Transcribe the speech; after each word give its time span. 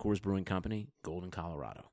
Coors 0.00 0.22
Brewing 0.22 0.44
Company, 0.44 0.88
Golden, 1.04 1.30
Colorado. 1.30 1.90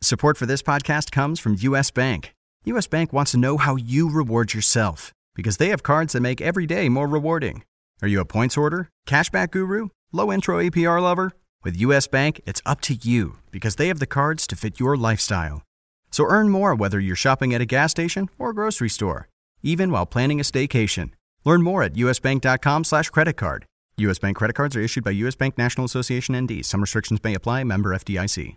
Support 0.00 0.36
for 0.36 0.46
this 0.46 0.62
podcast 0.62 1.10
comes 1.10 1.40
from 1.40 1.56
US 1.58 1.90
Bank. 1.90 2.34
US 2.64 2.86
Bank 2.86 3.12
wants 3.12 3.32
to 3.32 3.38
know 3.38 3.56
how 3.56 3.76
you 3.76 4.10
reward 4.10 4.54
yourself 4.54 5.12
because 5.34 5.56
they 5.56 5.68
have 5.68 5.82
cards 5.82 6.12
that 6.12 6.20
make 6.20 6.40
every 6.40 6.66
day 6.66 6.88
more 6.88 7.08
rewarding. 7.08 7.62
Are 8.02 8.08
you 8.08 8.20
a 8.20 8.24
points 8.24 8.56
order, 8.56 8.88
cashback 9.06 9.50
guru, 9.50 9.88
low 10.12 10.32
intro 10.32 10.58
APR 10.62 11.00
lover? 11.00 11.32
With 11.62 11.76
US 11.78 12.06
Bank, 12.06 12.40
it's 12.46 12.60
up 12.66 12.80
to 12.82 12.94
you 12.94 13.38
because 13.50 13.76
they 13.76 13.88
have 13.88 13.98
the 13.98 14.06
cards 14.06 14.46
to 14.48 14.56
fit 14.56 14.78
your 14.78 14.96
lifestyle. 14.96 15.62
So 16.10 16.24
earn 16.24 16.50
more 16.50 16.74
whether 16.74 17.00
you're 17.00 17.16
shopping 17.16 17.54
at 17.54 17.60
a 17.60 17.66
gas 17.66 17.90
station 17.90 18.28
or 18.38 18.52
grocery 18.52 18.90
store, 18.90 19.28
even 19.62 19.90
while 19.90 20.06
planning 20.06 20.38
a 20.38 20.44
staycation. 20.44 21.10
Learn 21.44 21.62
more 21.62 21.82
at 21.82 21.94
usbank.com 21.94 22.84
slash 22.84 23.10
credit 23.10 23.36
card. 23.36 23.64
U.S. 23.98 24.18
Bank 24.18 24.36
credit 24.36 24.54
cards 24.54 24.74
are 24.74 24.80
issued 24.80 25.04
by 25.04 25.12
U.S. 25.12 25.36
Bank 25.36 25.56
National 25.56 25.84
Association 25.84 26.36
ND. 26.36 26.66
Some 26.66 26.80
restrictions 26.80 27.22
may 27.22 27.34
apply. 27.34 27.62
Member 27.62 27.90
FDIC. 27.90 28.56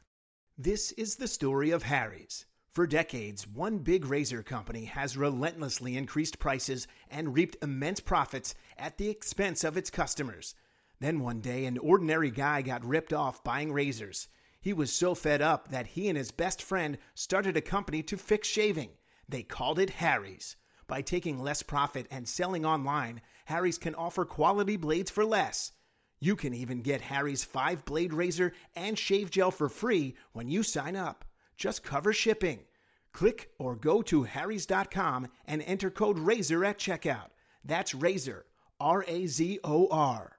This 0.58 0.92
is 0.94 1.18
the 1.18 1.28
story 1.28 1.70
of 1.70 1.84
Harry's. 1.84 2.48
For 2.72 2.88
decades, 2.88 3.48
one 3.48 3.78
big 3.78 4.06
razor 4.06 4.42
company 4.42 4.86
has 4.86 5.16
relentlessly 5.16 5.96
increased 5.96 6.40
prices 6.40 6.88
and 7.12 7.36
reaped 7.36 7.56
immense 7.62 8.00
profits 8.00 8.56
at 8.80 8.98
the 8.98 9.10
expense 9.10 9.64
of 9.64 9.78
its 9.78 9.92
customers. 9.92 10.56
Then 11.00 11.20
one 11.20 11.40
day, 11.40 11.66
an 11.66 11.78
ordinary 11.78 12.32
guy 12.32 12.64
got 12.64 12.84
ripped 12.84 13.14
off 13.14 13.44
buying 13.44 13.72
razors. 13.72 14.30
He 14.60 14.74
was 14.74 14.92
so 14.92 15.14
fed 15.14 15.44
up 15.44 15.68
that 15.68 15.86
he 15.86 16.10
and 16.10 16.18
his 16.18 16.32
best 16.32 16.64
friend 16.64 16.98
started 17.14 17.56
a 17.56 17.62
company 17.62 18.02
to 18.02 18.18
fix 18.18 18.48
shaving. 18.48 18.90
They 19.30 19.44
called 19.44 19.78
it 19.78 19.92
Harry's. 19.92 20.56
By 20.88 21.04
taking 21.04 21.44
less 21.44 21.62
profit 21.62 22.08
and 22.10 22.28
selling 22.28 22.66
online, 22.66 23.22
Harry's 23.48 23.78
can 23.78 23.96
offer 23.96 24.26
quality 24.26 24.76
blades 24.76 25.10
for 25.10 25.24
less. 25.24 25.72
You 26.20 26.36
can 26.36 26.54
even 26.54 26.82
get 26.82 27.00
Harry's 27.00 27.46
5 27.46 27.86
blade 27.86 28.12
razor 28.12 28.52
and 28.76 29.00
shave 29.00 29.32
gel 29.32 29.52
for 29.52 29.70
free 29.70 30.18
when 30.34 30.50
you 30.50 30.64
sign 30.64 30.98
up. 30.98 31.24
Just 31.56 31.82
cover 31.82 32.12
shipping. 32.12 32.66
Click 33.14 33.52
or 33.58 33.78
go 33.78 34.02
to 34.02 34.24
harrys.com 34.24 35.30
and 35.46 35.62
enter 35.62 35.90
code 35.90 36.20
RAZOR 36.20 36.66
at 36.66 36.78
checkout. 36.78 37.30
That's 37.64 37.94
RAZOR, 37.94 38.44
R 38.82 39.06
A 39.08 39.28
Z 39.28 39.60
O 39.64 39.88
R. 39.92 40.34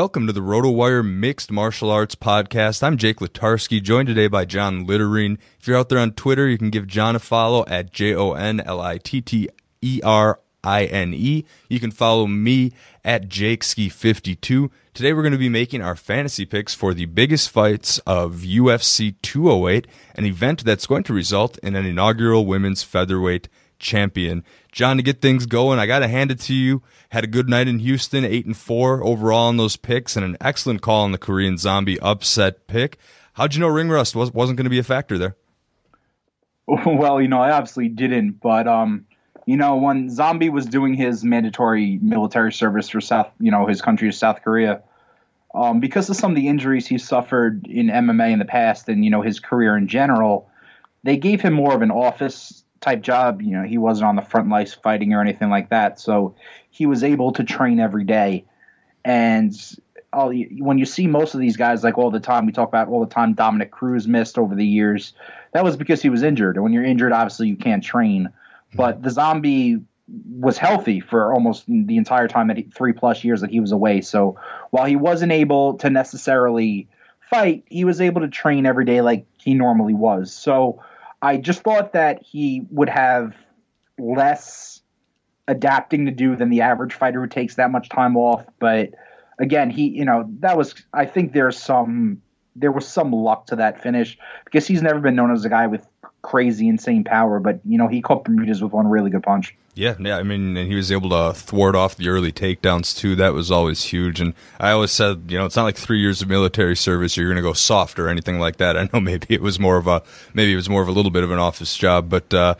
Welcome 0.00 0.26
to 0.28 0.32
the 0.32 0.40
RotoWire 0.40 1.06
Mixed 1.06 1.50
Martial 1.50 1.90
Arts 1.90 2.14
Podcast. 2.14 2.82
I'm 2.82 2.96
Jake 2.96 3.18
Latarski, 3.18 3.82
joined 3.82 4.08
today 4.08 4.28
by 4.28 4.46
John 4.46 4.86
Litterine. 4.86 5.36
If 5.58 5.68
you're 5.68 5.76
out 5.76 5.90
there 5.90 5.98
on 5.98 6.12
Twitter, 6.12 6.48
you 6.48 6.56
can 6.56 6.70
give 6.70 6.86
John 6.86 7.16
a 7.16 7.18
follow 7.18 7.66
at 7.66 7.92
J 7.92 8.14
O 8.14 8.32
N 8.32 8.60
L 8.60 8.80
I 8.80 8.96
T 8.96 9.20
T 9.20 9.50
E 9.82 10.00
R 10.02 10.40
I 10.64 10.86
N 10.86 11.12
E. 11.12 11.44
You 11.68 11.80
can 11.80 11.90
follow 11.90 12.26
me 12.26 12.72
at 13.04 13.28
JakeSki52. 13.28 14.70
Today 14.94 15.12
we're 15.12 15.20
going 15.20 15.32
to 15.32 15.38
be 15.38 15.50
making 15.50 15.82
our 15.82 15.94
fantasy 15.94 16.46
picks 16.46 16.72
for 16.72 16.94
the 16.94 17.04
biggest 17.04 17.50
fights 17.50 17.98
of 18.06 18.36
UFC 18.36 19.16
208, 19.20 19.86
an 20.14 20.24
event 20.24 20.64
that's 20.64 20.86
going 20.86 21.02
to 21.02 21.12
result 21.12 21.58
in 21.58 21.76
an 21.76 21.84
inaugural 21.84 22.46
women's 22.46 22.82
featherweight 22.82 23.50
champion. 23.80 24.44
John, 24.70 24.96
to 24.98 25.02
get 25.02 25.20
things 25.20 25.46
going, 25.46 25.78
I 25.78 25.86
got 25.86 26.00
to 26.00 26.08
hand 26.08 26.30
it 26.30 26.38
to 26.40 26.54
you. 26.54 26.82
Had 27.08 27.24
a 27.24 27.26
good 27.26 27.48
night 27.48 27.66
in 27.66 27.80
Houston, 27.80 28.24
eight 28.24 28.46
and 28.46 28.56
four 28.56 29.02
overall 29.04 29.48
on 29.48 29.56
those 29.56 29.76
picks, 29.76 30.16
and 30.16 30.24
an 30.24 30.36
excellent 30.40 30.82
call 30.82 31.02
on 31.02 31.12
the 31.12 31.18
Korean 31.18 31.58
Zombie 31.58 31.98
upset 32.00 32.68
pick. 32.68 32.98
How'd 33.32 33.54
you 33.54 33.60
know 33.60 33.68
ring 33.68 33.88
rust 33.88 34.14
was, 34.14 34.32
wasn't 34.32 34.58
going 34.58 34.64
to 34.64 34.70
be 34.70 34.78
a 34.78 34.84
factor 34.84 35.18
there? 35.18 35.36
Well, 36.86 37.20
you 37.20 37.26
know, 37.26 37.40
I 37.40 37.50
obviously 37.50 37.88
didn't, 37.88 38.40
but 38.40 38.68
um, 38.68 39.06
you 39.44 39.56
know, 39.56 39.76
when 39.76 40.08
Zombie 40.08 40.50
was 40.50 40.66
doing 40.66 40.94
his 40.94 41.24
mandatory 41.24 41.98
military 42.00 42.52
service 42.52 42.88
for 42.88 43.00
South, 43.00 43.32
you 43.40 43.50
know, 43.50 43.66
his 43.66 43.82
country 43.82 44.08
is 44.08 44.16
South 44.16 44.42
Korea, 44.44 44.82
um, 45.52 45.80
because 45.80 46.08
of 46.08 46.16
some 46.16 46.30
of 46.30 46.36
the 46.36 46.46
injuries 46.46 46.86
he 46.86 46.98
suffered 46.98 47.66
in 47.66 47.88
MMA 47.88 48.30
in 48.30 48.38
the 48.38 48.44
past, 48.44 48.88
and 48.88 49.04
you 49.04 49.10
know, 49.10 49.20
his 49.20 49.40
career 49.40 49.76
in 49.76 49.88
general, 49.88 50.48
they 51.02 51.16
gave 51.16 51.40
him 51.40 51.54
more 51.54 51.74
of 51.74 51.82
an 51.82 51.90
office 51.90 52.62
type 52.80 53.02
job. 53.02 53.42
You 53.42 53.52
know, 53.52 53.62
he 53.62 53.78
wasn't 53.78 54.08
on 54.08 54.16
the 54.16 54.22
front 54.22 54.48
lines 54.48 54.74
fighting 54.74 55.12
or 55.12 55.20
anything 55.20 55.50
like 55.50 55.70
that, 55.70 56.00
so 56.00 56.34
he 56.70 56.86
was 56.86 57.04
able 57.04 57.32
to 57.32 57.44
train 57.44 57.80
every 57.80 58.04
day. 58.04 58.44
And 59.04 59.54
all, 60.12 60.32
when 60.32 60.78
you 60.78 60.84
see 60.84 61.06
most 61.06 61.34
of 61.34 61.40
these 61.40 61.56
guys, 61.56 61.84
like 61.84 61.98
all 61.98 62.10
the 62.10 62.20
time, 62.20 62.46
we 62.46 62.52
talk 62.52 62.68
about 62.68 62.88
all 62.88 63.00
the 63.00 63.12
time 63.12 63.34
Dominick 63.34 63.70
Cruz 63.70 64.08
missed 64.08 64.38
over 64.38 64.54
the 64.54 64.66
years. 64.66 65.14
That 65.52 65.64
was 65.64 65.76
because 65.76 66.02
he 66.02 66.10
was 66.10 66.22
injured. 66.22 66.56
And 66.56 66.64
when 66.64 66.72
you're 66.72 66.84
injured, 66.84 67.12
obviously 67.12 67.48
you 67.48 67.56
can't 67.56 67.82
train. 67.82 68.30
But 68.74 69.02
the 69.02 69.10
zombie 69.10 69.80
was 70.28 70.58
healthy 70.58 71.00
for 71.00 71.32
almost 71.32 71.64
the 71.66 71.96
entire 71.96 72.28
time 72.28 72.48
he, 72.50 72.62
three 72.62 72.92
plus 72.92 73.24
years 73.24 73.40
that 73.40 73.50
he 73.50 73.60
was 73.60 73.72
away. 73.72 74.00
So 74.00 74.38
while 74.70 74.86
he 74.86 74.96
wasn't 74.96 75.32
able 75.32 75.74
to 75.78 75.90
necessarily 75.90 76.88
fight, 77.20 77.64
he 77.68 77.84
was 77.84 78.00
able 78.00 78.22
to 78.22 78.28
train 78.28 78.66
every 78.66 78.84
day 78.84 79.00
like 79.00 79.26
he 79.38 79.54
normally 79.54 79.94
was. 79.94 80.32
So 80.32 80.82
I 81.22 81.36
just 81.36 81.62
thought 81.62 81.92
that 81.92 82.22
he 82.22 82.66
would 82.70 82.88
have 82.88 83.34
less 83.98 84.80
adapting 85.48 86.06
to 86.06 86.12
do 86.12 86.36
than 86.36 86.48
the 86.48 86.62
average 86.62 86.94
fighter 86.94 87.20
who 87.20 87.26
takes 87.26 87.56
that 87.56 87.70
much 87.70 87.88
time 87.88 88.16
off. 88.16 88.44
But 88.58 88.90
again, 89.38 89.70
he, 89.70 89.88
you 89.88 90.04
know, 90.04 90.28
that 90.40 90.56
was, 90.56 90.74
I 90.92 91.04
think 91.06 91.32
there's 91.32 91.58
some 91.58 92.22
there 92.56 92.72
was 92.72 92.86
some 92.86 93.12
luck 93.12 93.46
to 93.46 93.56
that 93.56 93.82
finish 93.82 94.18
because 94.44 94.66
he's 94.66 94.82
never 94.82 95.00
been 95.00 95.14
known 95.14 95.30
as 95.30 95.44
a 95.44 95.48
guy 95.48 95.66
with 95.66 95.86
crazy, 96.22 96.68
insane 96.68 97.04
power. 97.04 97.40
But 97.40 97.60
you 97.64 97.78
know, 97.78 97.88
he 97.88 98.00
caught 98.02 98.24
Bermudez 98.24 98.62
with 98.62 98.72
one 98.72 98.86
really 98.88 99.10
good 99.10 99.22
punch. 99.22 99.56
Yeah, 99.74 99.94
yeah. 100.00 100.16
I 100.16 100.24
mean, 100.24 100.56
and 100.56 100.68
he 100.68 100.74
was 100.74 100.90
able 100.90 101.10
to 101.10 101.32
thwart 101.32 101.76
off 101.76 101.96
the 101.96 102.08
early 102.08 102.32
takedowns 102.32 102.96
too. 102.96 103.14
That 103.16 103.32
was 103.32 103.50
always 103.50 103.84
huge. 103.84 104.20
And 104.20 104.34
I 104.58 104.72
always 104.72 104.90
said, 104.90 105.24
you 105.28 105.38
know, 105.38 105.46
it's 105.46 105.56
not 105.56 105.62
like 105.62 105.76
three 105.76 106.00
years 106.00 106.20
of 106.20 106.28
military 106.28 106.76
service 106.76 107.16
you're 107.16 107.26
going 107.26 107.36
to 107.36 107.42
go 107.42 107.52
soft 107.52 107.98
or 107.98 108.08
anything 108.08 108.38
like 108.40 108.56
that. 108.56 108.76
I 108.76 108.88
know 108.92 109.00
maybe 109.10 109.26
it 109.30 109.40
was 109.40 109.58
more 109.60 109.76
of 109.76 109.86
a 109.86 110.02
maybe 110.34 110.52
it 110.52 110.56
was 110.56 110.68
more 110.68 110.82
of 110.82 110.88
a 110.88 110.92
little 110.92 111.12
bit 111.12 111.24
of 111.24 111.30
an 111.30 111.38
office 111.38 111.76
job, 111.76 112.08
but. 112.08 112.32
uh 112.34 112.54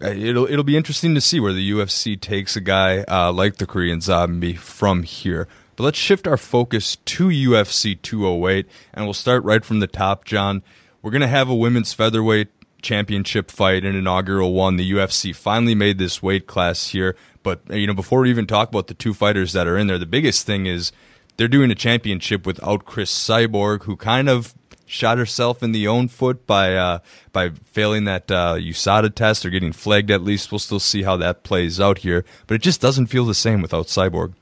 It'll 0.00 0.46
it'll 0.46 0.64
be 0.64 0.76
interesting 0.76 1.14
to 1.14 1.20
see 1.20 1.40
where 1.40 1.52
the 1.54 1.70
UFC 1.70 2.20
takes 2.20 2.56
a 2.56 2.60
guy 2.60 3.04
uh, 3.04 3.32
like 3.32 3.56
the 3.56 3.64
Korean 3.64 4.02
Zombie 4.02 4.54
from 4.54 5.02
here. 5.04 5.46
But 5.76 5.84
let's 5.84 5.98
shift 5.98 6.26
our 6.26 6.36
focus 6.36 6.96
to 6.96 7.28
UFC 7.28 8.00
208, 8.02 8.66
and 8.92 9.06
we'll 9.06 9.14
start 9.14 9.44
right 9.44 9.64
from 9.64 9.80
the 9.80 9.86
top, 9.86 10.24
John. 10.24 10.62
We're 11.00 11.10
going 11.10 11.22
to 11.22 11.28
have 11.28 11.48
a 11.48 11.54
women's 11.54 11.92
featherweight 11.92 12.48
championship 12.84 13.50
fight, 13.50 13.84
an 13.84 13.96
inaugural 13.96 14.52
one. 14.52 14.76
The 14.76 14.92
UFC 14.92 15.34
finally 15.34 15.74
made 15.74 15.98
this 15.98 16.22
weight 16.22 16.46
class 16.46 16.88
here. 16.88 17.16
But, 17.42 17.60
you 17.70 17.86
know, 17.86 17.94
before 17.94 18.20
we 18.20 18.30
even 18.30 18.46
talk 18.46 18.68
about 18.68 18.86
the 18.86 18.94
two 18.94 19.12
fighters 19.12 19.52
that 19.52 19.66
are 19.66 19.76
in 19.76 19.88
there, 19.88 19.98
the 19.98 20.06
biggest 20.06 20.46
thing 20.46 20.66
is 20.66 20.92
they're 21.36 21.48
doing 21.48 21.70
a 21.70 21.74
championship 21.74 22.46
without 22.46 22.84
Cris 22.84 23.10
Cyborg, 23.10 23.82
who 23.82 23.96
kind 23.96 24.28
of 24.28 24.54
shot 24.86 25.18
herself 25.18 25.62
in 25.62 25.72
the 25.72 25.88
own 25.88 26.08
foot 26.08 26.46
by 26.46 26.74
uh, 26.76 26.98
by 27.32 27.50
failing 27.64 28.04
that 28.04 28.30
uh, 28.30 28.54
USADA 28.54 29.14
test 29.14 29.44
or 29.44 29.50
getting 29.50 29.72
flagged 29.72 30.10
at 30.10 30.22
least. 30.22 30.52
We'll 30.52 30.58
still 30.58 30.80
see 30.80 31.02
how 31.02 31.16
that 31.16 31.42
plays 31.42 31.80
out 31.80 31.98
here, 31.98 32.24
but 32.46 32.54
it 32.54 32.62
just 32.62 32.80
doesn't 32.80 33.06
feel 33.06 33.24
the 33.24 33.34
same 33.34 33.62
without 33.62 33.86
Cyborg. 33.86 34.34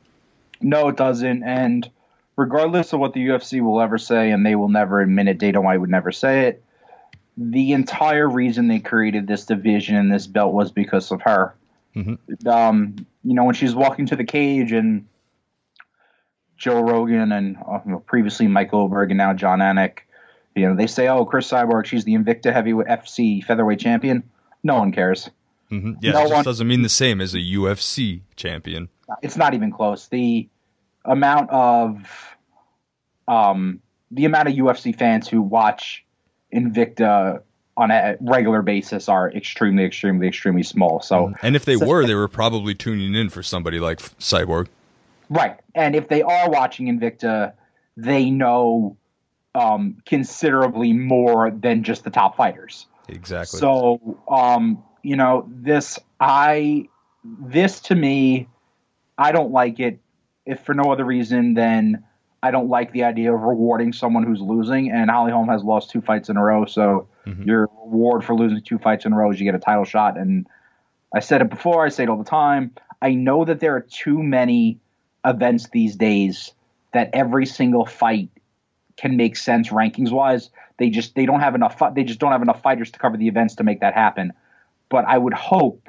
No, 0.61 0.89
it 0.89 0.97
doesn't. 0.97 1.43
And 1.43 1.91
regardless 2.37 2.93
of 2.93 3.01
what 3.01 3.15
the 3.15 3.27
UFC 3.27 3.61
will 3.61 3.81
ever 3.81 3.99
say, 3.99 4.31
and 4.31 4.45
they 4.45 4.55
will 4.55 4.69
never 4.69 5.01
admit 5.01 5.29
it, 5.29 5.39
Dana 5.39 5.61
White 5.61 5.81
would 5.81 5.91
never 5.91 6.13
say 6.13 6.47
it. 6.47 6.63
The 7.37 7.73
entire 7.73 8.29
reason 8.29 8.69
they 8.69 8.79
created 8.79 9.27
this 9.27 9.47
division 9.47 9.97
and 9.97 10.13
this 10.13 10.27
belt 10.27 10.53
was 10.53 10.71
because 10.71 11.11
of 11.11 11.23
her. 11.23 11.55
Mm-hmm. 11.97 12.49
Um, 12.49 13.07
you 13.25 13.35
know, 13.35 13.45
when 13.45 13.55
she's 13.55 13.75
walking 13.75 14.07
to 14.07 14.17
the 14.17 14.25
cage 14.25 14.73
and 14.73 15.07
Joe 16.57 16.81
Rogan 16.81 17.33
and 17.33 17.57
uh, 17.57 17.99
previously 18.07 18.49
Mike 18.49 18.71
Goldberg 18.71 19.11
and 19.11 19.19
now 19.19 19.33
Jon 19.33 19.61
Anik, 19.61 19.99
you 20.55 20.69
know, 20.69 20.77
they 20.77 20.87
say, 20.87 21.09
"Oh, 21.09 21.25
Cris 21.25 21.51
Cyborg, 21.51 21.87
she's 21.87 22.05
the 22.05 22.15
Invicta 22.15 22.53
Heavyweight 22.53 22.87
FC 22.87 23.43
Featherweight 23.43 23.81
Champion." 23.81 24.23
No 24.63 24.77
one 24.77 24.93
cares. 24.93 25.31
Mm-hmm. 25.71 25.93
Yeah, 26.03 26.13
no 26.13 26.29
one, 26.29 26.45
doesn't 26.45 26.69
mean 26.69 26.83
the 26.83 26.89
same 26.89 27.21
as 27.21 27.35
a 27.35 27.39
UFC 27.39 28.21
champion. 28.37 28.89
It's 29.23 29.37
not 29.37 29.55
even 29.55 29.73
close. 29.73 30.09
The 30.09 30.49
amount 31.05 31.51
of 31.51 32.37
um, 33.27 33.81
the 34.11 34.27
amount 34.27 34.49
of 34.49 34.55
UFC 34.55 34.97
fans 34.97 35.27
who 35.29 35.41
watch 35.41 36.05
Invicta 36.55 37.43
on 37.77 37.91
a 37.91 38.17
regular 38.21 38.63
basis 38.63 39.09
are 39.09 39.31
extremely, 39.33 39.85
extremely, 39.85 40.29
extremely 40.29 40.63
small. 40.63 41.01
So, 41.01 41.33
and 41.43 41.57
if 41.57 41.65
they 41.65 41.77
so, 41.77 41.87
were, 41.87 42.07
they 42.07 42.15
were 42.15 42.29
probably 42.29 42.75
tuning 42.75 43.15
in 43.15 43.31
for 43.31 43.43
somebody 43.43 43.79
like 43.79 43.99
Cyborg. 44.19 44.69
Right, 45.31 45.59
and 45.75 45.97
if 45.97 46.09
they 46.09 46.23
are 46.23 46.51
watching 46.51 46.87
Invicta, 46.87 47.55
they 47.97 48.31
know 48.31 48.97
um, 49.55 49.99
considerably 50.05 50.93
more 50.93 51.51
than 51.51 51.83
just 51.83 52.05
the 52.05 52.11
top 52.11 52.37
fighters. 52.37 52.87
Exactly. 53.09 53.59
So, 53.59 54.23
um, 54.29 54.83
you 55.03 55.17
know, 55.17 55.49
this 55.49 55.99
I 56.21 56.89
this 57.25 57.81
to 57.81 57.95
me, 57.95 58.49
I 59.17 59.33
don't 59.33 59.53
like 59.53 59.81
it 59.81 59.99
if 60.45 60.61
for 60.61 60.75
no 60.75 60.93
other 60.93 61.05
reason 61.05 61.55
than 61.55 62.05
I 62.43 62.51
don't 62.51 62.69
like 62.69 62.93
the 62.93 63.05
idea 63.05 63.33
of 63.33 63.43
rewarding 63.43 63.93
someone 63.93 64.25
who's 64.25 64.41
losing. 64.41 64.91
And 64.91 65.11
Holly 65.11 65.31
Holm 65.31 65.49
has 65.49 65.63
lost 65.63 65.91
two 65.91 66.01
fights 66.01 66.29
in 66.29 66.37
a 66.37 66.43
row, 66.43 66.65
so 66.65 67.09
mm-hmm. 67.27 67.43
your 67.45 67.71
reward 67.85 68.25
for 68.25 68.35
losing 68.35 68.61
two 68.63 68.79
fights 68.79 69.05
in 69.05 69.13
a 69.13 69.17
row 69.17 69.31
is 69.31 69.39
you 69.39 69.45
get 69.45 69.55
a 69.55 69.61
title 69.61 69.85
shot. 69.85 70.19
And 70.19 70.47
I 71.15 71.21
said 71.21 71.41
it 71.41 71.51
before, 71.51 71.85
I 71.85 71.89
say 71.89 72.03
it 72.05 72.09
all 72.09 72.17
the 72.17 72.25
time. 72.25 72.73
I 73.01 73.15
know 73.15 73.45
that 73.45 73.61
there 73.61 73.77
are 73.77 73.81
too 73.81 74.23
many 74.23 74.79
events 75.25 75.69
these 75.69 75.97
days 75.97 76.53
that 76.93 77.11
every 77.13 77.47
single 77.47 77.87
fight 77.87 78.29
can 78.97 79.17
make 79.17 79.37
sense 79.37 79.71
rankings 79.71 80.11
wise. 80.11 80.51
They 80.79 80.91
just 80.91 81.15
they 81.15 81.27
don't 81.27 81.41
have 81.41 81.55
enough. 81.55 81.81
They 81.95 82.05
just 82.05 82.19
don't 82.19 82.33
have 82.33 82.43
enough 82.43 82.63
fighters 82.63 82.91
to 82.93 82.99
cover 82.99 83.17
the 83.17 83.29
events 83.29 83.57
to 83.57 83.65
make 83.65 83.81
that 83.81 83.95
happen. 83.95 84.33
But 84.89 85.05
I 85.07 85.17
would 85.17 85.35
hope 85.35 85.89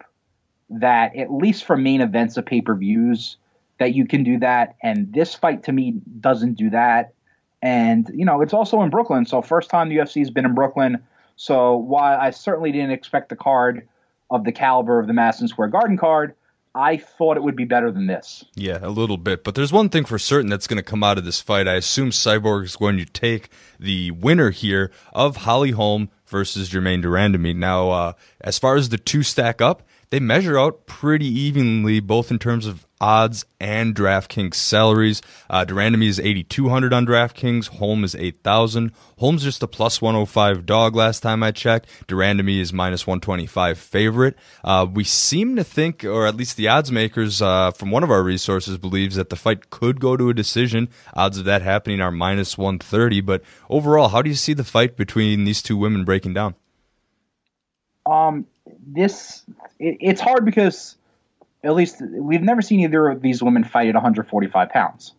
that 0.69 1.15
at 1.15 1.31
least 1.31 1.65
for 1.65 1.77
main 1.77 2.01
events 2.01 2.38
of 2.38 2.45
pay 2.45 2.61
per 2.61 2.75
views 2.75 3.38
that 3.80 3.94
you 3.94 4.06
can 4.06 4.24
do 4.24 4.40
that. 4.40 4.75
And 4.81 5.12
this 5.14 5.34
fight 5.34 5.64
to 5.64 5.72
me 5.72 5.96
doesn't 6.20 6.56
do 6.56 6.70
that. 6.72 7.14
And, 7.62 8.10
you 8.14 8.25
know, 8.25 8.42
it's 8.42 8.54
also 8.54 8.81
in 8.81 8.90
Brooklyn. 8.90 9.25
So, 9.25 9.42
first 9.42 9.70
time 9.70 9.90
the 9.90 9.98
UFC 9.98 10.20
has 10.20 10.30
been 10.30 10.46
in 10.46 10.54
Brooklyn. 10.54 11.02
So, 11.38 11.78
while 11.78 12.20
I 12.20 12.31
certainly 12.31 12.72
didn't 12.72 12.92
expect 12.92 13.30
the 13.30 13.36
card 13.36 13.88
of 14.30 14.44
the 14.44 14.52
caliber 14.52 15.00
of 15.00 15.08
the 15.08 15.14
Madison 15.14 15.48
Square 15.48 15.70
Garden 15.70 15.98
card, 15.98 16.36
I 16.75 16.98
thought 16.98 17.38
it 17.38 17.44
would 17.44 17.56
be 17.56 17.66
better 17.66 17.92
than 17.92 18.08
this. 18.08 18.44
Yeah, 18.56 18.80
a 18.81 18.90
little 18.90 19.18
bit. 19.18 19.44
But 19.44 19.56
there's 19.56 19.72
one 19.72 19.90
thing 19.90 20.06
for 20.06 20.18
certain 20.18 20.50
that's 20.50 20.66
going 20.66 20.78
to 20.78 20.84
come 20.84 21.04
out 21.04 21.18
of 21.18 21.25
this 21.25 21.40
fight. 21.40 21.68
I 21.68 21.75
assume 21.75 22.10
Cyborg 22.10 22.64
is 22.64 22.75
going 22.75 22.98
to 22.98 23.06
take 23.06 23.50
the 23.80 24.12
winner 24.12 24.50
here 24.50 24.92
of 25.14 25.38
Holly 25.38 25.72
Holm 25.72 26.10
versus 26.25 26.70
Germaine 26.70 27.02
de 27.02 27.08
Randamie. 27.08 27.56
Now, 27.56 27.92
uh, 27.92 28.14
as 28.42 28.58
far 28.58 28.75
as 28.75 28.90
the 28.90 28.98
two 28.98 29.22
stack 29.22 29.62
up, 29.62 29.84
they 30.10 30.20
measure 30.20 30.60
out 30.60 30.88
pretty 30.88 31.28
evenly, 31.28 32.00
both 32.00 32.31
in 32.31 32.40
terms 32.40 32.66
of 32.66 32.88
odds 33.03 33.44
and 33.59 33.94
DraftKings 33.94 34.53
salaries. 34.55 35.21
Uh, 35.50 35.65
de 35.65 35.73
Randamie 35.73 36.07
is 36.07 36.21
8,200 36.21 36.94
on 36.94 37.05
DraftKings. 37.05 37.67
Holm 37.67 38.05
is 38.05 38.15
8,000. 38.15 38.94
Holm's 39.17 39.44
just 39.44 39.61
a 39.61 39.67
plus 39.67 40.01
105 40.01 40.65
dog 40.65 40.95
last 40.95 41.19
time 41.19 41.44
I 41.44 41.51
checked. 41.51 41.89
de 42.07 42.15
Randamie 42.15 42.61
is 42.61 42.71
minus 42.71 43.05
125 43.05 43.77
favorite. 43.77 44.38
Uh, 44.63 44.88
we 44.89 45.03
seem 45.03 45.57
to 45.57 45.65
think, 45.65 46.05
or 46.05 46.25
at 46.25 46.38
least 46.38 46.55
the 46.55 46.69
odds 46.69 46.94
makers 46.94 47.41
uh, 47.41 47.71
from 47.71 47.91
one 47.91 48.03
of 48.03 48.09
our 48.09 48.23
resources 48.23 48.77
believes 48.77 49.17
that 49.17 49.29
the 49.29 49.35
fight 49.35 49.69
could 49.69 50.00
go 50.00 50.15
to 50.15 50.29
a 50.29 50.33
decision. 50.33 50.88
Odds 51.13 51.38
of 51.38 51.44
that 51.44 51.61
happening 51.61 52.00
are 52.00 52.11
minus 52.11 52.57
130. 52.57 53.19
But 53.19 53.44
overall, 53.69 54.07
how 54.07 54.21
do 54.21 54.29
you 54.29 54.35
see 54.35 54.53
the 54.53 54.63
fight 54.63 54.95
between 54.95 55.44
these 55.44 55.61
two 55.61 55.75
women 55.75 56.05
breaking 56.05 56.35
down? 56.35 56.55
Um, 58.05 58.47
this 58.88 59.44
it, 59.77 59.97
it's 60.00 60.21
hard 60.21 60.45
because 60.45 60.95
at 61.63 61.75
least 61.75 62.01
we've 62.01 62.42
never 62.42 62.62
seen 62.62 62.81
either 62.81 63.07
of 63.07 63.21
these 63.21 63.42
women 63.42 63.63
fight 63.63 63.88
at 63.88 63.95
145 63.95 64.69
pounds. 64.69 65.13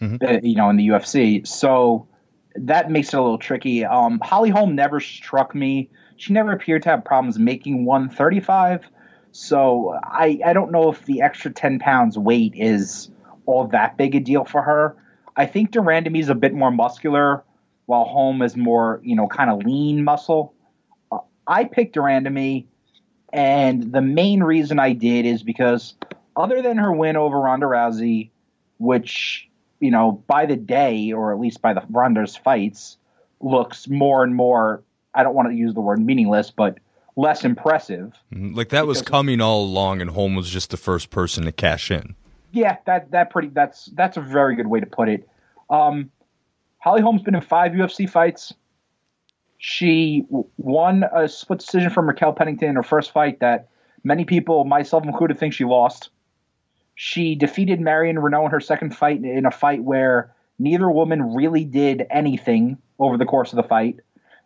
Mm-hmm. 0.00 0.24
Uh, 0.24 0.38
you 0.42 0.54
know, 0.54 0.70
in 0.70 0.76
the 0.76 0.88
UFC, 0.88 1.46
so 1.46 2.06
that 2.54 2.90
makes 2.90 3.08
it 3.08 3.16
a 3.18 3.22
little 3.22 3.38
tricky. 3.38 3.84
Um, 3.84 4.20
Holly 4.22 4.50
Holm 4.50 4.76
never 4.76 5.00
struck 5.00 5.54
me. 5.54 5.90
She 6.16 6.32
never 6.32 6.52
appeared 6.52 6.84
to 6.84 6.90
have 6.90 7.04
problems 7.04 7.38
making 7.38 7.84
135. 7.84 8.84
So 9.32 9.98
I 10.02 10.40
I 10.44 10.52
don't 10.52 10.70
know 10.70 10.90
if 10.90 11.04
the 11.04 11.22
extra 11.22 11.50
10 11.50 11.80
pounds 11.80 12.16
weight 12.16 12.54
is 12.54 13.10
all 13.46 13.66
that 13.68 13.96
big 13.96 14.14
a 14.14 14.20
deal 14.20 14.44
for 14.44 14.62
her. 14.62 14.96
I 15.36 15.46
think 15.46 15.72
de 15.72 15.80
Randamie 15.80 16.20
is 16.20 16.28
a 16.28 16.34
bit 16.34 16.52
more 16.52 16.70
muscular, 16.70 17.44
while 17.86 18.04
Holm 18.04 18.42
is 18.42 18.56
more 18.56 19.00
you 19.02 19.16
know 19.16 19.26
kind 19.26 19.50
of 19.50 19.64
lean 19.64 20.04
muscle. 20.04 20.54
Uh, 21.10 21.18
I 21.46 21.64
picked 21.64 21.94
de 21.94 22.00
Randamie 22.00 22.66
and 23.32 23.92
the 23.92 24.00
main 24.00 24.42
reason 24.42 24.78
I 24.78 24.92
did 24.92 25.26
is 25.26 25.42
because, 25.42 25.94
other 26.36 26.62
than 26.62 26.78
her 26.78 26.92
win 26.92 27.16
over 27.16 27.38
Ronda 27.38 27.66
Rousey, 27.66 28.30
which, 28.78 29.48
you 29.80 29.90
know, 29.90 30.22
by 30.26 30.46
the 30.46 30.56
day, 30.56 31.12
or 31.12 31.32
at 31.32 31.40
least 31.40 31.60
by 31.60 31.74
the 31.74 31.82
Ronda's 31.90 32.36
fights, 32.36 32.96
looks 33.40 33.88
more 33.88 34.24
and 34.24 34.34
more, 34.34 34.82
I 35.14 35.22
don't 35.22 35.34
want 35.34 35.48
to 35.48 35.54
use 35.54 35.74
the 35.74 35.80
word 35.80 36.00
meaningless, 36.00 36.50
but 36.50 36.78
less 37.16 37.44
impressive. 37.44 38.14
Mm-hmm. 38.32 38.54
Like 38.54 38.70
that 38.70 38.86
was 38.86 39.02
coming 39.02 39.40
all 39.40 39.64
along, 39.64 40.00
and 40.00 40.10
Holm 40.10 40.34
was 40.34 40.48
just 40.48 40.70
the 40.70 40.76
first 40.76 41.10
person 41.10 41.44
to 41.44 41.52
cash 41.52 41.90
in. 41.90 42.14
Yeah, 42.52 42.78
that 42.86 43.10
that 43.10 43.30
pretty 43.30 43.48
that's 43.48 43.86
that's 43.86 44.16
a 44.16 44.22
very 44.22 44.56
good 44.56 44.68
way 44.68 44.80
to 44.80 44.86
put 44.86 45.08
it. 45.08 45.28
Um, 45.68 46.10
Holly 46.78 47.02
Holm's 47.02 47.22
been 47.22 47.34
in 47.34 47.42
five 47.42 47.72
UFC 47.72 48.08
fights. 48.08 48.54
She 49.58 50.24
won 50.56 51.04
a 51.12 51.28
split 51.28 51.58
decision 51.58 51.90
from 51.90 52.08
Raquel 52.08 52.32
Pennington 52.32 52.70
in 52.70 52.76
her 52.76 52.82
first 52.82 53.10
fight 53.10 53.40
that 53.40 53.68
many 54.04 54.24
people, 54.24 54.64
myself 54.64 55.04
included, 55.04 55.38
think 55.38 55.52
she 55.52 55.64
lost. 55.64 56.10
She 56.94 57.34
defeated 57.34 57.80
Marion 57.80 58.16
Reneau 58.16 58.44
in 58.44 58.50
her 58.52 58.60
second 58.60 58.96
fight 58.96 59.22
in 59.22 59.46
a 59.46 59.50
fight 59.50 59.82
where 59.82 60.32
neither 60.58 60.90
woman 60.90 61.34
really 61.34 61.64
did 61.64 62.06
anything 62.10 62.78
over 62.98 63.16
the 63.16 63.24
course 63.24 63.52
of 63.52 63.56
the 63.56 63.62
fight. 63.62 64.00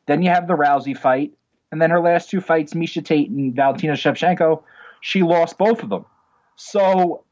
Then 0.06 0.22
you 0.22 0.30
have 0.30 0.46
the 0.46 0.56
Rousey 0.56 0.96
fight, 0.96 1.32
and 1.70 1.80
then 1.80 1.90
her 1.90 2.00
last 2.00 2.30
two 2.30 2.40
fights, 2.40 2.74
Miesha 2.74 3.04
Tate 3.04 3.30
and 3.30 3.54
Valentina 3.54 3.94
Shevchenko, 3.94 4.62
she 5.00 5.22
lost 5.22 5.58
both 5.58 5.82
of 5.82 5.90
them. 5.90 6.04
So 6.56 7.24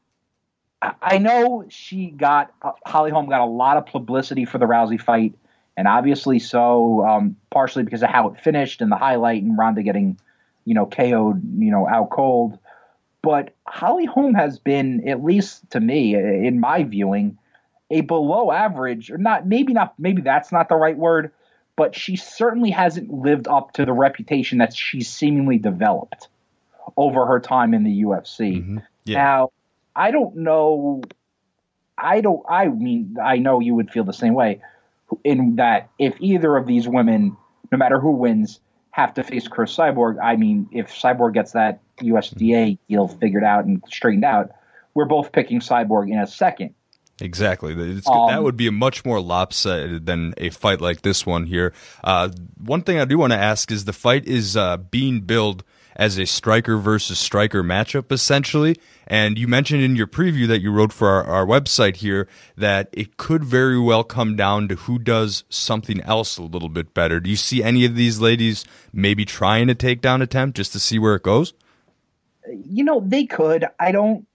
I 1.01 1.17
know 1.17 1.65
she 1.69 2.07
got 2.07 2.53
uh, 2.61 2.71
Holly 2.85 3.11
Holm 3.11 3.29
got 3.29 3.41
a 3.41 3.45
lot 3.45 3.77
of 3.77 3.85
publicity 3.85 4.45
for 4.45 4.57
the 4.57 4.65
Rousey 4.65 4.99
fight 4.99 5.35
and 5.81 5.87
obviously 5.87 6.37
so, 6.37 7.03
um, 7.03 7.35
partially 7.49 7.81
because 7.81 8.03
of 8.03 8.09
how 8.11 8.29
it 8.29 8.39
finished 8.39 8.83
and 8.83 8.91
the 8.91 8.95
highlight 8.95 9.41
and 9.41 9.57
Ronda 9.57 9.81
getting, 9.81 10.19
you 10.63 10.75
know, 10.75 10.85
KO'd, 10.85 11.41
you 11.57 11.71
know, 11.71 11.87
out 11.87 12.11
cold. 12.11 12.59
But 13.23 13.55
Holly 13.65 14.05
Holm 14.05 14.35
has 14.35 14.59
been, 14.59 15.09
at 15.09 15.23
least 15.23 15.67
to 15.71 15.79
me, 15.79 16.13
in 16.13 16.59
my 16.59 16.83
viewing, 16.83 17.39
a 17.89 18.01
below 18.01 18.51
average, 18.51 19.09
or 19.09 19.17
not, 19.17 19.47
maybe 19.47 19.73
not, 19.73 19.95
maybe 19.97 20.21
that's 20.21 20.51
not 20.51 20.69
the 20.69 20.75
right 20.75 20.95
word, 20.95 21.31
but 21.75 21.95
she 21.95 22.15
certainly 22.15 22.69
hasn't 22.69 23.11
lived 23.11 23.47
up 23.47 23.73
to 23.73 23.83
the 23.83 23.91
reputation 23.91 24.59
that 24.59 24.75
she's 24.75 25.09
seemingly 25.09 25.57
developed 25.57 26.27
over 26.95 27.25
her 27.25 27.39
time 27.39 27.73
in 27.73 27.83
the 27.83 28.03
UFC. 28.03 28.59
Mm-hmm. 28.59 28.77
Yeah. 29.05 29.17
Now, 29.17 29.51
I 29.95 30.11
don't 30.11 30.35
know. 30.35 31.01
I 31.97 32.21
don't. 32.21 32.43
I 32.47 32.67
mean, 32.67 33.17
I 33.19 33.37
know 33.37 33.61
you 33.61 33.73
would 33.73 33.89
feel 33.89 34.03
the 34.03 34.13
same 34.13 34.35
way. 34.35 34.61
In 35.23 35.57
that, 35.57 35.89
if 35.99 36.15
either 36.19 36.55
of 36.55 36.65
these 36.67 36.87
women, 36.87 37.37
no 37.71 37.77
matter 37.77 37.99
who 37.99 38.11
wins, 38.11 38.59
have 38.91 39.13
to 39.15 39.23
face 39.23 39.47
Cris 39.47 39.75
Cyborg, 39.75 40.17
I 40.21 40.35
mean, 40.35 40.67
if 40.71 40.91
Cyborg 40.91 41.33
gets 41.33 41.53
that 41.53 41.79
USDA 42.01 42.77
deal 42.89 43.07
figured 43.07 43.43
out 43.43 43.65
and 43.65 43.83
straightened 43.87 44.25
out, 44.25 44.51
we're 44.93 45.05
both 45.05 45.31
picking 45.31 45.59
Cyborg 45.59 46.11
in 46.11 46.19
a 46.19 46.27
second. 46.27 46.75
Exactly. 47.21 47.73
Um, 47.73 48.27
that 48.29 48.43
would 48.43 48.57
be 48.57 48.67
a 48.67 48.71
much 48.71 49.05
more 49.05 49.21
lopsided 49.21 50.05
than 50.05 50.33
a 50.37 50.49
fight 50.49 50.81
like 50.81 51.01
this 51.01 51.25
one 51.25 51.45
here. 51.45 51.73
Uh, 52.03 52.29
one 52.57 52.81
thing 52.81 52.99
I 52.99 53.05
do 53.05 53.17
want 53.17 53.31
to 53.31 53.37
ask 53.37 53.71
is 53.71 53.85
the 53.85 53.93
fight 53.93 54.25
is 54.25 54.57
uh, 54.57 54.77
being 54.77 55.21
billed 55.21 55.63
as 55.95 56.17
a 56.17 56.25
striker 56.25 56.77
versus 56.77 57.19
striker 57.19 57.63
matchup, 57.63 58.11
essentially. 58.11 58.75
And 59.07 59.37
you 59.37 59.47
mentioned 59.47 59.83
in 59.83 59.95
your 59.95 60.07
preview 60.07 60.47
that 60.47 60.61
you 60.61 60.71
wrote 60.71 60.93
for 60.93 61.07
our, 61.09 61.23
our 61.23 61.45
website 61.45 61.97
here 61.97 62.27
that 62.55 62.89
it 62.93 63.17
could 63.17 63.43
very 63.43 63.79
well 63.79 64.03
come 64.03 64.35
down 64.35 64.67
to 64.69 64.75
who 64.75 64.99
does 64.99 65.43
something 65.49 66.01
else 66.01 66.37
a 66.37 66.43
little 66.43 66.69
bit 66.69 66.93
better. 66.93 67.19
Do 67.19 67.29
you 67.29 67.35
see 67.35 67.63
any 67.63 67.85
of 67.85 67.95
these 67.95 68.19
ladies 68.19 68.65
maybe 68.93 69.25
trying 69.25 69.69
a 69.69 69.75
takedown 69.75 70.21
attempt 70.21 70.57
just 70.57 70.71
to 70.73 70.79
see 70.79 70.99
where 70.99 71.15
it 71.15 71.23
goes? 71.23 71.53
You 72.47 72.83
know, 72.83 73.01
they 73.05 73.25
could. 73.25 73.65
I 73.79 73.91
don't 73.91 74.25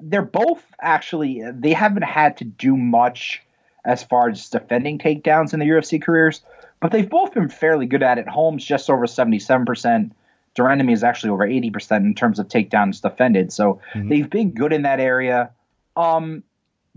they're 0.00 0.22
both 0.22 0.62
actually 0.80 1.42
they 1.52 1.72
haven't 1.72 2.04
had 2.04 2.36
to 2.38 2.44
do 2.44 2.76
much 2.76 3.42
as 3.84 4.02
far 4.02 4.28
as 4.28 4.48
defending 4.48 4.98
takedowns 4.98 5.54
in 5.54 5.60
their 5.60 5.80
UFC 5.80 6.02
careers, 6.02 6.42
but 6.80 6.92
they've 6.92 7.08
both 7.08 7.34
been 7.34 7.48
fairly 7.48 7.86
good 7.86 8.02
at 8.02 8.18
it. 8.18 8.28
Holm's 8.28 8.64
just 8.64 8.90
over 8.90 9.06
seventy 9.06 9.38
seven 9.38 9.66
percent. 9.66 10.12
de 10.54 10.62
Randamie 10.62 10.92
is 10.92 11.04
actually 11.04 11.30
over 11.30 11.46
eighty 11.46 11.70
percent 11.70 12.04
in 12.04 12.14
terms 12.14 12.38
of 12.38 12.48
takedowns 12.48 13.00
defended. 13.00 13.52
So 13.52 13.80
mm-hmm. 13.94 14.08
they've 14.08 14.28
been 14.28 14.52
good 14.52 14.72
in 14.72 14.82
that 14.82 15.00
area. 15.00 15.50
Um, 15.96 16.42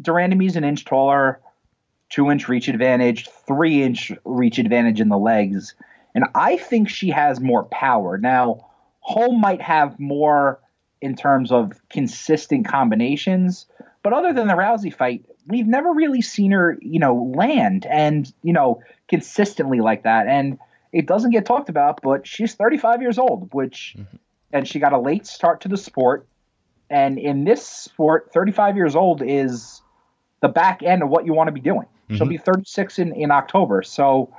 Randamie's 0.01 0.55
an 0.55 0.63
inch 0.63 0.85
taller, 0.85 1.39
two 2.09 2.31
inch 2.31 2.47
reach 2.47 2.67
advantage, 2.67 3.29
three 3.47 3.83
inch 3.83 4.11
reach 4.25 4.59
advantage 4.59 5.01
in 5.01 5.09
the 5.09 5.17
legs, 5.17 5.75
and 6.15 6.25
I 6.35 6.57
think 6.57 6.89
she 6.89 7.09
has 7.09 7.39
more 7.39 7.63
power. 7.65 8.17
Now, 8.17 8.67
Holm 8.99 9.39
might 9.41 9.61
have 9.61 9.99
more 9.99 10.59
in 11.01 11.15
terms 11.15 11.51
of 11.51 11.73
consistent 11.89 12.67
combinations. 12.67 13.65
But 14.03 14.13
other 14.13 14.33
than 14.33 14.47
the 14.47 14.53
Rousey 14.53 14.93
fight, 14.93 15.25
we've 15.49 15.67
never 15.67 15.91
really 15.91 16.21
seen 16.21 16.51
her, 16.51 16.77
you 16.81 16.99
know, 16.99 17.31
land 17.35 17.85
and, 17.85 18.31
you 18.43 18.53
know, 18.53 18.81
consistently 19.07 19.81
like 19.81 20.03
that. 20.03 20.27
And 20.27 20.59
it 20.93 21.07
doesn't 21.07 21.31
get 21.31 21.45
talked 21.45 21.69
about, 21.69 22.01
but 22.01 22.25
she's 22.25 22.53
35 22.53 23.01
years 23.01 23.17
old, 23.17 23.53
which, 23.53 23.95
mm-hmm. 23.97 24.17
and 24.53 24.67
she 24.67 24.79
got 24.79 24.93
a 24.93 24.99
late 24.99 25.25
start 25.25 25.61
to 25.61 25.67
the 25.67 25.77
sport. 25.77 26.27
And 26.89 27.19
in 27.19 27.43
this 27.43 27.67
sport, 27.67 28.31
35 28.33 28.75
years 28.75 28.95
old 28.95 29.21
is 29.23 29.81
the 30.41 30.47
back 30.47 30.83
end 30.83 31.03
of 31.03 31.09
what 31.09 31.25
you 31.25 31.33
want 31.33 31.47
to 31.47 31.51
be 31.51 31.61
doing. 31.61 31.85
Mm-hmm. 31.85 32.15
She'll 32.15 32.27
be 32.27 32.37
36 32.37 32.99
in, 32.99 33.13
in 33.13 33.31
October. 33.31 33.83
So 33.83 34.33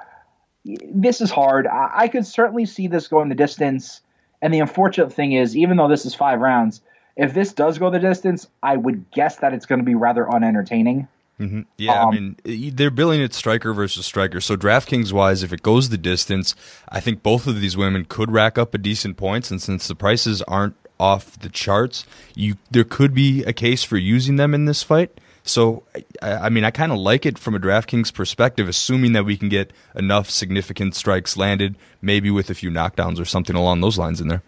this 0.65 1.21
is 1.21 1.31
hard. 1.31 1.67
I, 1.67 1.91
I 1.95 2.09
could 2.09 2.27
certainly 2.27 2.67
see 2.67 2.87
this 2.87 3.09
going 3.09 3.29
the 3.29 3.35
distance. 3.35 4.01
And 4.43 4.55
the 4.55 4.61
unfortunate 4.61 5.13
thing 5.13 5.33
is, 5.33 5.57
even 5.57 5.77
though 5.77 5.89
this 5.89 6.07
is 6.07 6.15
five 6.15 6.41
rounds, 6.41 6.81
if 7.17 7.35
this 7.35 7.53
does 7.53 7.79
go 7.79 7.91
the 7.91 7.99
distance, 7.99 8.47
I 8.63 8.77
would 8.77 9.11
guess 9.11 9.37
that 9.37 9.53
it's 9.53 9.67
going 9.67 9.81
to 9.81 9.85
be 9.85 9.95
rather 9.95 10.27
unentertaining. 10.29 11.09
Mm-hmm. 11.41 11.63
Yeah, 11.79 12.03
um, 12.03 12.09
I 12.09 12.51
mean, 12.51 12.75
they're 12.75 12.91
billing 12.91 13.23
it 13.23 13.33
striker 13.33 13.73
versus 13.73 14.05
striker. 14.05 14.41
So 14.43 14.57
DraftKings 14.57 15.11
wise, 15.11 15.43
if 15.43 15.53
it 15.53 15.63
goes 15.63 15.89
the 15.89 15.97
distance, 15.97 16.55
I 16.89 17.01
think 17.01 17.23
both 17.23 17.47
of 17.47 17.61
these 17.61 17.77
women 17.79 18.05
could 18.05 18.31
rack 18.31 18.59
up 18.59 18.75
a 18.75 18.79
decent 18.79 19.17
points. 19.17 19.51
And 19.51 19.61
since 19.61 19.89
the 19.89 19.95
prices 19.95 20.43
aren't 20.43 20.77
off 20.99 21.39
the 21.39 21.49
charts, 21.49 22.05
you 22.35 22.57
there 22.71 22.85
could 22.85 23.15
be 23.15 23.43
a 23.45 23.55
case 23.55 23.83
for 23.83 23.97
using 23.97 24.37
them 24.37 24.53
in 24.53 24.67
this 24.67 24.83
fight. 24.83 25.19
So, 25.43 25.83
I, 26.21 26.33
I 26.33 26.49
mean, 26.51 26.65
I 26.65 26.71
kind 26.71 26.93
of 26.93 26.99
like 26.99 27.25
it 27.25 27.39
from 27.39 27.55
a 27.55 27.59
DraftKings 27.59 28.13
perspective, 28.13 28.69
assuming 28.69 29.15
that 29.15 29.25
we 29.25 29.39
can 29.39 29.49
get 29.49 29.73
enough 29.95 30.29
significant 30.29 30.95
strikes 30.95 31.39
landed, 31.39 31.77
maybe 32.03 32.31
with 32.31 32.51
a 32.51 32.55
few 32.55 32.71
knockdowns 32.71 33.19
or 33.19 33.25
something 33.25 33.57
along 33.57 33.81
those 33.81 33.97
lines 33.97 34.21
in 34.21 34.29
there. 34.29 34.43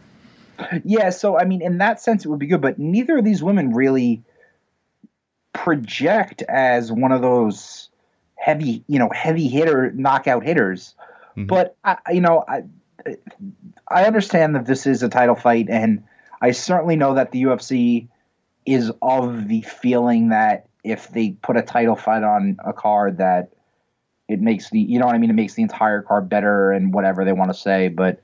Yeah, 0.84 1.10
so 1.10 1.38
I 1.38 1.44
mean, 1.44 1.62
in 1.62 1.78
that 1.78 2.00
sense, 2.00 2.24
it 2.24 2.28
would 2.28 2.38
be 2.38 2.46
good, 2.46 2.60
but 2.60 2.78
neither 2.78 3.18
of 3.18 3.24
these 3.24 3.42
women 3.42 3.72
really 3.72 4.22
project 5.52 6.42
as 6.42 6.90
one 6.90 7.12
of 7.12 7.22
those 7.22 7.88
heavy, 8.36 8.84
you 8.86 8.98
know, 8.98 9.10
heavy 9.12 9.48
hitter, 9.48 9.92
knockout 9.92 10.44
hitters. 10.44 10.94
Mm-hmm. 11.36 11.46
But 11.46 11.76
I, 11.84 11.98
you 12.10 12.20
know, 12.20 12.44
I, 12.46 12.62
I 13.88 14.04
understand 14.04 14.54
that 14.54 14.66
this 14.66 14.86
is 14.86 15.02
a 15.02 15.08
title 15.08 15.34
fight, 15.34 15.66
and 15.68 16.04
I 16.40 16.52
certainly 16.52 16.96
know 16.96 17.14
that 17.14 17.32
the 17.32 17.42
UFC 17.44 18.08
is 18.66 18.92
of 19.00 19.48
the 19.48 19.62
feeling 19.62 20.28
that 20.28 20.66
if 20.84 21.08
they 21.08 21.30
put 21.30 21.56
a 21.56 21.62
title 21.62 21.96
fight 21.96 22.22
on 22.22 22.58
a 22.64 22.72
card 22.72 23.18
that 23.18 23.52
it 24.28 24.40
makes 24.40 24.70
the 24.70 24.80
you 24.80 24.98
know 24.98 25.06
what 25.06 25.14
I 25.14 25.18
mean 25.18 25.30
it 25.30 25.34
makes 25.34 25.54
the 25.54 25.62
entire 25.62 26.02
card 26.02 26.28
better 26.28 26.70
and 26.70 26.92
whatever 26.92 27.24
they 27.24 27.32
want 27.32 27.52
to 27.52 27.58
say 27.58 27.88
but 27.88 28.22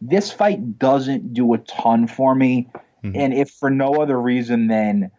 this 0.00 0.30
fight 0.30 0.78
doesn't 0.78 1.34
do 1.34 1.54
a 1.54 1.58
ton 1.58 2.06
for 2.06 2.34
me 2.34 2.68
mm-hmm. 3.04 3.12
and 3.14 3.34
if 3.34 3.50
for 3.50 3.70
no 3.70 3.94
other 3.94 4.20
reason 4.20 4.68
than 4.68 5.10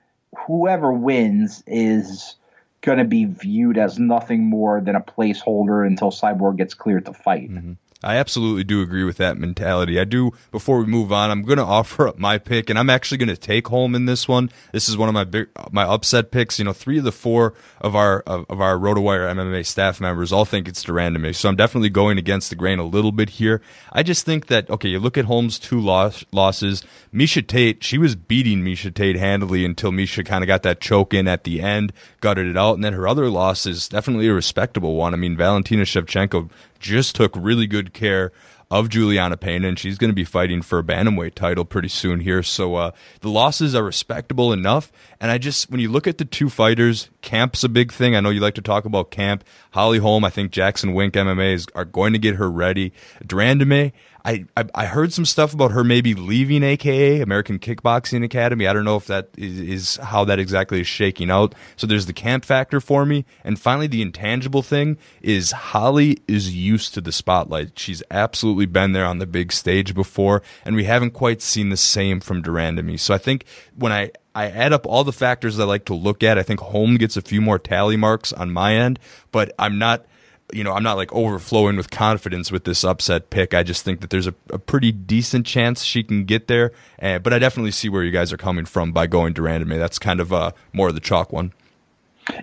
whoever 0.48 0.92
wins 0.92 1.64
is 1.68 2.36
going 2.82 2.98
to 2.98 3.06
be 3.06 3.26
viewed 3.26 3.78
as 3.78 4.00
nothing 4.00 4.46
more 4.46 4.82
than 4.82 4.96
a 4.96 5.02
placeholder 5.02 5.86
until 5.86 6.12
Cyborg 6.12 6.58
gets 6.58 6.74
cleared 6.74 7.06
to 7.06 7.14
fight. 7.14 7.50
Mm-hmm. 7.50 7.74
I 8.02 8.16
absolutely 8.16 8.64
do 8.64 8.82
agree 8.82 9.04
with 9.04 9.18
that 9.18 9.38
mentality. 9.38 10.00
I 10.00 10.06
do. 10.06 10.32
Before 10.52 10.80
we 10.80 10.86
move 10.86 11.12
on, 11.12 11.32
I'm 11.32 11.42
going 11.42 11.58
to 11.60 11.66
offer 11.66 12.08
up 12.08 12.18
my 12.18 12.38
pick, 12.38 12.70
and 12.70 12.80
I'm 12.80 12.90
actually 12.90 13.18
going 13.18 13.30
to 13.30 13.38
take 13.38 13.68
Holm 13.68 13.94
in 13.94 14.06
this 14.06 14.26
one. 14.26 14.50
This 14.72 14.88
is 14.88 14.96
one 14.96 15.10
of 15.10 15.14
my 15.14 15.26
big, 15.26 15.50
my 15.72 15.84
upset 15.84 16.32
picks. 16.32 16.60
You 16.60 16.66
know, 16.66 16.74
three 16.74 16.98
of 16.98 17.04
the 17.04 17.12
four 17.12 17.54
of 17.82 17.96
our 17.96 18.22
of, 18.22 18.46
of 18.50 18.62
our 18.62 18.78
RotoWire 18.78 19.34
MMA 19.36 19.66
staff 19.66 20.00
members 20.00 20.32
all 20.32 20.46
think 20.46 20.68
it's 20.68 20.82
de 20.82 20.94
Randamie, 20.94 21.36
so 21.36 21.50
I'm 21.50 21.58
definitely 21.58 21.90
going 21.90 22.18
against 22.18 22.50
the 22.50 22.56
grain 22.56 22.80
a 22.80 22.86
little 22.86 23.12
bit 23.12 23.32
here. 23.32 23.62
I 23.92 24.04
just 24.04 24.26
think 24.26 24.48
that 24.48 24.70
okay, 24.70 24.90
you 24.90 25.00
look 25.00 25.18
at 25.18 25.26
Holm's 25.26 25.60
two 25.60 25.80
loss, 25.80 26.24
losses. 26.32 26.84
Miesha 27.14 27.46
Tate, 27.46 27.84
she 27.84 27.98
was 27.98 28.16
beating 28.16 28.64
Miesha 28.64 28.94
Tate 28.94 29.18
handily 29.18 29.66
until 29.66 29.92
Miesha 29.92 30.26
kind 30.26 30.44
of 30.44 30.48
got 30.48 30.64
that 30.64 30.80
choke 30.80 31.14
in 31.14 31.28
at 31.28 31.44
the 31.44 31.62
end, 31.62 31.92
gutted 32.22 32.48
it 32.48 32.56
out, 32.56 32.76
and 32.76 32.84
then 32.84 32.94
her 32.94 33.08
other 33.08 33.30
loss 33.30 33.66
is 33.66 33.90
definitely 33.90 34.28
a 34.28 34.34
respectable 34.34 34.96
one. 34.96 35.14
I 35.14 35.18
mean, 35.18 35.36
Valentina 35.36 35.84
Shevchenko 35.84 36.50
just 36.80 37.16
took 37.16 37.36
really 37.36 37.68
good 37.68 37.89
care 37.90 38.32
of 38.72 38.88
Julianna 38.90 39.36
Peña, 39.36 39.68
and 39.68 39.80
she's 39.80 39.98
going 39.98 40.12
to 40.12 40.16
be 40.16 40.24
fighting 40.24 40.62
for 40.62 40.78
a 40.78 40.84
bantamweight 40.84 41.34
title 41.34 41.66
pretty 41.66 41.88
soon 41.88 42.20
here. 42.20 42.44
So 42.44 42.76
uh, 42.76 42.92
the 43.22 43.30
losses 43.30 43.74
are 43.74 43.84
respectable 43.84 44.54
enough. 44.54 44.92
And 45.20 45.32
I 45.32 45.40
just, 45.40 45.72
when 45.72 45.80
you 45.80 45.90
look 45.90 46.06
at 46.06 46.20
the 46.20 46.26
two 46.26 46.50
fighters, 46.50 47.10
Camp's 47.22 47.64
a 47.64 47.70
big 47.70 47.92
thing. 47.92 48.16
I 48.16 48.20
know 48.20 48.30
you 48.30 48.40
like 48.40 48.56
to 48.56 48.62
talk 48.62 48.86
about 48.86 49.10
Camp. 49.10 49.44
Holly 49.72 49.98
Holm, 49.98 50.24
I 50.24 50.30
think 50.30 50.52
Jackson 50.52 50.94
Wink 50.94 51.16
MMA 51.16 51.54
is, 51.54 51.68
are 51.74 51.86
going 51.86 52.14
to 52.14 52.20
get 52.20 52.36
her 52.36 52.50
ready. 52.50 52.94
de 53.26 53.36
Randamie, 53.36 53.92
I, 54.26 54.46
I, 54.58 54.66
I 54.76 54.86
heard 54.86 55.14
some 55.14 55.26
stuff 55.26 55.54
about 55.54 55.72
her 55.72 55.84
maybe 55.84 56.14
leaving 56.14 56.64
AKA 56.64 57.22
American 57.22 57.60
Kickboxing 57.60 58.24
Academy. 58.24 58.68
I 58.68 58.74
don't 58.74 58.86
know 58.86 58.96
if 58.96 59.08
that 59.08 59.30
is, 59.38 59.60
is, 59.60 59.96
how 59.98 60.26
that 60.26 60.40
exactly 60.40 60.82
is 60.82 60.88
shaking 60.88 61.30
out. 61.32 61.56
So 61.76 61.88
there's 61.88 62.06
the 62.06 62.14
camp 62.14 62.46
factor 62.46 62.82
for 62.82 63.06
me, 63.06 63.26
and 63.44 63.60
finally 63.60 63.88
the 63.88 64.02
intangible 64.02 64.62
thing 64.62 64.98
is 65.22 65.52
Holly 65.52 66.18
is 66.28 66.56
used 66.56 66.94
to 66.96 67.02
the 67.02 67.12
spotlight. 67.12 67.78
She's 67.80 68.04
absolutely 68.12 68.66
been 68.66 68.92
there 68.92 69.06
on 69.06 69.20
the 69.20 69.28
big 69.28 69.52
stage 69.52 69.94
before, 69.94 70.42
and 70.66 70.76
we 70.76 70.84
haven't 70.84 71.12
quite 71.12 71.42
seen 71.42 71.70
the 71.70 71.78
same 71.78 72.20
from 72.20 72.42
de 72.42 72.50
Randamie. 72.50 73.00
So 73.00 73.14
I 73.14 73.18
think 73.18 73.46
when 73.76 73.92
I 73.92 74.12
I 74.36 74.46
add 74.46 74.74
up 74.74 74.86
all 74.86 75.04
the 75.04 75.12
factors 75.12 75.60
I 75.60 75.66
like 75.66 75.86
to 75.86 75.94
look 75.96 76.24
at. 76.24 76.38
I 76.38 76.44
think 76.44 76.60
Holm 76.60 76.96
gets 76.96 77.18
a 77.18 77.22
few 77.22 77.42
more 77.42 77.60
tally 77.60 77.98
marks 77.98 78.32
on 78.32 78.52
my 78.52 78.76
end, 78.76 79.00
but 79.32 79.54
I'm 79.58 79.78
not 79.80 80.06
you 80.54 80.64
know, 80.64 80.74
I'm 80.74 80.84
not 80.84 80.98
like 80.98 81.14
overflowing 81.14 81.78
with 81.78 81.92
confidence 81.92 82.52
with 82.52 82.64
this 82.64 82.84
upset 82.84 83.30
pick. 83.30 83.54
I 83.54 83.64
just 83.64 83.84
think 83.84 84.02
that 84.02 84.10
there's 84.10 84.28
a, 84.28 84.34
a 84.50 84.60
pretty 84.60 84.92
decent 84.92 85.46
chance 85.46 85.84
she 85.84 86.04
can 86.04 86.26
get 86.26 86.48
there. 86.48 86.72
Uh, 87.02 87.20
but 87.20 87.34
I 87.34 87.40
definitely 87.40 87.72
see 87.72 87.90
where 87.90 88.04
you 88.04 88.12
guys 88.12 88.34
are 88.34 88.38
coming 88.38 88.66
from 88.66 88.92
by 88.92 89.08
going 89.08 89.34
de 89.34 89.42
Randamie. 89.42 89.78
That's 89.78 90.00
kind 90.00 90.20
of 90.20 90.34
uh, 90.34 90.52
more 90.74 90.90
of 90.90 90.96
the 90.96 91.02
chalk 91.02 91.32
one. 91.32 91.54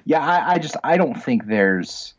Yeah, 0.04 0.20
I, 0.20 0.54
I, 0.54 0.58
just 0.58 0.76
I 0.82 0.96
don't 0.96 1.14
think 1.14 1.46
there's 1.46 2.14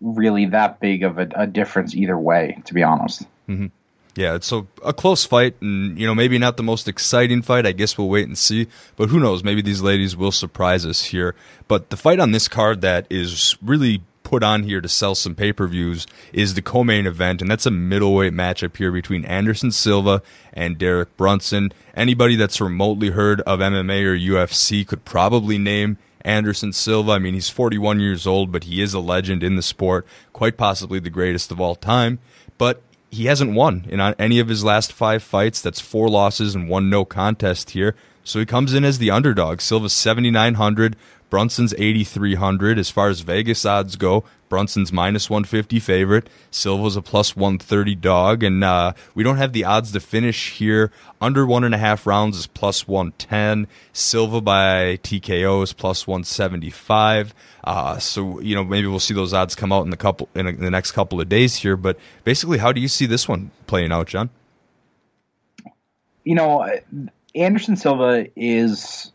really 0.00 0.46
that 0.46 0.80
big 0.80 1.02
of 1.02 1.18
a, 1.18 1.28
a 1.34 1.46
difference 1.46 1.94
either 1.94 2.18
way, 2.18 2.60
to 2.66 2.74
be 2.74 2.82
honest. 2.82 3.22
Mm-hmm. 3.48 3.66
Yeah, 4.14 4.34
it's 4.34 4.52
a, 4.52 4.66
a 4.84 4.92
close 4.92 5.24
fight, 5.24 5.56
and 5.62 5.98
you 5.98 6.06
know 6.06 6.14
maybe 6.14 6.38
not 6.38 6.58
the 6.58 6.62
most 6.62 6.86
exciting 6.86 7.40
fight. 7.40 7.64
I 7.64 7.72
guess 7.72 7.96
we'll 7.96 8.10
wait 8.10 8.26
and 8.26 8.36
see. 8.36 8.66
But 8.96 9.08
who 9.08 9.18
knows? 9.18 9.42
Maybe 9.42 9.62
these 9.62 9.80
ladies 9.80 10.14
will 10.14 10.32
surprise 10.32 10.84
us 10.84 11.06
here. 11.06 11.34
But 11.66 11.88
the 11.88 11.96
fight 11.96 12.20
on 12.20 12.32
this 12.32 12.46
card 12.46 12.82
that 12.82 13.06
is 13.08 13.56
really 13.62 14.02
put 14.32 14.42
on 14.42 14.62
here 14.62 14.80
to 14.80 14.88
sell 14.88 15.14
some 15.14 15.34
pay 15.34 15.52
per 15.52 15.66
views 15.66 16.06
is 16.32 16.54
the 16.54 16.62
co 16.62 16.82
main 16.82 17.06
event, 17.06 17.42
and 17.42 17.50
that's 17.50 17.66
a 17.66 17.70
middleweight 17.70 18.32
matchup 18.32 18.74
here 18.78 18.90
between 18.90 19.26
Anderson 19.26 19.70
Silva 19.70 20.22
and 20.54 20.78
Derek 20.78 21.14
Brunson. 21.18 21.70
Anybody 21.94 22.36
that's 22.36 22.58
remotely 22.58 23.10
heard 23.10 23.42
of 23.42 23.60
MMA 23.60 24.02
or 24.04 24.16
UFC 24.16 24.86
could 24.86 25.04
probably 25.04 25.58
name 25.58 25.98
Anderson 26.22 26.72
Silva. 26.72 27.12
I 27.12 27.18
mean, 27.18 27.34
he's 27.34 27.50
41 27.50 28.00
years 28.00 28.26
old, 28.26 28.50
but 28.50 28.64
he 28.64 28.80
is 28.80 28.94
a 28.94 29.00
legend 29.00 29.42
in 29.42 29.56
the 29.56 29.62
sport, 29.62 30.06
quite 30.32 30.56
possibly 30.56 30.98
the 30.98 31.10
greatest 31.10 31.50
of 31.50 31.60
all 31.60 31.74
time. 31.74 32.18
But 32.56 32.80
he 33.10 33.26
hasn't 33.26 33.52
won 33.52 33.84
in 33.90 34.00
any 34.00 34.38
of 34.38 34.48
his 34.48 34.64
last 34.64 34.94
five 34.94 35.22
fights. 35.22 35.60
That's 35.60 35.78
four 35.78 36.08
losses 36.08 36.54
and 36.54 36.70
one 36.70 36.88
no 36.88 37.04
contest 37.04 37.72
here. 37.72 37.94
So 38.24 38.38
he 38.38 38.46
comes 38.46 38.72
in 38.72 38.82
as 38.82 38.96
the 38.96 39.10
underdog. 39.10 39.60
Silva's 39.60 39.92
7,900, 39.92 40.96
Brunson's 41.32 41.72
8,300. 41.78 42.78
As 42.78 42.90
far 42.90 43.08
as 43.08 43.20
Vegas 43.20 43.64
odds 43.64 43.96
go, 43.96 44.22
Brunson's 44.50 44.92
minus 44.92 45.30
150 45.30 45.80
favorite. 45.80 46.28
Silva's 46.50 46.94
a 46.94 47.00
plus 47.00 47.34
130 47.34 47.94
dog. 47.94 48.42
And 48.42 48.62
uh, 48.62 48.92
we 49.14 49.24
don't 49.24 49.38
have 49.38 49.54
the 49.54 49.64
odds 49.64 49.92
to 49.92 50.00
finish 50.00 50.52
here. 50.52 50.92
Under 51.22 51.46
one 51.46 51.64
and 51.64 51.74
a 51.74 51.78
half 51.78 52.06
rounds 52.06 52.36
is 52.36 52.46
plus 52.46 52.86
110. 52.86 53.66
Silva 53.94 54.42
by 54.42 54.98
TKO 55.02 55.62
is 55.62 55.72
plus 55.72 56.06
175. 56.06 57.32
Uh, 57.64 57.98
so 57.98 58.38
you 58.40 58.54
know 58.54 58.62
maybe 58.62 58.86
we'll 58.86 59.00
see 59.00 59.14
those 59.14 59.32
odds 59.32 59.54
come 59.54 59.72
out 59.72 59.84
in 59.84 59.90
the 59.90 59.96
couple 59.96 60.28
in, 60.34 60.46
a, 60.46 60.50
in 60.50 60.60
the 60.60 60.70
next 60.70 60.92
couple 60.92 61.18
of 61.18 61.30
days 61.30 61.56
here. 61.56 61.78
But 61.78 61.98
basically, 62.24 62.58
how 62.58 62.72
do 62.72 62.80
you 62.82 62.88
see 62.88 63.06
this 63.06 63.26
one 63.26 63.52
playing 63.66 63.90
out, 63.90 64.06
John? 64.06 64.28
You 66.24 66.34
know, 66.34 66.68
Anderson 67.34 67.76
Silva 67.76 68.26
is 68.36 69.10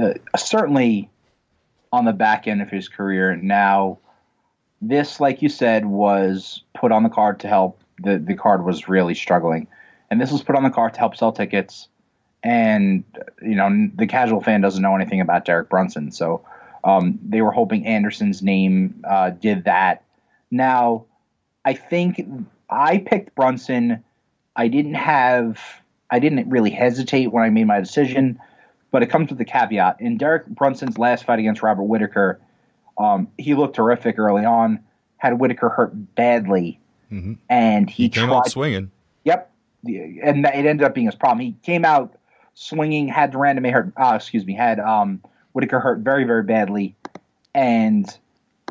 uh, 0.00 0.14
certainly 0.34 1.10
on 1.92 2.04
the 2.04 2.12
back 2.12 2.46
end 2.46 2.62
of 2.62 2.70
his 2.70 2.88
career 2.88 3.36
now. 3.36 3.98
This, 4.80 5.18
like 5.18 5.42
you 5.42 5.48
said, 5.48 5.86
was 5.86 6.62
put 6.74 6.92
on 6.92 7.02
the 7.02 7.08
card 7.08 7.40
to 7.40 7.48
help. 7.48 7.80
The 8.00 8.18
the 8.18 8.34
card 8.34 8.64
was 8.64 8.88
really 8.88 9.14
struggling, 9.14 9.66
and 10.10 10.20
this 10.20 10.30
was 10.30 10.42
put 10.42 10.54
on 10.54 10.62
the 10.62 10.70
card 10.70 10.94
to 10.94 11.00
help 11.00 11.16
sell 11.16 11.32
tickets. 11.32 11.88
And 12.44 13.02
you 13.42 13.56
know, 13.56 13.90
the 13.96 14.06
casual 14.06 14.40
fan 14.40 14.60
doesn't 14.60 14.80
know 14.80 14.94
anything 14.94 15.20
about 15.20 15.44
Derek 15.44 15.68
Brunson, 15.68 16.12
so 16.12 16.44
um, 16.84 17.18
they 17.26 17.42
were 17.42 17.50
hoping 17.50 17.86
Anderson's 17.86 18.40
name 18.40 19.02
uh, 19.08 19.30
did 19.30 19.64
that. 19.64 20.04
Now, 20.50 21.06
I 21.64 21.74
think 21.74 22.24
I 22.70 22.98
picked 22.98 23.34
Brunson. 23.34 24.04
I 24.54 24.68
didn't 24.68 24.94
have. 24.94 25.60
I 26.10 26.20
didn't 26.20 26.48
really 26.48 26.70
hesitate 26.70 27.32
when 27.32 27.44
I 27.44 27.50
made 27.50 27.66
my 27.66 27.80
decision 27.80 28.40
but 28.90 29.02
it 29.02 29.06
comes 29.06 29.30
with 29.30 29.40
a 29.40 29.44
caveat. 29.44 30.00
In 30.00 30.16
Derek 30.16 30.46
Brunson's 30.46 30.98
last 30.98 31.24
fight 31.24 31.38
against 31.38 31.62
Robert 31.62 31.84
Whitaker, 31.84 32.40
um, 32.96 33.28
he 33.38 33.54
looked 33.54 33.76
terrific 33.76 34.18
early 34.18 34.44
on. 34.44 34.80
Had 35.16 35.38
Whitaker 35.38 35.68
hurt 35.68 36.14
badly, 36.14 36.80
mm-hmm. 37.10 37.34
and 37.48 37.90
he, 37.90 38.04
he 38.04 38.08
came 38.08 38.28
tried, 38.28 38.36
out 38.38 38.50
swinging. 38.50 38.90
Yep, 39.24 39.50
and 39.84 40.46
it 40.46 40.66
ended 40.66 40.82
up 40.82 40.94
being 40.94 41.06
his 41.06 41.16
problem. 41.16 41.40
He 41.44 41.56
came 41.62 41.84
out 41.84 42.14
swinging, 42.54 43.08
had 43.08 43.32
de 43.32 43.38
Randamie 43.38 43.72
hurt. 43.72 43.92
Uh, 43.96 44.14
excuse 44.14 44.44
me, 44.44 44.54
had 44.54 44.78
um, 44.78 45.20
Whitaker 45.52 45.80
hurt 45.80 46.00
very, 46.00 46.24
very 46.24 46.44
badly, 46.44 46.94
and 47.54 48.06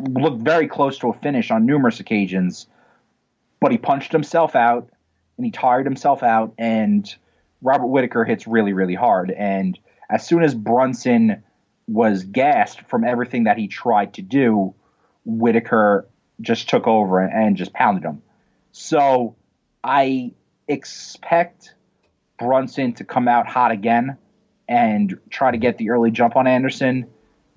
looked 0.02 0.42
very 0.42 0.68
close 0.68 0.98
to 1.00 1.10
a 1.10 1.14
finish 1.14 1.52
on 1.52 1.66
numerous 1.66 2.00
occasions. 2.00 2.68
But 3.60 3.72
he 3.72 3.78
punched 3.78 4.12
himself 4.12 4.56
out, 4.56 4.90
and 5.36 5.46
he 5.46 5.52
tired 5.52 5.86
himself 5.86 6.24
out, 6.24 6.54
and 6.58 7.14
Robert 7.62 7.88
Whitaker 7.88 8.24
hits 8.24 8.48
really, 8.48 8.74
really 8.74 8.96
hard, 8.96 9.32
and 9.32 9.78
as 10.10 10.26
soon 10.26 10.44
as 10.44 10.56
Brunson 10.56 11.44
was 11.88 12.24
gassed 12.24 12.82
from 12.82 13.04
everything 13.04 13.46
that 13.46 13.58
he 13.58 13.68
tried 13.68 14.14
to 14.16 14.22
do, 14.22 14.74
Whitaker 15.26 16.08
just 16.42 16.70
took 16.70 16.88
over 16.88 17.20
and 17.20 17.56
just 17.56 17.74
pounded 17.74 18.04
him. 18.04 18.22
So 18.72 19.36
I 19.84 20.34
expect 20.68 21.74
Brunson 22.38 22.94
to 22.94 23.04
come 23.04 23.28
out 23.28 23.48
hot 23.48 23.72
again 23.72 24.18
and 24.68 25.18
try 25.30 25.52
to 25.52 25.58
get 25.58 25.78
the 25.78 25.92
early 25.92 26.12
jump 26.12 26.36
on 26.36 26.46
Anderson. 26.46 27.08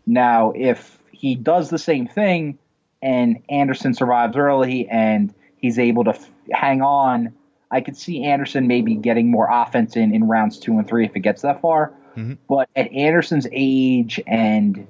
Now, 0.06 0.52
if 0.54 0.98
he 1.12 1.34
does 1.34 1.70
the 1.70 1.78
same 1.78 2.06
thing 2.06 2.58
and 3.02 3.42
Anderson 3.48 3.94
survives 3.94 4.36
early 4.36 4.88
and 4.88 5.34
he's 5.56 5.78
able 5.78 6.04
to 6.04 6.10
f- 6.10 6.30
hang 6.50 6.82
on, 6.82 7.34
I 7.70 7.80
could 7.80 7.96
see 7.96 8.24
Anderson 8.24 8.66
maybe 8.66 8.94
getting 8.94 9.30
more 9.30 9.48
offense 9.50 9.96
in 9.96 10.14
in 10.14 10.24
rounds 10.24 10.58
two 10.58 10.78
and 10.78 10.86
three 10.86 11.04
if 11.04 11.14
it 11.14 11.20
gets 11.20 11.42
that 11.42 11.60
far. 11.60 11.92
Mm-hmm. 12.16 12.34
But 12.48 12.68
at 12.74 12.92
Anderson's 12.92 13.46
age, 13.50 14.20
and 14.26 14.86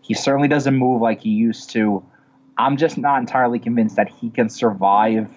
he 0.00 0.14
certainly 0.14 0.48
doesn't 0.48 0.74
move 0.74 1.00
like 1.00 1.20
he 1.22 1.30
used 1.30 1.70
to, 1.70 2.04
I'm 2.56 2.76
just 2.76 2.98
not 2.98 3.20
entirely 3.20 3.58
convinced 3.58 3.96
that 3.96 4.08
he 4.08 4.30
can 4.30 4.48
survive 4.48 5.28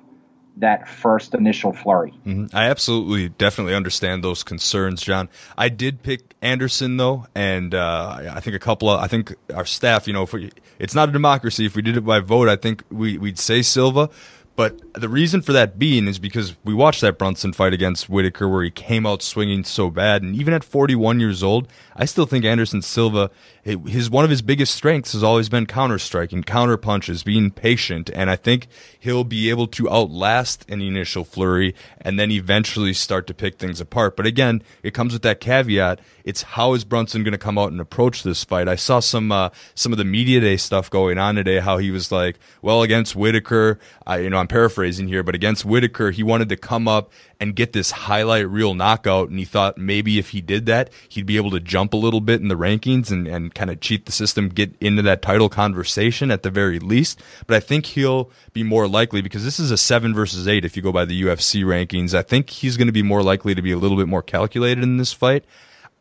that 0.58 0.88
first 0.88 1.34
initial 1.34 1.74
flurry. 1.74 2.14
Mm-hmm. 2.26 2.56
I 2.56 2.70
absolutely, 2.70 3.30
definitely 3.30 3.76
understand 3.76 4.24
those 4.24 4.44
concerns, 4.44 5.02
John. 5.02 5.28
I 5.58 5.70
did 5.70 6.02
pick 6.02 6.34
Anderson 6.42 6.98
though, 6.98 7.28
and 7.36 7.76
uh, 7.76 8.32
I 8.32 8.40
think 8.40 8.56
a 8.56 8.60
couple 8.60 8.90
of, 8.90 9.02
I 9.02 9.08
think 9.08 9.36
our 9.54 9.66
staff, 9.66 10.08
you 10.08 10.14
know, 10.14 10.24
if 10.24 10.32
we, 10.32 10.52
it's 10.80 10.96
not 10.96 11.10
a 11.10 11.12
democracy. 11.12 11.66
If 11.66 11.76
we 11.76 11.82
did 11.82 11.98
it 11.98 12.06
by 12.06 12.20
vote, 12.20 12.48
I 12.48 12.56
think 12.56 12.84
we, 12.90 13.18
we'd 13.18 13.40
say 13.40 13.62
Silva. 13.62 14.10
But 14.56 14.80
the 14.94 15.10
reason 15.10 15.42
for 15.42 15.52
that 15.52 15.78
being 15.78 16.08
is 16.08 16.18
because 16.18 16.56
we 16.64 16.74
watched 16.74 17.02
that 17.02 17.18
Brunson 17.18 17.52
fight 17.52 17.74
against 17.74 18.08
Whitaker 18.08 18.48
where 18.48 18.64
he 18.64 18.72
came 18.72 19.06
out 19.06 19.22
swinging 19.22 19.66
so 19.66 19.90
bad. 19.90 20.24
And 20.24 20.34
even 20.34 20.54
at 20.54 20.64
41 20.64 21.20
years 21.20 21.44
old, 21.44 21.68
I 21.94 22.06
still 22.06 22.26
think 22.26 22.46
Anderson 22.46 22.82
Silva, 22.82 23.32
his 23.64 24.10
one 24.10 24.24
of 24.24 24.30
his 24.30 24.42
biggest 24.42 24.74
strengths 24.74 25.12
has 25.12 25.24
always 25.24 25.50
been 25.50 25.66
counter 25.66 26.00
striking, 26.00 26.42
counter 26.42 26.78
punches, 26.78 27.22
being 27.22 27.52
patient. 27.52 28.10
And 28.14 28.30
I 28.30 28.38
think 28.38 28.68
he'll 28.98 29.26
be 29.26 29.50
able 29.50 29.68
to 29.68 29.90
outlast 29.90 30.70
an 30.70 30.82
initial 30.82 31.26
flurry 31.26 31.76
and 32.00 32.18
then 32.18 32.32
eventually 32.32 32.94
start 32.94 33.28
to 33.28 33.34
pick 33.34 33.58
things 33.60 33.82
apart. 33.82 34.16
But 34.16 34.26
again, 34.26 34.64
it 34.84 34.94
comes 34.94 35.12
with 35.12 35.24
that 35.24 35.42
caveat. 35.42 36.00
It's 36.26 36.42
how 36.42 36.74
is 36.74 36.84
Brunson 36.84 37.24
going 37.24 37.34
to 37.34 37.38
come 37.38 37.60
out 37.60 37.72
and 37.72 37.80
approach 37.80 38.24
this 38.24 38.44
fight? 38.44 38.68
I 38.68 38.76
saw 38.76 39.00
some, 39.00 39.32
uh, 39.32 39.50
some 39.76 39.92
of 39.92 40.00
the 40.00 40.04
media 40.04 40.42
day 40.42 40.58
stuff 40.58 40.90
going 40.90 41.20
on 41.20 41.36
today, 41.36 41.60
how 41.60 41.78
he 41.78 41.92
was 41.92 42.12
like, 42.12 42.40
well, 42.64 42.82
against 42.82 43.16
Whitaker, 43.16 43.80
I, 44.08 44.18
you 44.18 44.32
know, 44.32 44.38
I'm 44.38 44.48
paraphrasing 44.48 45.08
here, 45.08 45.22
but 45.22 45.36
against 45.36 45.66
Whitaker, 45.66 46.10
he 46.10 46.24
wanted 46.24 46.50
to 46.50 46.58
come 46.58 46.88
up 46.88 47.12
and 47.40 47.56
get 47.56 47.74
this 47.74 47.92
highlight 47.92 48.50
reel 48.50 48.74
knockout. 48.74 49.30
And 49.30 49.38
he 49.38 49.46
thought 49.46 49.78
maybe 49.78 50.18
if 50.18 50.30
he 50.30 50.42
did 50.42 50.66
that, 50.66 50.90
he'd 51.08 51.28
be 51.28 51.38
able 51.38 51.52
to 51.52 51.60
jump 51.60 51.94
a 51.94 51.98
little 51.98 52.22
bit 52.22 52.42
in 52.42 52.48
the 52.48 52.56
rankings 52.56 53.12
and, 53.12 53.28
and 53.28 53.54
kind 53.54 53.70
of 53.70 53.80
cheat 53.80 54.08
the 54.08 54.12
system, 54.12 54.50
get 54.50 54.74
into 54.82 55.04
that 55.04 55.22
title 55.22 55.48
conversation 55.48 56.32
at 56.32 56.42
the 56.42 56.50
very 56.50 56.80
least. 56.80 57.22
But 57.46 57.58
I 57.58 57.60
think 57.60 57.86
he'll 57.88 58.32
be 58.52 58.64
more 58.64 58.88
likely 58.88 59.22
because 59.22 59.44
this 59.44 59.60
is 59.60 59.70
a 59.70 59.78
seven 59.78 60.14
versus 60.16 60.48
eight 60.48 60.66
if 60.66 60.76
you 60.76 60.82
go 60.82 60.92
by 60.92 61.06
the 61.06 61.22
UFC 61.22 61.64
rankings. 61.64 62.16
I 62.16 62.24
think 62.24 62.50
he's 62.50 62.78
going 62.78 62.88
to 62.88 62.94
be 62.94 63.04
more 63.04 63.22
likely 63.22 63.54
to 63.54 63.62
be 63.62 63.72
a 63.72 63.78
little 63.78 63.98
bit 63.98 64.08
more 64.08 64.24
calculated 64.24 64.84
in 64.84 64.98
this 64.98 65.14
fight. 65.14 65.46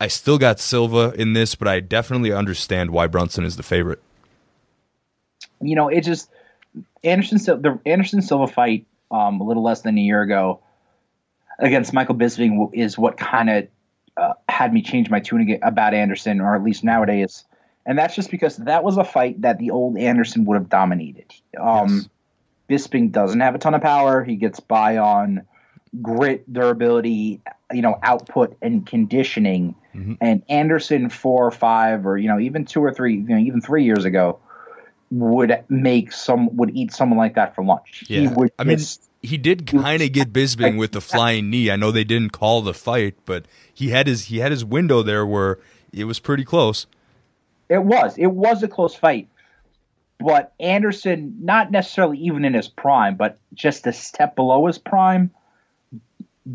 I 0.05 0.09
still 0.09 0.37
got 0.37 0.61
Silva 0.61 1.14
in 1.17 1.33
this, 1.33 1.55
but 1.55 1.67
I 1.67 1.81
definitely 1.81 2.31
understand 2.31 2.90
why 2.90 3.07
Brunson 3.07 3.43
is 3.43 3.57
the 3.57 3.62
favorite. 3.62 4.03
You 5.62 5.77
know, 5.77 5.88
it 5.88 6.03
just 6.03 6.29
Anderson 7.03 7.38
the 7.62 7.81
Anderson 7.87 8.21
Silva 8.21 8.47
fight 8.47 8.85
um, 9.11 9.40
a 9.40 9.45
little 9.45 9.62
less 9.62 9.81
than 9.81 9.97
a 9.97 10.01
year 10.03 10.21
ago 10.21 10.61
against 11.59 11.95
Michael 11.95 12.17
Bisping 12.17 12.69
is 12.75 12.99
what 12.99 13.17
kind 13.17 13.49
of 13.49 13.69
uh, 14.19 14.35
had 14.47 14.75
me 14.75 14.83
change 14.83 15.09
my 15.09 15.21
tune 15.21 15.59
about 15.62 15.95
Anderson, 15.95 16.43
or 16.43 16.55
at 16.55 16.62
least 16.62 16.85
nowadays. 16.85 17.43
And 17.87 17.99
that's 17.99 18.14
just 18.14 18.31
because 18.31 18.59
that 18.59 18.85
was 18.85 18.99
a 18.99 19.05
fight 19.05 19.40
that 19.40 19.59
the 19.59 19.71
old 19.71 19.97
Anderson 19.97 20.45
would 20.45 20.57
have 20.57 20.69
dominated. 20.69 21.33
Um, 21.59 22.09
yes. 22.69 22.88
Bisping 22.88 23.11
doesn't 23.11 23.40
have 23.40 23.55
a 23.55 23.59
ton 23.59 23.73
of 23.73 23.81
power. 23.81 24.23
He 24.23 24.37
gets 24.37 24.61
by 24.61 24.99
on 24.99 25.47
grit, 26.02 26.50
durability, 26.52 27.40
you 27.72 27.83
know, 27.83 27.98
output 28.02 28.57
and 28.62 28.87
conditioning. 28.87 29.74
Mm-hmm. 29.94 30.14
And 30.20 30.42
Anderson, 30.48 31.09
four 31.09 31.46
or 31.46 31.50
five, 31.50 32.07
or 32.07 32.18
you 32.18 32.28
know, 32.28 32.38
even 32.38 32.64
two 32.64 32.83
or 32.83 32.92
three, 32.92 33.14
you 33.14 33.28
know, 33.28 33.38
even 33.38 33.61
three 33.61 33.85
years 33.85 34.04
ago, 34.04 34.40
would 35.11 35.64
make 35.68 36.12
some 36.12 36.57
would 36.57 36.76
eat 36.76 36.92
someone 36.92 37.18
like 37.18 37.35
that 37.35 37.54
for 37.54 37.64
lunch. 37.64 38.04
Yeah. 38.09 38.20
He 38.20 38.28
would. 38.28 38.52
I 38.59 38.64
mean, 38.64 38.78
he 39.22 39.38
did 39.38 39.66
kind 39.66 40.02
of 40.02 40.12
get 40.12 40.33
Bisping 40.33 40.76
with 40.78 40.92
the 40.92 41.00
flying 41.00 41.50
knee. 41.50 41.70
I 41.70 41.76
know 41.76 41.90
they 41.90 42.04
didn't 42.04 42.30
call 42.30 42.62
the 42.62 42.74
fight, 42.74 43.14
but 43.24 43.46
he 43.72 43.90
had 43.90 44.07
his 44.07 44.26
he 44.26 44.38
had 44.38 44.50
his 44.50 44.64
window 44.64 45.02
there 45.02 45.24
where 45.24 45.59
it 45.92 46.04
was 46.04 46.18
pretty 46.18 46.44
close. 46.44 46.87
It 47.68 47.83
was. 47.83 48.18
It 48.18 48.26
was 48.26 48.62
a 48.62 48.68
close 48.68 48.94
fight. 48.94 49.28
But 50.20 50.52
Anderson, 50.61 51.38
not 51.40 51.70
necessarily 51.70 52.18
even 52.18 52.44
in 52.44 52.54
his 52.54 52.68
prime, 52.68 53.16
but 53.16 53.38
just 53.52 53.87
a 53.87 53.92
step 53.92 54.37
below 54.37 54.66
his 54.66 54.78
prime, 54.78 55.30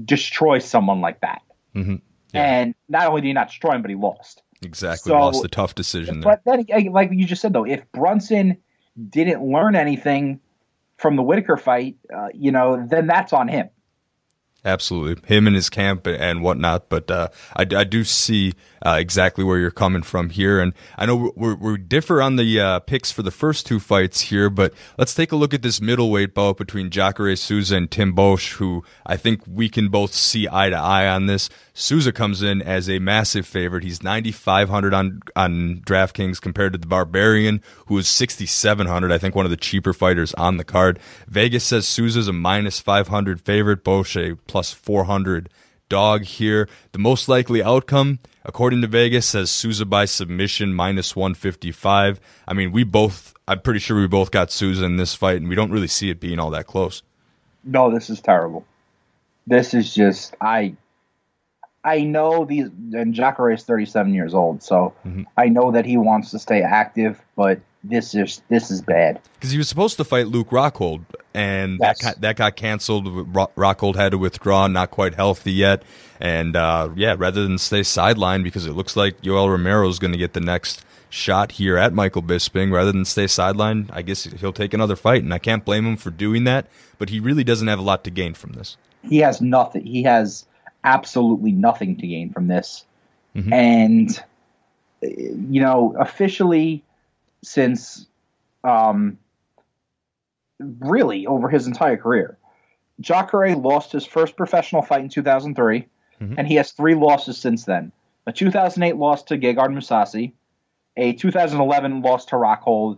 destroys 0.05 0.65
someone 0.65 1.01
like 1.01 1.21
that. 1.21 1.41
Mm-hmm. 1.75 1.95
Yeah. 2.33 2.43
And 2.43 2.75
not 2.87 3.07
only 3.07 3.21
did 3.21 3.27
he 3.27 3.33
not 3.33 3.47
destroy 3.47 3.75
him, 3.75 3.81
but 3.81 3.89
he 3.89 3.95
lost. 3.95 4.43
Exactly. 4.61 5.09
So, 5.09 5.19
lost 5.19 5.41
the 5.41 5.47
tough 5.47 5.75
decision 5.75 6.19
there. 6.19 6.37
But 6.45 6.67
then, 6.67 6.91
like 6.91 7.11
you 7.11 7.25
just 7.25 7.41
said, 7.41 7.53
though, 7.53 7.65
if 7.65 7.89
Brunson 7.91 8.57
didn't 9.09 9.43
learn 9.43 9.75
anything 9.75 10.39
from 10.97 11.15
the 11.15 11.23
Whitaker 11.23 11.57
fight, 11.57 11.95
uh, 12.13 12.27
you 12.33 12.51
know, 12.51 12.85
then 12.89 13.07
that's 13.07 13.33
on 13.33 13.47
him. 13.47 13.69
Absolutely, 14.65 15.23
him 15.25 15.47
and 15.47 15.55
his 15.55 15.69
camp 15.69 16.05
and 16.05 16.41
whatnot. 16.43 16.89
But 16.89 17.09
uh, 17.09 17.29
I, 17.55 17.61
I, 17.61 17.85
do 17.85 18.03
see 18.03 18.55
uh, 18.85 18.97
exactly 18.99 19.41
where 19.41 19.57
you're 19.57 19.71
coming 19.71 20.01
from 20.01 20.29
here, 20.31 20.59
and 20.59 20.73
I 20.97 21.05
know 21.05 21.31
we 21.33 21.53
we 21.53 21.77
differ 21.77 22.21
on 22.21 22.35
the 22.35 22.59
uh, 22.59 22.79
picks 22.79 23.09
for 23.09 23.23
the 23.23 23.31
first 23.31 23.65
two 23.65 23.79
fights 23.79 24.19
here. 24.19 24.49
But 24.49 24.73
let's 24.97 25.15
take 25.15 25.31
a 25.31 25.37
look 25.37 25.53
at 25.53 25.61
this 25.61 25.79
middleweight 25.79 26.33
bout 26.33 26.57
between 26.57 26.89
Jacare 26.89 27.37
Souza 27.37 27.77
and 27.77 27.89
Tim 27.89 28.13
Boetsch, 28.13 28.55
who 28.55 28.83
I 29.05 29.15
think 29.15 29.43
we 29.47 29.69
can 29.69 29.87
both 29.87 30.13
see 30.13 30.45
eye 30.51 30.69
to 30.69 30.75
eye 30.75 31.07
on 31.07 31.27
this. 31.27 31.49
Souza 31.73 32.11
comes 32.11 32.41
in 32.41 32.61
as 32.61 32.89
a 32.89 32.99
massive 32.99 33.47
favorite. 33.47 33.85
He's 33.85 34.03
9,500 34.03 34.93
on 34.93 35.21
on 35.37 35.81
DraftKings 35.85 36.41
compared 36.41 36.73
to 36.73 36.79
the 36.79 36.87
Barbarian, 36.87 37.61
who 37.85 37.97
is 37.97 38.09
6,700. 38.09 39.09
I 39.09 39.17
think 39.17 39.35
one 39.35 39.45
of 39.45 39.51
the 39.51 39.57
cheaper 39.57 39.93
fighters 39.93 40.33
on 40.33 40.57
the 40.57 40.65
card. 40.65 40.99
Vegas 41.29 41.63
says 41.63 41.87
Souza's 41.87 42.27
a 42.27 42.33
minus 42.33 42.81
500 42.81 43.39
favorite. 43.39 43.85
Boetsch 43.85 44.17
a 44.17 44.35
plus 44.49 44.73
400 44.73 45.47
dog 45.87 46.23
here. 46.23 46.67
The 46.91 46.99
most 46.99 47.29
likely 47.29 47.63
outcome, 47.63 48.19
according 48.43 48.81
to 48.81 48.87
Vegas, 48.87 49.25
says 49.27 49.49
Souza 49.49 49.85
by 49.85 50.05
submission 50.05 50.73
minus 50.73 51.15
155. 51.15 52.19
I 52.47 52.53
mean, 52.53 52.71
we 52.71 52.83
both. 52.83 53.33
I'm 53.47 53.61
pretty 53.61 53.79
sure 53.79 53.99
we 53.99 54.07
both 54.07 54.31
got 54.31 54.51
Souza 54.51 54.85
in 54.85 54.97
this 54.97 55.15
fight, 55.15 55.37
and 55.37 55.49
we 55.49 55.55
don't 55.55 55.71
really 55.71 55.87
see 55.87 56.09
it 56.09 56.19
being 56.19 56.39
all 56.39 56.51
that 56.51 56.67
close. 56.67 57.01
No, 57.63 57.91
this 57.91 58.09
is 58.09 58.21
terrible. 58.21 58.65
This 59.47 59.73
is 59.73 59.93
just 59.93 60.35
I 60.41 60.75
I 61.83 62.01
know 62.01 62.45
these, 62.45 62.67
and 62.93 63.13
Jacare 63.13 63.51
is 63.51 63.63
37 63.63 64.13
years 64.13 64.33
old, 64.33 64.61
so 64.61 64.93
mm-hmm. 65.05 65.23
I 65.37 65.47
know 65.47 65.71
that 65.71 65.85
he 65.85 65.97
wants 65.97 66.31
to 66.31 66.39
stay 66.39 66.61
active, 66.61 67.21
but 67.35 67.61
this 67.83 68.13
is 68.15 68.41
this 68.49 68.71
is 68.71 68.81
bad. 68.81 69.21
Because 69.35 69.51
he 69.51 69.57
was 69.57 69.69
supposed 69.69 69.97
to 69.97 70.03
fight 70.03 70.27
Luke 70.27 70.49
Rockhold, 70.49 71.03
and 71.33 71.77
yes. 71.79 72.01
that 72.01 72.03
got, 72.03 72.21
that 72.21 72.35
got 72.35 72.55
canceled. 72.55 73.05
Rockhold 73.33 73.95
had 73.95 74.11
to 74.11 74.17
withdraw, 74.17 74.67
not 74.67 74.91
quite 74.91 75.15
healthy 75.15 75.53
yet, 75.53 75.83
and 76.19 76.55
uh, 76.55 76.89
yeah, 76.95 77.15
rather 77.17 77.43
than 77.43 77.57
stay 77.57 77.81
sidelined, 77.81 78.43
because 78.43 78.65
it 78.65 78.73
looks 78.73 78.95
like 78.95 79.21
Yoel 79.21 79.49
Romero 79.49 79.87
is 79.87 79.99
going 79.99 80.13
to 80.13 80.19
get 80.19 80.33
the 80.33 80.41
next 80.41 80.83
shot 81.09 81.53
here 81.53 81.77
at 81.77 81.93
Michael 81.93 82.21
Bisping, 82.21 82.71
rather 82.71 82.91
than 82.91 83.05
stay 83.05 83.25
sidelined, 83.25 83.89
I 83.91 84.03
guess 84.03 84.25
he'll 84.25 84.53
take 84.53 84.73
another 84.73 84.95
fight, 84.95 85.23
and 85.23 85.33
I 85.33 85.39
can't 85.39 85.65
blame 85.65 85.85
him 85.85 85.97
for 85.97 86.11
doing 86.11 86.43
that. 86.43 86.67
But 86.97 87.09
he 87.09 87.19
really 87.19 87.43
doesn't 87.43 87.67
have 87.67 87.79
a 87.79 87.81
lot 87.81 88.03
to 88.03 88.11
gain 88.11 88.33
from 88.33 88.51
this. 88.53 88.77
He 89.03 89.19
has 89.19 89.41
nothing. 89.41 89.85
He 89.85 90.03
has 90.03 90.45
absolutely 90.83 91.53
nothing 91.53 91.95
to 91.95 92.05
gain 92.05 92.31
from 92.31 92.47
this. 92.47 92.85
Mm-hmm. 93.35 93.53
And, 93.53 94.23
you 95.01 95.61
know, 95.61 95.95
officially, 95.97 96.83
since 97.43 98.07
um, 98.63 99.17
really 100.59 101.25
over 101.27 101.49
his 101.49 101.67
entire 101.67 101.97
career, 101.97 102.37
Jacare 102.99 103.55
lost 103.55 103.91
his 103.91 104.05
first 104.05 104.35
professional 104.35 104.81
fight 104.81 105.01
in 105.01 105.09
2003, 105.09 105.87
mm-hmm. 106.21 106.33
and 106.37 106.47
he 106.47 106.55
has 106.55 106.71
three 106.71 106.95
losses 106.95 107.37
since 107.37 107.65
then. 107.65 107.91
A 108.27 108.31
2008 108.31 108.97
loss 108.97 109.23
to 109.23 109.37
Gegard 109.37 109.73
Mousasi, 109.73 110.33
a 110.97 111.13
2011 111.13 112.01
loss 112.01 112.25
to 112.25 112.35
Rockhold, 112.35 112.97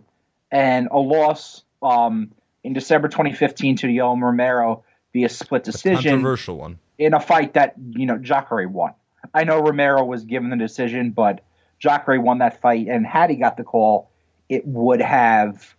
and 0.51 0.87
a 0.91 0.97
loss 0.97 1.63
um, 1.81 2.31
in 2.63 2.73
December 2.73 3.07
2015 3.07 3.77
to 3.77 3.87
Yoel 3.87 4.21
Romero 4.21 4.83
via 5.13 5.29
split 5.29 5.63
decision. 5.63 6.07
A 6.07 6.11
controversial 6.11 6.57
one 6.57 6.79
in 7.01 7.15
a 7.15 7.19
fight 7.19 7.53
that 7.55 7.73
you 7.91 8.05
know 8.05 8.17
Jacare 8.17 8.67
won. 8.67 8.93
I 9.33 9.43
know 9.43 9.59
Romero 9.59 10.03
was 10.03 10.23
given 10.23 10.49
the 10.49 10.55
decision, 10.55 11.11
but 11.11 11.41
Jacare 11.79 12.21
won 12.21 12.39
that 12.39 12.61
fight, 12.61 12.87
and 12.87 13.05
had 13.05 13.29
he 13.29 13.35
got 13.37 13.57
the 13.57 13.63
call, 13.63 14.10
it 14.51 14.67
would 14.67 15.01
have 15.01 15.75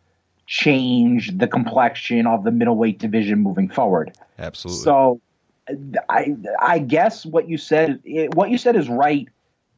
changed 0.46 1.38
the 1.38 1.46
complexion 1.46 2.26
of 2.26 2.42
the 2.42 2.50
middleweight 2.50 2.98
division 2.98 3.38
moving 3.38 3.68
forward. 3.68 4.16
Absolutely. 4.38 4.82
So, 4.82 5.20
I 6.08 6.34
I 6.58 6.78
guess 6.78 7.24
what 7.24 7.48
you 7.48 7.58
said 7.58 8.00
what 8.32 8.50
you 8.50 8.56
said 8.58 8.74
is 8.74 8.88
right 8.88 9.28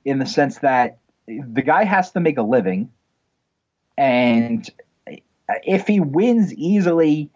in 0.04 0.20
the 0.20 0.26
sense 0.26 0.58
that 0.58 0.98
the 1.26 1.62
guy 1.62 1.84
has 1.84 2.12
to 2.12 2.20
make 2.20 2.38
a 2.38 2.42
living, 2.42 2.90
and 3.98 4.70
if 5.64 5.88
he 5.88 5.98
wins 5.98 6.54
easily 6.54 7.30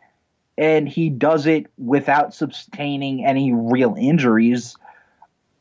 and 0.56 0.88
he 0.88 1.10
does 1.10 1.46
it 1.46 1.66
without 1.76 2.34
sustaining 2.34 3.26
any 3.26 3.52
real 3.52 3.96
injuries, 3.98 4.76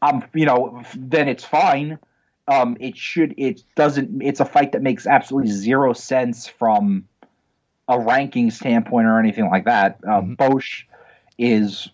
um, 0.01 0.23
you 0.33 0.45
know, 0.45 0.83
then 0.95 1.27
it's 1.27 1.43
fine. 1.43 1.97
Um, 2.47 2.77
it 2.79 2.95
should. 2.95 3.35
It 3.37 3.63
doesn't. 3.75 4.21
It's 4.21 4.39
a 4.39 4.45
fight 4.45 4.71
that 4.71 4.81
makes 4.81 5.05
absolutely 5.05 5.51
zero 5.51 5.93
sense 5.93 6.47
from 6.47 7.07
a 7.87 7.99
ranking 7.99 8.51
standpoint 8.51 9.07
or 9.07 9.19
anything 9.19 9.49
like 9.49 9.65
that. 9.65 9.99
Uh, 10.03 10.21
mm-hmm. 10.21 10.33
Boetsch 10.33 10.83
is 11.37 11.89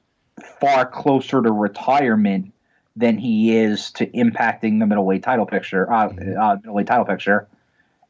far 0.60 0.86
closer 0.86 1.42
to 1.42 1.52
retirement 1.52 2.54
than 2.96 3.18
he 3.18 3.58
is 3.58 3.92
to 3.92 4.06
impacting 4.08 4.80
the 4.80 4.86
middleweight 4.86 5.24
title 5.24 5.46
picture. 5.46 5.92
Uh, 5.92 6.10
mm-hmm. 6.10 6.39
uh, 6.39 6.56
middleweight 6.56 6.88
title 6.88 7.06
picture, 7.06 7.48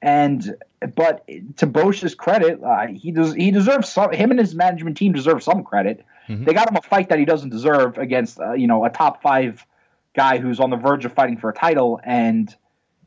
and 0.01 0.55
but 0.95 1.25
to 1.57 1.67
Boetsch's 1.67 2.15
credit, 2.15 2.61
uh, 2.61 2.87
he 2.87 3.11
does 3.11 3.33
he 3.33 3.51
deserves 3.51 3.89
some. 3.89 4.11
Him 4.11 4.31
and 4.31 4.39
his 4.39 4.53
management 4.53 4.97
team 4.97 5.13
deserve 5.13 5.41
some 5.43 5.63
credit. 5.63 6.05
Mm-hmm. 6.27 6.45
They 6.45 6.53
got 6.53 6.69
him 6.69 6.75
a 6.75 6.81
fight 6.81 7.09
that 7.09 7.19
he 7.19 7.25
doesn't 7.25 7.49
deserve 7.49 7.97
against 7.97 8.39
uh, 8.39 8.53
you 8.53 8.67
know 8.67 8.83
a 8.85 8.89
top 8.89 9.21
five 9.21 9.65
guy 10.15 10.37
who's 10.37 10.59
on 10.59 10.69
the 10.69 10.77
verge 10.77 11.05
of 11.05 11.13
fighting 11.13 11.37
for 11.37 11.49
a 11.49 11.53
title. 11.53 11.99
And 12.03 12.53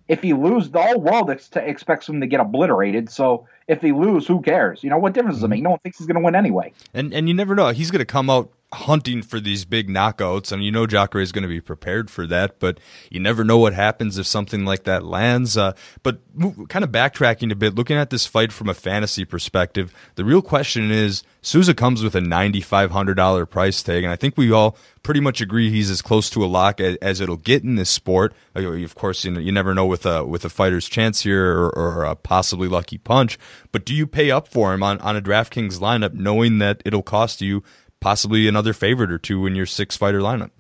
if 0.08 0.22
he 0.22 0.32
loses, 0.32 0.70
the 0.70 0.82
whole 0.82 1.00
world 1.00 1.30
ex- 1.30 1.50
expects 1.54 2.08
him 2.08 2.20
to 2.20 2.26
get 2.26 2.40
obliterated. 2.40 3.10
So 3.10 3.46
if 3.68 3.80
he 3.80 3.92
loses, 3.92 4.28
who 4.28 4.40
cares? 4.40 4.82
You 4.84 4.90
know 4.90 4.98
what 4.98 5.12
difference 5.12 5.36
does 5.36 5.42
it 5.42 5.46
mm-hmm. 5.46 5.50
make? 5.50 5.62
No 5.62 5.70
one 5.70 5.78
thinks 5.80 5.98
he's 5.98 6.06
going 6.06 6.16
to 6.16 6.24
win 6.24 6.34
anyway. 6.34 6.72
And 6.94 7.12
and 7.12 7.28
you 7.28 7.34
never 7.34 7.54
know. 7.54 7.68
He's 7.68 7.90
going 7.90 8.00
to 8.00 8.04
come 8.04 8.30
out 8.30 8.50
hunting 8.72 9.22
for 9.22 9.38
these 9.38 9.64
big 9.64 9.88
knockouts, 9.88 10.50
and 10.50 10.64
you 10.64 10.72
know 10.72 10.86
Jacare 10.86 11.20
is 11.20 11.32
going 11.32 11.42
to 11.42 11.48
be 11.48 11.60
prepared 11.60 12.10
for 12.10 12.26
that. 12.26 12.58
But 12.58 12.80
you 13.10 13.20
never 13.20 13.44
know 13.44 13.58
what 13.58 13.74
happens 13.74 14.18
if 14.18 14.26
something 14.26 14.64
like 14.64 14.84
that 14.84 15.04
lands. 15.04 15.56
Uh, 15.56 15.72
but 16.02 16.20
kind 16.68 16.84
of 16.84 16.90
backtracking 16.90 17.52
a 17.52 17.54
bit, 17.54 17.74
looking 17.74 17.96
at 17.96 18.10
this 18.10 18.26
fight 18.26 18.52
from 18.52 18.68
a 18.68 18.74
fantasy 18.74 19.24
perspective, 19.24 19.94
the 20.16 20.24
real 20.24 20.42
question 20.42 20.90
is 20.90 21.22
Souza 21.42 21.74
comes 21.74 22.02
with 22.02 22.16
a 22.16 22.20
$9,500 22.20 23.48
price 23.48 23.82
tag, 23.82 24.02
and 24.02 24.12
I 24.12 24.16
think 24.16 24.36
we 24.36 24.50
all 24.50 24.76
pretty 25.04 25.20
much 25.20 25.40
agree 25.40 25.70
he's 25.70 25.88
as 25.88 26.02
close 26.02 26.28
to 26.30 26.44
a 26.44 26.46
lock 26.46 26.80
as, 26.80 26.96
as 26.96 27.20
it'll 27.20 27.36
get 27.36 27.62
in 27.62 27.76
this 27.76 27.88
sport. 27.88 28.34
Of 28.56 28.94
course, 28.96 29.24
you 29.24 29.30
know 29.30 29.38
you 29.38 29.52
never 29.52 29.74
know 29.74 29.86
with 29.86 30.04
a 30.06 30.24
with 30.24 30.44
a 30.44 30.48
fighter's 30.48 30.88
chance 30.88 31.22
here 31.22 31.52
or, 31.52 31.70
or 31.70 32.04
a 32.04 32.16
possibly 32.16 32.66
lucky 32.66 32.98
punch. 32.98 33.38
But 33.70 33.84
do 33.84 33.94
you 33.94 34.08
pay 34.08 34.32
up 34.32 34.48
for 34.48 34.74
him 34.74 34.82
on 34.82 34.98
on 35.00 35.14
a 35.14 35.22
DraftKings 35.22 35.78
lineup, 35.78 36.14
knowing 36.14 36.58
that 36.58 36.82
it'll 36.84 37.02
cost 37.04 37.40
you 37.40 37.62
possibly 38.06 38.46
another 38.46 38.72
favorite 38.72 39.10
or 39.10 39.18
two 39.18 39.46
in 39.46 39.56
your 39.56 39.66
six 39.66 39.96
fighter 39.96 40.20
lineup? 40.20 40.50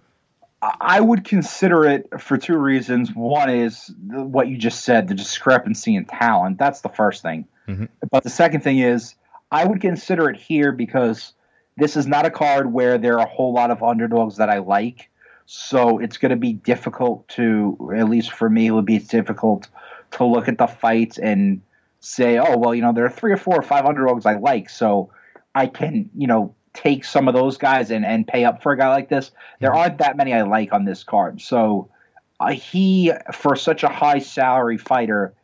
I 0.60 1.00
would 1.00 1.24
consider 1.24 1.84
it 1.84 2.20
for 2.20 2.36
two 2.38 2.56
reasons. 2.56 3.14
One 3.14 3.48
is 3.50 3.88
what 4.08 4.48
you 4.48 4.58
just 4.58 4.82
said, 4.82 5.06
the 5.06 5.14
discrepancy 5.14 5.94
in 5.94 6.06
talent. 6.06 6.58
That's 6.58 6.80
the 6.80 6.88
first 6.88 7.22
thing. 7.22 7.46
Mm-hmm. 7.68 7.84
But 8.10 8.24
the 8.24 8.30
second 8.30 8.62
thing 8.62 8.80
is, 8.80 9.14
I 9.52 9.64
would 9.64 9.80
consider 9.80 10.28
it 10.28 10.36
here 10.36 10.72
because 10.72 11.34
this 11.76 11.96
is 11.96 12.08
not 12.08 12.26
a 12.26 12.32
card 12.32 12.72
where 12.72 12.98
there 12.98 13.20
are 13.20 13.24
a 13.24 13.30
whole 13.30 13.52
lot 13.52 13.70
of 13.70 13.80
underdogs 13.80 14.38
that 14.38 14.50
I 14.50 14.58
like. 14.58 15.08
So 15.44 16.00
it's 16.00 16.16
going 16.16 16.30
to 16.30 16.36
be 16.36 16.52
difficult 16.52 17.28
to, 17.28 17.92
at 17.96 18.08
least 18.08 18.32
for 18.32 18.50
me, 18.50 18.66
it 18.66 18.72
would 18.72 18.86
be 18.86 18.98
difficult 18.98 19.68
to 20.12 20.24
look 20.24 20.48
at 20.48 20.58
the 20.58 20.66
fights 20.66 21.16
and 21.16 21.62
say, 22.00 22.38
oh, 22.38 22.56
well, 22.56 22.74
you 22.74 22.82
know, 22.82 22.92
there 22.92 23.04
are 23.04 23.10
three 23.10 23.30
or 23.30 23.36
four 23.36 23.56
or 23.56 23.62
five 23.62 23.84
underdogs 23.84 24.26
I 24.26 24.34
like. 24.34 24.68
So 24.68 25.12
I 25.54 25.68
can, 25.68 26.10
you 26.16 26.26
know, 26.26 26.55
take 26.76 27.04
some 27.04 27.26
of 27.26 27.34
those 27.34 27.56
guys 27.56 27.90
and, 27.90 28.04
and 28.04 28.28
pay 28.28 28.44
up 28.44 28.62
for 28.62 28.72
a 28.72 28.76
guy 28.76 28.88
like 28.88 29.08
this. 29.08 29.32
There 29.60 29.70
mm-hmm. 29.70 29.78
aren't 29.78 29.98
that 29.98 30.16
many 30.16 30.32
I 30.32 30.42
like 30.42 30.72
on 30.72 30.84
this 30.84 31.02
card. 31.02 31.40
So 31.40 31.90
uh, 32.38 32.52
he, 32.52 33.12
for 33.32 33.56
such 33.56 33.82
a 33.82 33.88
high 33.88 34.18
salary 34.18 34.76
fighter 34.76 35.34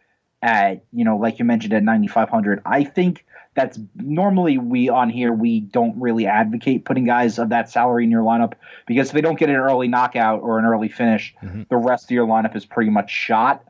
at, 0.43 0.85
you 0.93 1.05
know, 1.05 1.17
like 1.17 1.39
you 1.39 1.45
mentioned 1.45 1.73
at 1.73 1.83
9,500, 1.83 2.63
I 2.67 2.85
think 2.85 3.25
that's 3.55 3.79
normally 3.97 4.59
we 4.59 4.89
on 4.89 5.11
here, 5.11 5.33
we 5.33 5.61
don't 5.61 5.99
really 6.01 6.27
advocate 6.27 6.85
putting 6.85 7.05
guys 7.05 7.39
of 7.39 7.49
that 7.49 7.71
salary 7.71 8.05
in 8.05 8.11
your 8.11 8.23
lineup 8.23 8.55
because 8.87 9.09
if 9.09 9.13
they 9.13 9.21
don't 9.21 9.39
get 9.39 9.49
an 9.49 9.57
early 9.57 9.89
knockout 9.89 10.43
or 10.43 10.59
an 10.59 10.65
early 10.65 10.89
finish, 10.89 11.35
mm-hmm. 11.43 11.63
the 11.69 11.77
rest 11.77 12.05
of 12.05 12.11
your 12.11 12.27
lineup 12.27 12.55
is 12.57 12.65
pretty 12.65 12.91
much 12.91 13.11
shot. 13.11 13.65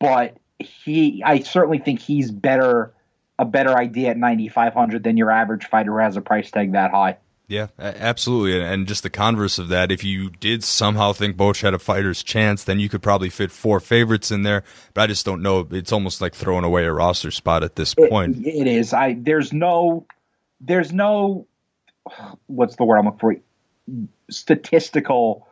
But 0.00 0.36
he, 0.58 1.22
I 1.24 1.40
certainly 1.40 1.78
think 1.78 2.00
he's 2.00 2.30
better 2.30 2.92
a 3.38 3.44
better 3.44 3.76
idea 3.76 4.10
at 4.10 4.16
9500 4.16 5.02
than 5.02 5.16
your 5.16 5.30
average 5.30 5.66
fighter 5.66 5.92
who 5.92 5.98
has 5.98 6.16
a 6.16 6.20
price 6.20 6.50
tag 6.50 6.72
that 6.72 6.90
high. 6.90 7.18
Yeah, 7.46 7.66
absolutely. 7.78 8.62
And 8.62 8.86
just 8.86 9.02
the 9.02 9.10
converse 9.10 9.58
of 9.58 9.68
that, 9.68 9.92
if 9.92 10.02
you 10.02 10.30
did 10.30 10.64
somehow 10.64 11.12
think 11.12 11.36
Boetsch 11.36 11.60
had 11.60 11.74
a 11.74 11.78
fighter's 11.78 12.22
chance, 12.22 12.64
then 12.64 12.80
you 12.80 12.88
could 12.88 13.02
probably 13.02 13.28
fit 13.28 13.52
four 13.52 13.80
favorites 13.80 14.30
in 14.30 14.44
there. 14.44 14.64
But 14.94 15.02
I 15.02 15.06
just 15.08 15.26
don't 15.26 15.42
know. 15.42 15.66
It's 15.70 15.92
almost 15.92 16.22
like 16.22 16.34
throwing 16.34 16.64
away 16.64 16.84
a 16.84 16.92
roster 16.92 17.30
spot 17.30 17.62
at 17.62 17.76
this 17.76 17.94
point. 17.94 18.38
it, 18.46 18.48
it 18.48 18.66
is. 18.66 18.94
I 18.94 19.16
there's 19.18 19.52
no 19.52 20.06
there's 20.60 20.92
no 20.92 21.46
what's 22.46 22.76
the 22.76 22.84
word 22.84 22.96
I'm 22.96 23.04
looking 23.06 23.18
for? 23.18 23.36
Statistical 24.30 25.46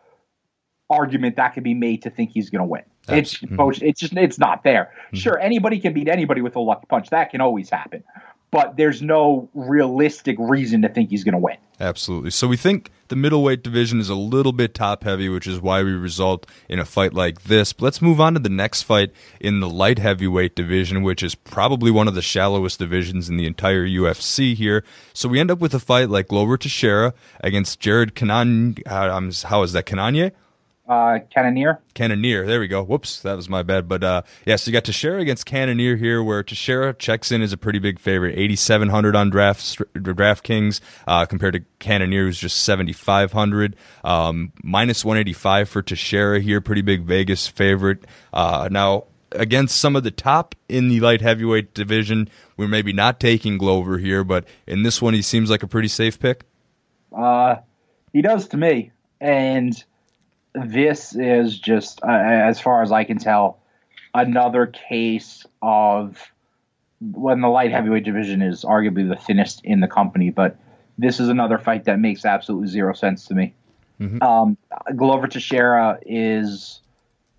argument 0.93 1.37
that 1.37 1.55
could 1.55 1.65
be 1.65 1.75
made 1.75 2.03
to 2.03 2.11
think 2.11 2.31
he's 2.33 2.51
going 2.51 2.61
to 2.61 2.67
win. 2.67 2.83
It's 3.09 3.39
mm-hmm. 3.39 3.85
it's 3.85 4.01
just 4.01 4.13
it's 4.13 4.39
not 4.39 4.63
there. 4.63 4.93
Mm-hmm. 5.07 5.17
Sure, 5.17 5.39
anybody 5.39 5.81
can 5.81 5.93
beat 5.93 6.09
anybody 6.09 6.41
with 6.41 6.55
a 6.55 6.61
lucky 6.61 6.87
punch. 6.89 7.11
That 7.11 7.31
can 7.31 7.41
always 7.41 7.69
happen. 7.69 8.05
but 8.53 8.77
there's 8.77 9.01
no 9.01 9.49
realistic 9.55 10.37
reason 10.39 10.83
to 10.83 10.89
think 10.89 11.11
he's 11.11 11.25
going 11.25 11.33
to 11.33 11.39
win. 11.39 11.57
Absolutely. 11.81 12.31
So 12.31 12.47
we 12.47 12.59
think 12.59 12.91
the 13.09 13.17
middleweight 13.17 13.63
division 13.63 13.99
is 13.99 14.11
a 14.11 14.15
little 14.15 14.53
bit 14.53 14.75
top 14.75 15.05
heavy, 15.05 15.29
which 15.29 15.47
is 15.47 15.59
why 15.59 15.83
we 15.83 15.93
result 15.93 16.47
in 16.69 16.79
a 16.79 16.85
fight 16.85 17.15
like 17.15 17.45
this. 17.45 17.73
But 17.73 17.85
let's 17.85 18.03
move 18.03 18.21
on 18.21 18.35
to 18.35 18.41
the 18.41 18.51
next 18.51 18.83
fight 18.83 19.11
in 19.41 19.61
the 19.61 19.69
light 19.69 19.99
heavyweight 19.99 20.55
division, 20.55 21.03
which 21.03 21.23
is 21.23 21.35
probably 21.35 21.91
one 21.91 22.07
of 22.07 22.15
the 22.15 22.23
shallowest 22.23 22.79
divisions 22.79 23.29
in 23.31 23.39
the 23.39 23.47
entire 23.47 23.87
UFC 23.87 24.55
here. 24.55 24.85
So 25.15 25.31
we 25.31 25.41
end 25.41 25.51
up 25.51 25.59
with 25.59 25.75
a 25.75 25.81
fight 25.81 26.11
like 26.11 26.29
Glover 26.29 26.59
Teixeira 26.59 27.15
against 27.41 27.81
Jared 27.81 28.15
Canan. 28.15 28.77
Uh, 28.87 29.33
how 29.45 29.63
is 29.63 29.73
that? 29.73 29.87
Cannonier? 29.87 30.33
Uh, 30.89 31.21
Cannonier. 31.33 31.81
Cannonier. 31.95 32.47
There 32.47 32.61
we 32.61 32.69
go. 32.69 32.83
Whoops, 32.83 33.23
that 33.23 33.35
was 33.35 33.49
my 33.49 33.63
bad. 33.63 33.89
But 33.89 34.03
uh, 34.03 34.23
yeah, 34.45 34.57
so 34.57 34.71
you 34.71 34.73
got 34.73 34.85
Teixeira 34.85 35.21
against 35.21 35.47
Cannonier 35.47 35.97
here, 35.97 36.23
where 36.23 36.43
Teixeira 36.43 36.93
checks 36.95 37.31
in 37.31 37.43
as 37.43 37.53
a 37.53 37.57
pretty 37.57 37.79
big 37.79 37.99
favorite, 37.99 38.37
eighty 38.39 38.57
seven 38.57 38.89
hundred 38.89 39.15
on 39.17 39.31
draft 39.31 39.61
DraftKings, 39.95 40.81
uh, 41.07 41.27
compared 41.27 41.55
to 41.55 41.61
Cannonier, 41.79 42.25
who's 42.25 42.39
just 42.39 42.63
seventy 42.63 42.93
five 42.93 43.33
hundred. 43.33 43.77
Um, 44.03 44.53
minus 44.63 45.05
one 45.05 45.17
eighty 45.17 45.33
five 45.33 45.69
for 45.69 45.83
Teixeira 45.83 46.41
here, 46.41 46.61
pretty 46.61 46.83
big 46.83 47.03
Vegas 47.05 47.47
favorite. 47.47 48.05
Uh, 48.33 48.69
now 48.71 49.05
against 49.31 49.79
some 49.79 49.97
of 49.97 50.03
the 50.03 50.11
top 50.11 50.55
in 50.69 50.89
the 50.89 51.01
light 51.01 51.23
heavyweight 51.23 51.73
division, 51.73 52.29
we're 52.57 52.69
maybe 52.69 52.93
not 52.93 53.19
taking 53.19 53.57
Glover 53.57 53.99
here, 53.99 54.25
but 54.25 54.45
in 54.67 54.83
this 54.83 55.01
one, 55.01 55.15
he 55.15 55.23
seems 55.23 55.49
like 55.49 55.63
a 55.63 55.67
pretty 55.67 55.89
safe 55.89 56.19
pick. 56.19 56.45
Uh, 57.17 57.57
he 58.13 58.21
does 58.21 58.49
to 58.49 58.57
me, 58.57 58.91
and 59.21 59.73
this 60.55 61.15
is 61.15 61.59
just, 61.59 62.03
uh, 62.03 62.11
as 62.11 62.61
far 62.61 62.83
as 62.83 62.93
I 62.93 63.05
can 63.05 63.19
tell, 63.19 63.59
another 64.15 64.67
case 64.67 65.47
of 65.61 66.19
when 67.01 67.41
the 67.41 67.49
light 67.49 67.73
heavyweight 67.73 68.05
division 68.05 68.43
is 68.43 68.65
arguably 68.65 69.09
the 69.09 69.17
thinnest 69.17 69.65
in 69.65 69.81
the 69.81 69.89
company, 69.89 70.31
but 70.31 70.57
this 70.99 71.19
is 71.19 71.29
another 71.29 71.59
fight 71.59 71.85
that 71.85 71.99
makes 71.99 72.25
absolutely 72.25 72.69
zero 72.69 72.93
sense 72.93 73.27
to 73.27 73.35
me. 73.35 73.55
Mm-hmm. 74.01 74.23
Um, 74.23 74.57
Glover 74.95 75.27
Teixeira 75.27 75.99
is 76.07 76.81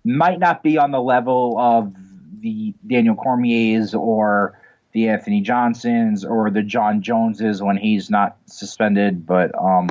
might 0.04 0.38
not 0.38 0.62
be 0.62 0.76
on 0.76 0.90
the 0.90 1.00
level 1.00 1.58
of 1.58 1.94
the 2.40 2.74
Daniel 2.86 3.14
Cormiers 3.14 3.94
or 3.94 4.58
the 4.92 5.08
Anthony 5.08 5.40
Johnsons 5.40 6.24
or 6.24 6.50
the 6.50 6.62
John 6.62 7.02
Joneses 7.02 7.62
when 7.62 7.76
he's 7.76 8.10
not 8.10 8.36
suspended, 8.46 9.26
but 9.26 9.54
um, 9.58 9.88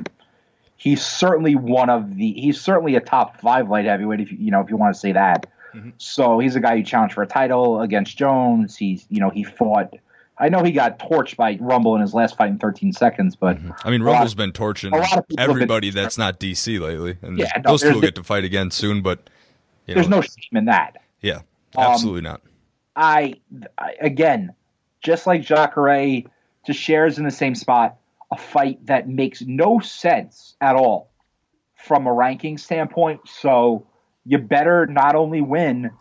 he's 0.84 1.02
certainly 1.02 1.56
one 1.56 1.90
of 1.90 2.18
the 2.18 2.34
he's 2.34 2.60
certainly 2.60 2.96
a 2.96 3.00
top 3.00 3.40
five 3.40 3.70
light 3.70 3.86
heavyweight 3.86 4.20
if 4.20 4.32
you 4.34 4.38
you 4.38 4.52
know 4.52 4.60
if 4.60 4.70
you 4.70 4.76
want 4.76 4.94
to 4.94 5.00
say 5.00 5.14
that. 5.14 5.48
Mm-hmm. 5.74 5.92
So 5.98 6.40
he's 6.40 6.56
a 6.58 6.60
guy 6.60 6.76
who 6.76 6.84
challenged 6.84 7.16
for 7.16 7.24
a 7.24 7.28
title 7.28 7.82
against 7.82 8.18
Jones. 8.18 8.76
He's 8.76 9.06
you 9.10 9.22
know 9.22 9.30
he 9.30 9.46
fought. 9.46 9.94
I 10.38 10.50
know 10.50 10.62
he 10.62 10.72
got 10.72 11.00
torched 11.00 11.38
by 11.38 11.58
Rumble 11.62 11.96
in 11.96 12.02
his 12.02 12.14
last 12.14 12.36
fight 12.36 12.50
in 12.50 12.58
13 12.58 12.92
seconds, 12.92 13.36
but 13.36 13.58
mm-hmm. 13.58 13.72
I 13.88 13.92
mean 13.92 14.04
Rumble's 14.04 14.36
been 14.36 14.52
torching 14.52 14.92
everybody 15.38 15.90
been, 15.92 16.04
that's 16.04 16.18
not 16.18 16.40
DC 16.40 16.80
lately, 16.82 17.18
and 17.22 17.38
yeah, 17.40 17.62
no, 17.64 17.72
those 17.72 17.82
two 17.82 17.94
will 17.94 18.02
get 18.02 18.16
to 18.16 18.24
fight 18.24 18.44
again 18.44 18.70
soon. 18.70 19.02
But 19.02 19.30
there's 19.86 20.10
know, 20.10 20.18
no 20.18 20.22
shame 20.22 20.58
in 20.58 20.66
that. 20.66 20.98
Yeah, 21.22 21.42
absolutely 21.78 22.28
um, 22.28 22.34
not. 22.34 22.42
I, 22.98 23.36
I 23.78 23.96
again, 24.02 24.54
just 25.02 25.28
like 25.28 25.44
Jacare, 25.44 26.24
just 26.66 26.80
shares 26.80 27.18
in 27.18 27.24
the 27.24 27.32
same 27.32 27.56
spot 27.56 27.98
a 28.34 28.38
fight 28.38 28.84
that 28.88 29.08
makes 29.08 29.42
no 29.42 29.80
sense 29.80 30.56
at 30.60 30.76
all 30.76 31.12
from 31.76 32.08
a 32.08 32.14
ranking 32.14 32.58
standpoint. 32.58 33.22
So 33.28 33.86
you 34.26 34.40
better 34.40 34.88
not 34.88 35.16
only 35.16 35.42
win, 35.42 35.92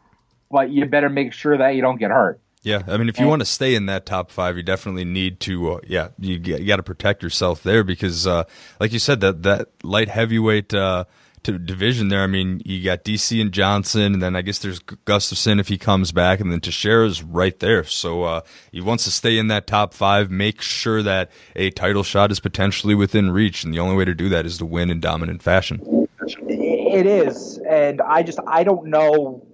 but 0.50 0.70
you 0.70 0.86
better 0.86 1.10
make 1.10 1.34
sure 1.34 1.58
that 1.58 1.74
you 1.74 1.82
don't 1.82 1.98
get 1.98 2.10
hurt. 2.10 2.40
Yeah, 2.62 2.82
I 2.86 2.96
mean, 2.96 3.08
if 3.08 3.18
you 3.18 3.24
and, 3.24 3.30
want 3.30 3.40
to 3.40 3.46
stay 3.46 3.74
in 3.74 3.86
that 3.86 4.06
top 4.06 4.30
five, 4.30 4.56
you 4.56 4.62
definitely 4.62 5.04
need 5.04 5.40
to. 5.40 5.72
Uh, 5.72 5.80
yeah, 5.86 6.08
you, 6.18 6.38
you 6.38 6.64
got 6.64 6.76
to 6.76 6.82
protect 6.82 7.22
yourself 7.22 7.62
there 7.64 7.84
because, 7.84 8.26
uh, 8.26 8.44
like 8.80 8.92
you 8.92 9.00
said, 9.00 9.20
that 9.20 9.42
that 9.42 9.68
light 9.82 10.08
heavyweight 10.08 10.72
uh, 10.72 11.04
to 11.44 11.58
division 11.58 12.08
there. 12.08 12.22
I 12.22 12.26
mean, 12.26 12.62
you 12.64 12.82
got 12.84 13.04
DC 13.04 13.40
and 13.40 13.52
Johnson, 13.52 14.14
and 14.14 14.22
then 14.22 14.36
I 14.36 14.42
guess 14.42 14.58
there's 14.58 14.80
Gustafsson 14.80 15.60
if 15.60 15.68
he 15.68 15.78
comes 15.78 16.12
back, 16.12 16.40
and 16.40 16.52
then 16.52 16.60
Teixeira's 16.60 17.22
right 17.22 17.58
there. 17.58 17.84
So 17.84 18.24
uh, 18.24 18.40
he 18.70 18.80
wants 18.80 19.04
to 19.04 19.10
stay 19.10 19.38
in 19.38 19.48
that 19.48 19.66
top 19.66 19.94
five, 19.94 20.30
make 20.30 20.60
sure 20.60 21.02
that 21.02 21.30
a 21.56 21.70
title 21.70 22.02
shot 22.02 22.30
is 22.30 22.40
potentially 22.40 22.94
within 22.94 23.30
reach, 23.30 23.64
and 23.64 23.72
the 23.72 23.78
only 23.78 23.96
way 23.96 24.04
to 24.04 24.14
do 24.14 24.28
that 24.28 24.46
is 24.46 24.58
to 24.58 24.66
win 24.66 24.90
in 24.90 25.00
dominant 25.00 25.42
fashion. 25.42 26.08
It 26.48 27.06
is, 27.06 27.58
and 27.58 28.00
I 28.00 28.22
just 28.22 28.38
I 28.46 28.64
don't 28.64 28.86
know 28.86 29.46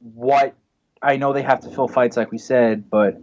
what 0.00 0.54
I 1.02 1.16
know 1.16 1.32
they 1.32 1.42
have 1.42 1.60
to 1.60 1.70
fill 1.70 1.88
fights 1.88 2.16
like 2.16 2.30
we 2.30 2.38
said, 2.38 2.88
but 2.90 3.20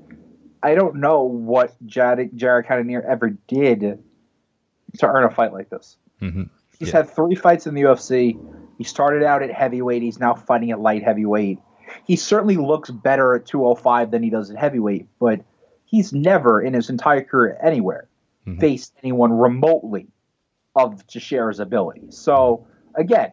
I 0.62 0.75
don't 0.75 0.97
know 0.97 1.23
what 1.23 1.75
Jared 1.86 2.36
Jared 2.36 2.67
Cannonier 2.67 3.01
ever 3.01 3.29
did 3.29 4.03
to 4.99 5.07
earn 5.07 5.23
a 5.23 5.29
fight 5.29 5.53
like 5.53 5.69
this. 5.69 5.97
Mm-hmm. 6.21 6.43
He's 6.80 6.90
yeah. 6.90 6.98
had 6.98 7.10
three 7.10 7.36
fights 7.36 7.68
in 7.68 7.74
the 7.74 7.82
UFC. 7.82 8.40
He 8.78 8.84
started 8.84 9.24
out 9.24 9.42
at 9.42 9.52
heavyweight. 9.52 10.02
He's 10.02 10.20
now 10.20 10.36
fighting 10.36 10.72
at 10.72 10.80
light 10.80 11.04
heavyweight. 11.04 11.60
He 12.06 12.16
certainly 12.16 12.58
looks 12.58 12.90
better 12.90 13.36
at 13.36 13.46
205 13.46 14.12
than 14.12 14.24
he 14.24 14.30
does 14.30 14.52
at 14.52 14.58
heavyweight, 14.58 15.08
but 15.20 15.42
he's 15.86 16.13
never 16.13 16.62
in 16.62 16.74
his 16.74 16.90
entire 16.90 17.24
career 17.24 17.58
anywhere 17.63 18.08
mm-hmm. 18.48 18.60
faced 18.60 18.94
anyone 19.04 19.32
remotely 19.34 20.08
of 20.76 21.06
Teixeira's 21.08 21.60
ability. 21.60 22.08
So 22.10 22.68
again, 22.96 23.32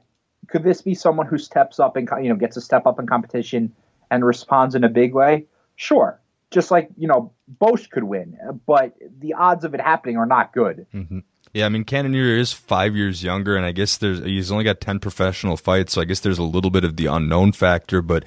could 0.48 0.62
this 0.62 0.82
be 0.82 0.94
someone 0.94 1.26
who 1.26 1.38
steps 1.38 1.80
up 1.80 1.96
and 1.96 2.08
you 2.22 2.28
know 2.28 2.36
gets 2.36 2.56
a 2.56 2.60
step 2.60 2.86
up 2.86 2.98
in 2.98 3.06
competition 3.06 3.74
and 4.10 4.24
responds 4.24 4.74
in 4.74 4.84
a 4.84 4.88
big 4.88 5.14
way? 5.14 5.46
Sure. 5.76 6.20
Just 6.50 6.70
like 6.70 6.88
you 6.96 7.08
know, 7.08 7.32
Boetsch 7.60 7.90
could 7.90 8.04
win, 8.04 8.38
but 8.66 8.94
the 9.18 9.34
odds 9.34 9.64
of 9.64 9.74
it 9.74 9.80
happening 9.80 10.16
are 10.16 10.26
not 10.26 10.52
good. 10.52 10.86
Mm-hmm. 10.94 11.18
Yeah, 11.54 11.66
I 11.66 11.68
mean 11.68 11.84
Cannonier 11.84 12.36
is 12.36 12.52
five 12.52 12.96
years 12.96 13.22
younger, 13.22 13.56
and 13.56 13.64
I 13.64 13.70
guess 13.70 13.96
there's 13.96 14.18
he's 14.18 14.50
only 14.50 14.64
got 14.64 14.80
ten 14.80 14.98
professional 14.98 15.56
fights, 15.56 15.92
so 15.92 16.00
I 16.00 16.04
guess 16.04 16.18
there's 16.18 16.38
a 16.38 16.42
little 16.42 16.70
bit 16.70 16.82
of 16.82 16.96
the 16.96 17.06
unknown 17.06 17.52
factor. 17.52 18.02
But 18.02 18.24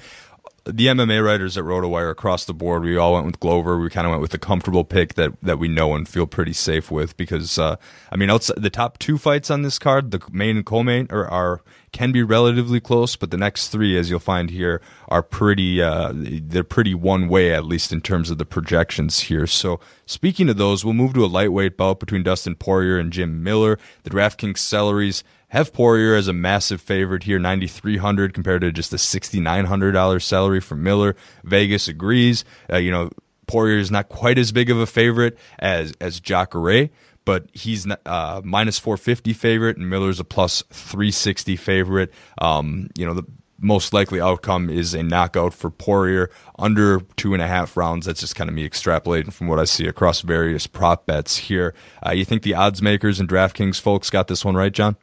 the 0.68 0.86
MMA 0.86 1.24
writers 1.24 1.56
at 1.56 1.64
RotoWire 1.64 2.10
across 2.10 2.44
the 2.44 2.52
board, 2.52 2.82
we 2.82 2.96
all 2.96 3.14
went 3.14 3.26
with 3.26 3.40
Glover. 3.40 3.78
We 3.78 3.90
kind 3.90 4.06
of 4.06 4.10
went 4.10 4.20
with 4.20 4.32
the 4.32 4.38
comfortable 4.38 4.84
pick 4.84 5.14
that 5.14 5.32
that 5.42 5.58
we 5.58 5.68
know 5.68 5.94
and 5.94 6.08
feel 6.08 6.26
pretty 6.26 6.52
safe 6.52 6.90
with 6.90 7.16
because 7.16 7.58
uh, 7.58 7.76
I 8.12 8.16
mean, 8.16 8.30
outside 8.30 8.62
the 8.62 8.70
top 8.70 8.98
two 8.98 9.18
fights 9.18 9.50
on 9.50 9.62
this 9.62 9.78
card, 9.78 10.10
the 10.10 10.20
main 10.30 10.56
and 10.56 10.66
co-main 10.66 11.06
are, 11.10 11.26
are 11.26 11.62
can 11.92 12.12
be 12.12 12.22
relatively 12.22 12.80
close, 12.80 13.16
but 13.16 13.30
the 13.30 13.36
next 13.36 13.68
three, 13.68 13.96
as 13.96 14.10
you'll 14.10 14.20
find 14.20 14.50
here, 14.50 14.82
are 15.08 15.22
pretty. 15.22 15.82
Uh, 15.82 16.12
they're 16.14 16.64
pretty 16.64 16.94
one 16.94 17.28
way, 17.28 17.52
at 17.52 17.64
least 17.64 17.92
in 17.92 18.00
terms 18.00 18.30
of 18.30 18.38
the 18.38 18.44
projections 18.44 19.20
here. 19.20 19.46
So, 19.46 19.80
speaking 20.06 20.48
of 20.48 20.56
those, 20.56 20.84
we'll 20.84 20.94
move 20.94 21.14
to 21.14 21.24
a 21.24 21.26
lightweight 21.26 21.76
bout 21.76 22.00
between 22.00 22.22
Dustin 22.22 22.54
Poirier 22.54 22.98
and 22.98 23.12
Jim 23.12 23.42
Miller. 23.42 23.78
The 24.02 24.10
DraftKings 24.10 24.58
salaries 24.58 25.24
have 25.48 25.72
Poirier 25.72 26.14
as 26.14 26.28
a 26.28 26.32
massive 26.32 26.80
favorite 26.80 27.24
here, 27.24 27.38
9300 27.38 28.34
compared 28.34 28.60
to 28.62 28.72
just 28.72 28.92
a 28.92 28.96
$6,900 28.96 30.22
salary 30.22 30.60
for 30.60 30.76
Miller. 30.76 31.16
Vegas 31.44 31.88
agrees. 31.88 32.44
Uh, 32.70 32.76
you 32.76 32.90
know, 32.90 33.10
Poirier 33.46 33.78
is 33.78 33.90
not 33.90 34.08
quite 34.08 34.38
as 34.38 34.52
big 34.52 34.70
of 34.70 34.78
a 34.78 34.86
favorite 34.86 35.38
as 35.58 35.94
as 36.00 36.20
Jacare, 36.20 36.90
but 37.24 37.46
he's 37.52 37.86
uh, 38.06 38.42
minus 38.44 38.78
450 38.78 39.32
favorite, 39.32 39.76
and 39.78 39.88
Miller's 39.88 40.20
a 40.20 40.24
plus 40.24 40.62
360 40.70 41.56
favorite. 41.56 42.12
Um, 42.40 42.90
you 42.96 43.06
know, 43.06 43.14
the 43.14 43.24
most 43.58 43.92
likely 43.92 44.20
outcome 44.20 44.70
is 44.70 44.94
a 44.94 45.02
knockout 45.02 45.52
for 45.52 45.70
Poirier 45.70 46.30
under 46.58 47.00
two 47.16 47.32
and 47.32 47.42
a 47.42 47.48
half 47.48 47.76
rounds. 47.76 48.06
That's 48.06 48.20
just 48.20 48.36
kind 48.36 48.48
of 48.48 48.54
me 48.54 48.68
extrapolating 48.68 49.32
from 49.32 49.48
what 49.48 49.58
I 49.58 49.64
see 49.64 49.86
across 49.86 50.20
various 50.20 50.66
prop 50.66 51.06
bets 51.06 51.36
here. 51.36 51.74
Uh, 52.06 52.12
you 52.12 52.24
think 52.24 52.42
the 52.42 52.54
odds 52.54 52.80
makers 52.82 53.18
and 53.18 53.28
DraftKings 53.28 53.80
folks 53.80 54.10
got 54.10 54.28
this 54.28 54.44
one 54.44 54.54
right, 54.54 54.72
John? 54.72 54.96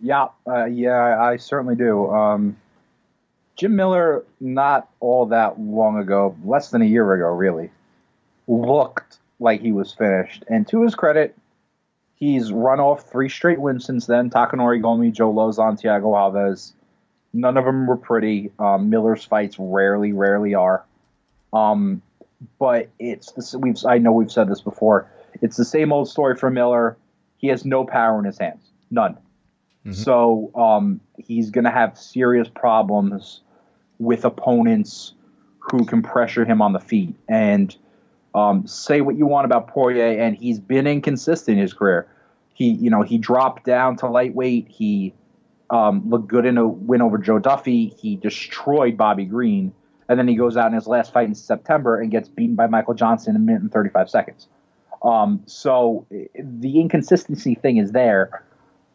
Yeah, 0.00 0.28
uh, 0.46 0.66
yeah, 0.66 1.20
I 1.20 1.36
certainly 1.36 1.76
do. 1.76 2.10
Um, 2.10 2.56
Jim 3.56 3.76
Miller, 3.76 4.24
not 4.40 4.88
all 5.00 5.26
that 5.26 5.58
long 5.58 5.98
ago, 5.98 6.36
less 6.44 6.70
than 6.70 6.82
a 6.82 6.86
year 6.86 7.10
ago, 7.14 7.26
really, 7.28 7.70
looked 8.46 9.18
like 9.40 9.60
he 9.60 9.72
was 9.72 9.94
finished. 9.94 10.44
And 10.48 10.68
to 10.68 10.82
his 10.82 10.94
credit, 10.94 11.34
He's 12.16 12.50
run 12.50 12.80
off 12.80 13.10
three 13.10 13.28
straight 13.28 13.60
wins 13.60 13.84
since 13.84 14.06
then. 14.06 14.30
Takanori 14.30 14.80
Gomi, 14.80 15.12
Joe 15.12 15.32
Lauzon, 15.32 15.80
Thiago 15.80 16.14
Alves. 16.14 16.72
None 17.34 17.58
of 17.58 17.66
them 17.66 17.86
were 17.86 17.98
pretty. 17.98 18.50
Um, 18.58 18.88
Miller's 18.88 19.22
fights 19.22 19.56
rarely, 19.58 20.14
rarely 20.14 20.54
are. 20.54 20.82
Um, 21.52 22.00
but 22.58 22.88
it's 22.98 23.54
we've 23.54 23.76
I 23.86 23.98
know 23.98 24.12
we've 24.12 24.32
said 24.32 24.48
this 24.48 24.62
before. 24.62 25.10
It's 25.42 25.58
the 25.58 25.64
same 25.64 25.92
old 25.92 26.08
story 26.08 26.36
for 26.36 26.50
Miller. 26.50 26.96
He 27.36 27.48
has 27.48 27.66
no 27.66 27.84
power 27.84 28.18
in 28.18 28.24
his 28.24 28.38
hands, 28.38 28.62
none. 28.90 29.18
Mm-hmm. 29.86 29.92
So 29.92 30.50
um, 30.56 31.00
he's 31.16 31.50
going 31.50 31.64
to 31.64 31.70
have 31.70 31.96
serious 31.96 32.48
problems 32.48 33.40
with 33.98 34.24
opponents 34.24 35.14
who 35.60 35.84
can 35.84 36.02
pressure 36.02 36.44
him 36.44 36.60
on 36.60 36.72
the 36.72 36.80
feet. 36.80 37.14
And 37.28 37.74
um, 38.34 38.66
say 38.66 39.00
what 39.00 39.16
you 39.16 39.26
want 39.26 39.44
about 39.44 39.68
Poirier, 39.68 40.20
and 40.20 40.36
he's 40.36 40.58
been 40.58 40.86
inconsistent 40.86 41.56
in 41.56 41.62
his 41.62 41.72
career. 41.72 42.08
He, 42.52 42.70
you 42.70 42.90
know, 42.90 43.02
he 43.02 43.16
dropped 43.16 43.64
down 43.64 43.96
to 43.98 44.08
lightweight. 44.08 44.68
He 44.68 45.14
um, 45.70 46.08
looked 46.08 46.28
good 46.28 46.46
in 46.46 46.58
a 46.58 46.66
win 46.66 47.00
over 47.00 47.16
Joe 47.16 47.38
Duffy. 47.38 47.94
He 47.98 48.16
destroyed 48.16 48.96
Bobby 48.96 49.24
Green, 49.24 49.72
and 50.08 50.18
then 50.18 50.26
he 50.26 50.34
goes 50.34 50.56
out 50.56 50.66
in 50.66 50.72
his 50.72 50.86
last 50.86 51.12
fight 51.12 51.28
in 51.28 51.34
September 51.34 52.00
and 52.00 52.10
gets 52.10 52.28
beaten 52.28 52.56
by 52.56 52.66
Michael 52.66 52.94
Johnson 52.94 53.36
in 53.36 53.42
a 53.42 53.44
minute 53.44 53.62
and 53.62 53.72
35 53.72 54.10
seconds. 54.10 54.48
Um, 55.02 55.42
so 55.46 56.06
the 56.10 56.80
inconsistency 56.80 57.54
thing 57.54 57.76
is 57.76 57.92
there, 57.92 58.42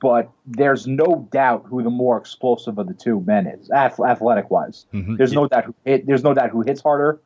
but 0.02 0.32
there's 0.48 0.88
no 0.88 1.28
doubt 1.32 1.66
who 1.68 1.84
the 1.84 1.90
more 1.90 2.18
explosive 2.18 2.80
of 2.80 2.88
the 2.88 2.94
two 2.94 3.22
men 3.22 3.46
is, 3.46 3.70
athletic 3.70 4.50
wise. 4.50 4.88
Mm-hmm. 4.94 5.16
There's 5.16 5.32
no 5.32 5.48
doubt 5.48 5.66
who 5.66 5.76
hit, 5.86 6.08
there's 6.08 6.24
no 6.24 6.34
doubt 6.34 6.50
who 6.50 6.62
hits 6.62 6.82
harder, 6.82 7.22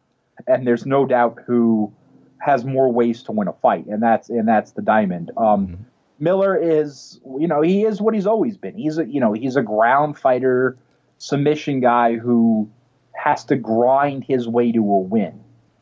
and 0.45 0.67
there's 0.67 0.85
no 0.85 1.05
doubt 1.05 1.39
who 1.47 1.91
has 2.39 2.65
more 2.65 2.91
ways 2.91 3.23
to 3.23 3.31
win 3.31 3.47
a 3.47 3.53
fight, 3.53 3.85
and 3.87 4.03
that's 4.03 4.29
and 4.29 4.47
that's 4.47 4.71
the 4.71 4.81
diamond. 4.81 5.31
Um, 5.37 5.67
mm-hmm. 5.67 5.83
Miller 6.19 6.55
is, 6.55 7.19
you 7.39 7.47
know, 7.47 7.61
he 7.61 7.83
is 7.83 8.01
what 8.01 8.13
he's 8.13 8.27
always 8.27 8.57
been. 8.57 8.77
He's 8.77 8.97
a, 8.97 9.05
you 9.05 9.19
know, 9.19 9.33
he's 9.33 9.55
a 9.55 9.61
ground 9.63 10.17
fighter, 10.17 10.77
submission 11.17 11.79
guy 11.79 12.17
who 12.17 12.69
has 13.15 13.45
to 13.45 13.55
grind 13.55 14.25
his 14.25 14.47
way 14.47 14.73
to 14.73 14.79
a 14.79 14.99
win, 14.99 15.41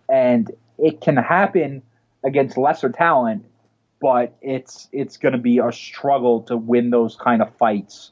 and 0.09 0.51
it 0.77 1.01
can 1.01 1.17
happen 1.17 1.81
against 2.23 2.55
lesser 2.55 2.89
talent, 2.89 3.45
but 4.03 4.35
it's 4.41 4.89
it's 4.91 5.15
going 5.15 5.31
to 5.31 5.37
be 5.37 5.59
a 5.59 5.71
struggle 5.71 6.41
to 6.41 6.57
win 6.57 6.89
those 6.89 7.15
kind 7.15 7.41
of 7.41 7.55
fights 7.55 8.11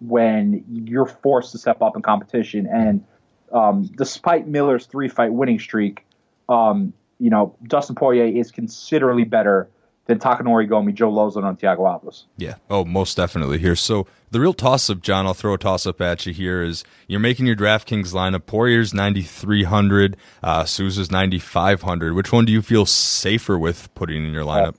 when 0.00 0.64
you're 0.66 1.04
forced 1.04 1.52
to 1.52 1.58
step 1.58 1.82
up 1.82 1.94
in 1.94 2.00
competition. 2.00 2.66
And 2.66 3.04
um, 3.52 3.90
despite 3.98 4.48
Miller's 4.48 4.86
three 4.86 5.08
fight 5.08 5.34
winning 5.34 5.58
streak, 5.58 6.06
um, 6.48 6.94
you 7.18 7.28
know 7.28 7.54
Dustin 7.64 7.96
Poirier 7.96 8.24
is 8.24 8.50
considerably 8.50 9.24
better 9.24 9.68
than 10.06 10.18
Takanori 10.18 10.70
Gomi, 10.70 10.94
Joe 10.94 11.12
Lauzon, 11.12 11.44
and 11.44 11.58
Thiago 11.58 11.80
Alves. 11.80 12.24
Yeah. 12.38 12.54
Oh, 12.70 12.86
most 12.86 13.18
definitely 13.18 13.58
here. 13.58 13.76
So 13.76 14.06
the 14.30 14.40
real 14.40 14.54
toss 14.54 14.88
up, 14.88 15.02
John, 15.02 15.26
I'll 15.26 15.34
throw 15.34 15.52
a 15.52 15.58
toss 15.58 15.84
up 15.84 16.00
at 16.00 16.24
you 16.24 16.32
here 16.32 16.62
is 16.62 16.82
you're 17.08 17.20
making 17.20 17.44
your 17.44 17.56
DraftKings 17.56 18.14
lineup. 18.14 18.46
Poirier's 18.46 18.94
9,300, 18.94 20.16
uh, 20.42 20.64
Souza's 20.64 21.10
9,500. 21.10 22.14
Which 22.14 22.32
one 22.32 22.46
do 22.46 22.52
you 22.52 22.62
feel 22.62 22.86
safer 22.86 23.58
with 23.58 23.92
putting 23.94 24.24
in 24.24 24.32
your 24.32 24.44
lineup? 24.44 24.76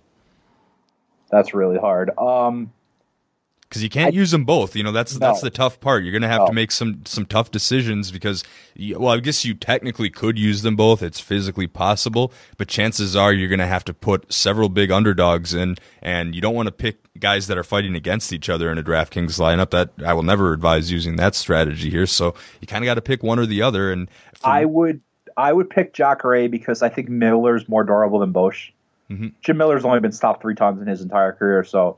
That's 1.29 1.53
really 1.53 1.77
hard. 1.77 2.17
Um, 2.17 2.71
because 3.67 3.83
you 3.83 3.89
can't 3.89 4.13
I, 4.13 4.17
use 4.17 4.31
them 4.31 4.45
both. 4.45 4.75
You 4.75 4.83
know 4.83 4.91
that's 4.91 5.13
no. 5.13 5.27
that's 5.27 5.41
the 5.41 5.49
tough 5.49 5.79
part. 5.79 6.03
You're 6.03 6.11
going 6.11 6.21
to 6.21 6.27
have 6.27 6.41
no. 6.41 6.47
to 6.47 6.53
make 6.53 6.71
some 6.71 7.05
some 7.05 7.25
tough 7.25 7.51
decisions 7.51 8.11
because, 8.11 8.43
you, 8.75 8.97
well, 8.99 9.13
I 9.13 9.19
guess 9.19 9.43
you 9.43 9.53
technically 9.53 10.09
could 10.09 10.39
use 10.39 10.61
them 10.61 10.75
both. 10.75 11.03
It's 11.03 11.19
physically 11.19 11.67
possible, 11.67 12.31
but 12.57 12.67
chances 12.67 13.15
are 13.15 13.33
you're 13.33 13.49
going 13.49 13.59
to 13.59 13.67
have 13.67 13.83
to 13.85 13.93
put 13.93 14.31
several 14.31 14.69
big 14.69 14.91
underdogs 14.91 15.53
in, 15.53 15.75
and 16.01 16.33
you 16.33 16.41
don't 16.41 16.55
want 16.55 16.67
to 16.67 16.71
pick 16.71 16.97
guys 17.19 17.47
that 17.47 17.57
are 17.57 17.63
fighting 17.63 17.95
against 17.95 18.31
each 18.31 18.49
other 18.49 18.71
in 18.71 18.77
a 18.77 18.83
DraftKings 18.83 19.39
lineup. 19.39 19.71
That 19.71 19.89
I 20.05 20.13
will 20.13 20.23
never 20.23 20.53
advise 20.53 20.91
using 20.91 21.17
that 21.17 21.35
strategy 21.35 21.89
here. 21.89 22.05
So 22.05 22.35
you 22.61 22.67
kind 22.67 22.83
of 22.83 22.85
got 22.85 22.95
to 22.95 23.01
pick 23.01 23.21
one 23.21 23.39
or 23.39 23.45
the 23.45 23.61
other. 23.61 23.91
And 23.91 24.09
I 24.43 24.63
would 24.63 25.01
I 25.35 25.51
would 25.51 25.69
pick 25.69 25.93
Jacare 25.93 26.47
because 26.47 26.81
I 26.81 26.89
think 26.89 27.09
Miller's 27.09 27.67
more 27.67 27.83
durable 27.83 28.19
than 28.19 28.31
Boetsch. 28.31 28.71
Mm-hmm. 29.09 29.27
Jim 29.41 29.57
Miller's 29.57 29.85
only 29.85 29.99
been 29.99 30.11
stopped 30.11 30.41
three 30.41 30.55
times 30.55 30.81
in 30.81 30.87
his 30.87 31.01
entire 31.01 31.31
career, 31.31 31.63
so 31.63 31.97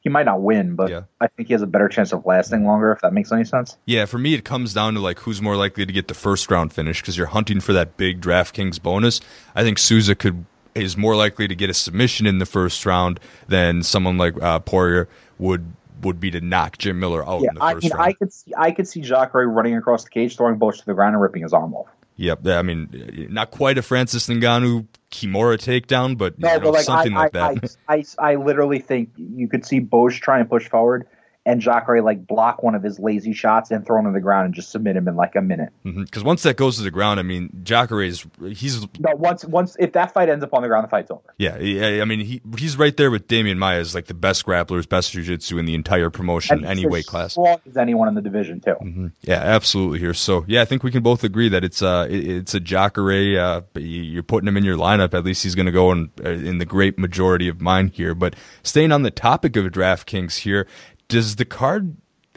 he 0.00 0.08
might 0.08 0.24
not 0.24 0.40
win, 0.40 0.76
but 0.76 0.90
yeah. 0.90 1.02
I 1.20 1.26
think 1.26 1.48
he 1.48 1.54
has 1.54 1.62
a 1.62 1.66
better 1.66 1.88
chance 1.88 2.12
of 2.12 2.24
lasting 2.24 2.64
longer. 2.64 2.90
If 2.92 3.00
that 3.02 3.12
makes 3.12 3.30
any 3.32 3.44
sense. 3.44 3.76
Yeah, 3.84 4.06
for 4.06 4.18
me, 4.18 4.34
it 4.34 4.44
comes 4.44 4.72
down 4.72 4.94
to 4.94 5.00
like 5.00 5.20
who's 5.20 5.42
more 5.42 5.56
likely 5.56 5.84
to 5.84 5.92
get 5.92 6.08
the 6.08 6.14
first 6.14 6.50
round 6.50 6.72
finish 6.72 7.00
because 7.00 7.16
you're 7.16 7.28
hunting 7.28 7.60
for 7.60 7.72
that 7.74 7.96
big 7.96 8.20
DraftKings 8.20 8.80
bonus. 8.80 9.20
I 9.54 9.62
think 9.62 9.78
Souza 9.78 10.14
could 10.14 10.44
is 10.74 10.96
more 10.96 11.16
likely 11.16 11.48
to 11.48 11.54
get 11.54 11.68
a 11.68 11.74
submission 11.74 12.26
in 12.26 12.38
the 12.38 12.46
first 12.46 12.86
round 12.86 13.20
than 13.48 13.82
someone 13.82 14.16
like 14.16 14.40
uh, 14.42 14.60
Poirier 14.60 15.08
would 15.38 15.72
would 16.02 16.18
be 16.18 16.30
to 16.30 16.40
knock 16.40 16.78
Jim 16.78 16.98
Miller 16.98 17.26
out 17.28 17.42
yeah, 17.42 17.50
in 17.50 17.54
the 17.56 17.60
first 17.60 17.72
I 17.72 17.74
mean, 17.74 17.92
round. 17.92 18.08
I 18.08 18.12
could 18.14 18.32
see 18.32 18.52
I 18.56 18.70
could 18.70 18.88
see 18.88 19.00
Jacare 19.00 19.46
running 19.46 19.76
across 19.76 20.04
the 20.04 20.10
cage, 20.10 20.36
throwing 20.36 20.58
Boetsch 20.58 20.78
to 20.78 20.86
the 20.86 20.94
ground, 20.94 21.14
and 21.14 21.22
ripping 21.22 21.42
his 21.42 21.52
arm 21.52 21.74
off. 21.74 21.88
Yep, 22.20 22.46
I 22.48 22.60
mean, 22.60 23.28
not 23.30 23.50
quite 23.50 23.78
a 23.78 23.82
Francis 23.82 24.28
Ngannou 24.28 24.86
Kimura 25.10 25.56
takedown, 25.56 26.18
but, 26.18 26.38
no, 26.38 26.48
know, 26.48 26.60
but 26.60 26.72
like, 26.74 26.84
something 26.84 27.16
I, 27.16 27.18
like 27.18 27.32
that. 27.32 27.78
I, 27.88 27.94
I, 27.94 28.04
I, 28.18 28.34
literally 28.34 28.78
think 28.78 29.08
you 29.16 29.48
could 29.48 29.64
see 29.64 29.80
Boetsch 29.80 30.20
try 30.20 30.38
and 30.38 30.46
push 30.46 30.68
forward, 30.68 31.06
and 31.46 31.60
Jacare 31.60 32.02
like 32.02 32.26
block 32.26 32.62
one 32.62 32.74
of 32.74 32.82
his 32.82 32.98
lazy 32.98 33.32
shots 33.32 33.70
and 33.70 33.84
throw 33.86 33.98
him 33.98 34.04
to 34.04 34.12
the 34.12 34.20
ground 34.20 34.46
and 34.46 34.54
just 34.54 34.70
submit 34.70 34.96
him 34.96 35.08
in 35.08 35.16
like 35.16 35.36
a 35.36 35.40
minute. 35.40 35.70
Because 35.82 35.94
mm-hmm. 36.04 36.26
once 36.26 36.42
that 36.42 36.56
goes 36.56 36.76
to 36.76 36.82
the 36.82 36.90
ground, 36.90 37.18
I 37.18 37.22
mean, 37.22 37.50
Jacare 37.62 38.02
is 38.02 38.26
he's 38.40 38.82
no 38.98 39.14
once 39.14 39.44
once 39.44 39.76
if 39.78 39.92
that 39.92 40.12
fight 40.12 40.28
ends 40.28 40.44
up 40.44 40.52
on 40.52 40.62
the 40.62 40.68
ground, 40.68 40.84
the 40.84 40.88
fight's 40.88 41.10
over. 41.10 41.22
Yeah, 41.38 41.58
yeah. 41.58 42.02
I 42.02 42.04
mean, 42.04 42.20
he 42.20 42.42
he's 42.58 42.76
right 42.76 42.96
there 42.96 43.10
with 43.10 43.26
Demian 43.26 43.56
Maia 43.56 43.80
as 43.80 43.94
like 43.94 44.06
the 44.06 44.14
best 44.14 44.44
grapplers, 44.44 44.88
best 44.88 45.12
jiu-jitsu 45.12 45.58
in 45.58 45.64
the 45.64 45.74
entire 45.74 46.10
promotion, 46.10 46.64
any 46.64 46.86
weight 46.86 47.06
class. 47.06 47.32
Strong 47.32 47.60
as 47.66 47.76
anyone 47.76 48.08
in 48.08 48.14
the 48.14 48.22
division 48.22 48.60
too. 48.60 48.76
Mm-hmm. 48.80 49.06
Yeah, 49.22 49.40
absolutely. 49.40 49.98
Here, 49.98 50.14
so 50.14 50.44
yeah, 50.46 50.62
I 50.62 50.66
think 50.66 50.82
we 50.82 50.90
can 50.90 51.02
both 51.02 51.24
agree 51.24 51.48
that 51.48 51.64
it's 51.64 51.82
uh 51.82 52.06
it, 52.10 52.28
it's 52.28 52.54
a 52.54 52.60
Jacare. 52.60 53.40
Uh, 53.40 53.62
you're 53.74 54.22
putting 54.22 54.46
him 54.46 54.56
in 54.56 54.64
your 54.64 54.76
lineup. 54.76 55.14
At 55.14 55.24
least 55.24 55.42
he's 55.42 55.54
going 55.54 55.66
to 55.66 55.72
go 55.72 55.90
in 55.92 56.10
uh, 56.24 56.28
in 56.30 56.58
the 56.58 56.66
great 56.66 56.98
majority 56.98 57.48
of 57.48 57.60
mine 57.60 57.88
here. 57.88 58.14
But 58.14 58.36
staying 58.62 58.92
on 58.92 59.02
the 59.02 59.10
topic 59.10 59.56
of 59.56 59.64
DraftKings 59.66 60.38
here, 60.38 60.66
does 61.10 61.36
the 61.36 61.44
card 61.44 61.96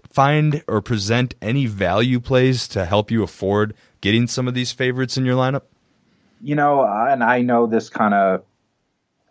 find 0.09 0.63
or 0.67 0.81
present 0.81 1.36
any 1.41 1.65
value 1.65 2.19
plays 2.19 2.67
to 2.69 2.86
help 2.86 3.09
you 3.09 3.23
afford 3.23 3.73
getting 4.01 4.27
some 4.27 4.47
of 4.47 4.53
these 4.53 4.71
favorites 4.71 5.17
in 5.17 5.25
your 5.25 5.36
lineup? 5.36 5.63
You 6.41 6.55
know, 6.55 6.83
and 6.83 7.23
I 7.23 7.41
know 7.41 7.67
this 7.67 7.89
kind 7.89 8.13
of 8.13 8.43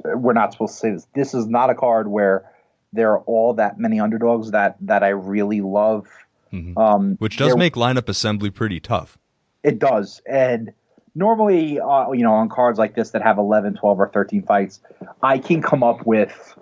we're 0.05 0.33
not 0.33 0.52
supposed 0.52 0.74
to 0.74 0.78
say 0.78 0.90
this. 0.92 1.07
This 1.14 1.35
is 1.35 1.46
not 1.46 1.70
a 1.70 1.74
card 1.74 2.09
where 2.09 2.50
there 2.92 3.12
are 3.12 3.20
all 3.20 3.55
that 3.55 3.78
many 3.78 4.00
underdogs 4.00 4.50
that 4.52 4.76
that 4.81 5.02
I 5.02 5.11
really 5.11 5.61
love. 5.61 6.07
Mm-hmm. 6.52 6.76
Um, 6.76 7.16
Which 7.16 7.37
does 7.37 7.57
make 7.57 7.74
lineup 7.74 8.09
assembly 8.09 8.50
pretty 8.50 8.81
tough. 8.81 9.18
It 9.62 9.78
does, 9.78 10.20
and 10.26 10.72
normally, 11.14 11.81
uh, 11.81 12.11
you 12.12 12.22
know, 12.22 12.35
on 12.35 12.48
cards 12.48 12.78
like 12.78 12.94
this 12.94 13.11
that 13.11 13.22
have 13.22 13.38
11, 13.38 13.74
12, 13.74 14.00
or 14.00 14.09
13 14.09 14.42
fights, 14.42 14.81
I 15.22 15.38
can 15.38 15.62
come 15.62 15.83
up 15.83 16.07
with 16.07 16.55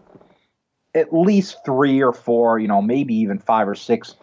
at 0.94 1.12
least 1.12 1.58
three 1.64 2.02
or 2.02 2.12
four, 2.12 2.58
you 2.58 2.68
know, 2.68 2.82
maybe 2.82 3.14
even 3.14 3.38
five 3.38 3.68
or 3.68 3.74
six 3.74 4.14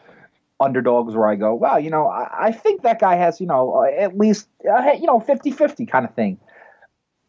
underdogs 0.59 1.15
where 1.15 1.27
I 1.27 1.35
go, 1.35 1.53
well, 1.53 1.79
you 1.79 1.89
know, 1.89 2.07
I, 2.07 2.47
I 2.47 2.51
think 2.51 2.81
that 2.81 2.99
guy 2.99 3.15
has, 3.15 3.39
you 3.39 3.47
know, 3.47 3.75
uh, 3.83 4.01
at 4.01 4.17
least, 4.17 4.47
uh, 4.69 4.91
you 4.99 5.05
know, 5.05 5.19
50 5.19 5.51
50 5.51 5.85
kind 5.85 6.05
of 6.05 6.13
thing. 6.13 6.39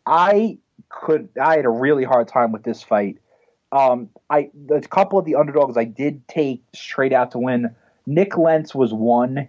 I 0.07 0.59
could, 0.88 1.29
I 1.40 1.57
had 1.57 1.66
a 1.66 1.70
really 1.70 2.05
hard 2.05 2.29
time 2.29 2.53
with 2.53 2.62
this 2.62 2.83
fight. 2.83 3.18
Um, 3.70 4.09
I, 4.31 4.51
a 4.70 4.81
couple 4.81 5.18
of 5.18 5.27
the 5.27 5.35
underdogs 5.35 5.77
I 5.77 5.85
did 5.85 6.27
take 6.27 6.62
straight 6.74 7.12
out 7.12 7.33
to 7.33 7.38
win. 7.38 7.74
Nik 8.07 8.38
Lentz 8.38 8.74
was 8.74 8.94
one. 8.94 9.48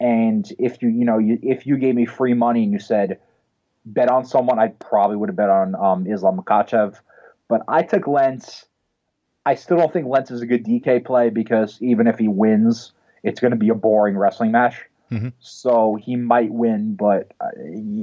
And 0.00 0.50
if 0.58 0.82
you, 0.82 0.88
you 0.88 1.04
know, 1.04 1.18
you, 1.18 1.38
if 1.42 1.66
you 1.66 1.76
gave 1.76 1.94
me 1.94 2.06
free 2.06 2.34
money 2.34 2.64
and 2.64 2.72
you 2.72 2.80
said, 2.80 3.20
bet 3.86 4.10
on 4.10 4.24
someone, 4.24 4.58
I 4.58 4.68
probably 4.68 5.16
would 5.16 5.28
have 5.28 5.36
bet 5.36 5.50
on 5.50 5.74
um, 5.76 6.06
Islam 6.06 6.40
Makhachev. 6.40 6.96
But 7.48 7.62
I 7.68 7.82
took 7.82 8.08
Lentz 8.08 8.64
I 9.50 9.56
still 9.56 9.78
don't 9.78 9.92
think 9.92 10.06
Lentz 10.06 10.30
is 10.30 10.42
a 10.42 10.46
good 10.46 10.64
DK 10.64 11.04
play 11.04 11.28
because 11.28 11.76
even 11.82 12.06
if 12.06 12.18
he 12.18 12.28
wins, 12.28 12.92
it's 13.24 13.40
going 13.40 13.50
to 13.50 13.56
be 13.56 13.68
a 13.68 13.74
boring 13.74 14.16
wrestling 14.16 14.52
match. 14.52 14.76
Mm-hmm. 15.10 15.30
So 15.40 15.98
he 16.00 16.14
might 16.14 16.52
win, 16.52 16.94
but 16.94 17.32
uh, 17.40 17.48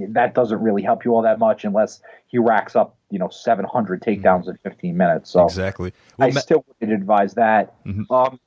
that 0.10 0.34
doesn't 0.34 0.60
really 0.60 0.82
help 0.82 1.06
you 1.06 1.16
all 1.16 1.22
that 1.22 1.40
much 1.40 1.64
unless 1.64 2.02
he 2.28 2.38
racks 2.38 2.76
up, 2.76 2.98
you 3.12 3.18
know, 3.18 3.30
700 3.30 4.02
takedowns 4.02 4.42
mm-hmm. 4.42 4.50
in 4.50 4.58
15 4.58 4.98
minutes. 4.98 5.30
So 5.30 5.46
exactly, 5.46 5.94
well, 6.18 6.28
I 6.28 6.32
ma- 6.32 6.42
still 6.42 6.66
would 6.82 6.90
advise 6.90 7.36
that. 7.36 7.82
Mm-hmm. 7.86 8.12
Um, 8.12 8.42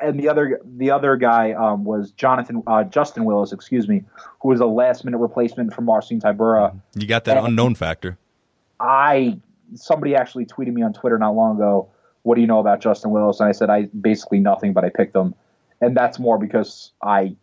and 0.00 0.20
the 0.20 0.28
other 0.28 0.60
the 0.64 0.92
other 0.92 1.16
guy 1.16 1.54
um, 1.54 1.84
was 1.84 2.12
Jonathan 2.12 2.62
uh, 2.68 2.84
Justin 2.84 3.24
Willis, 3.24 3.52
excuse 3.52 3.88
me, 3.88 4.04
who 4.40 4.50
was 4.50 4.60
a 4.60 4.66
last 4.66 5.04
minute 5.04 5.18
replacement 5.18 5.74
for 5.74 5.82
Marcin 5.82 6.20
Tybura. 6.20 6.70
Mm-hmm. 6.70 7.00
You 7.00 7.08
got 7.08 7.24
that 7.24 7.36
and 7.36 7.48
unknown 7.48 7.74
factor. 7.74 8.16
I 8.78 9.40
somebody 9.74 10.14
actually 10.14 10.46
tweeted 10.46 10.72
me 10.72 10.82
on 10.82 10.92
Twitter 10.92 11.18
not 11.18 11.34
long 11.34 11.56
ago 11.56 11.90
what 12.24 12.34
do 12.34 12.40
you 12.40 12.46
know 12.46 12.58
about 12.58 12.80
Justin 12.80 13.10
Willis? 13.10 13.38
And 13.38 13.48
I 13.48 13.52
said, 13.52 13.70
I 13.70 13.82
basically 13.82 14.40
nothing, 14.40 14.72
but 14.72 14.84
I 14.84 14.88
picked 14.88 15.14
him. 15.14 15.34
And 15.80 15.96
that's 15.96 16.18
more 16.18 16.38
because 16.38 16.92
I 17.02 17.36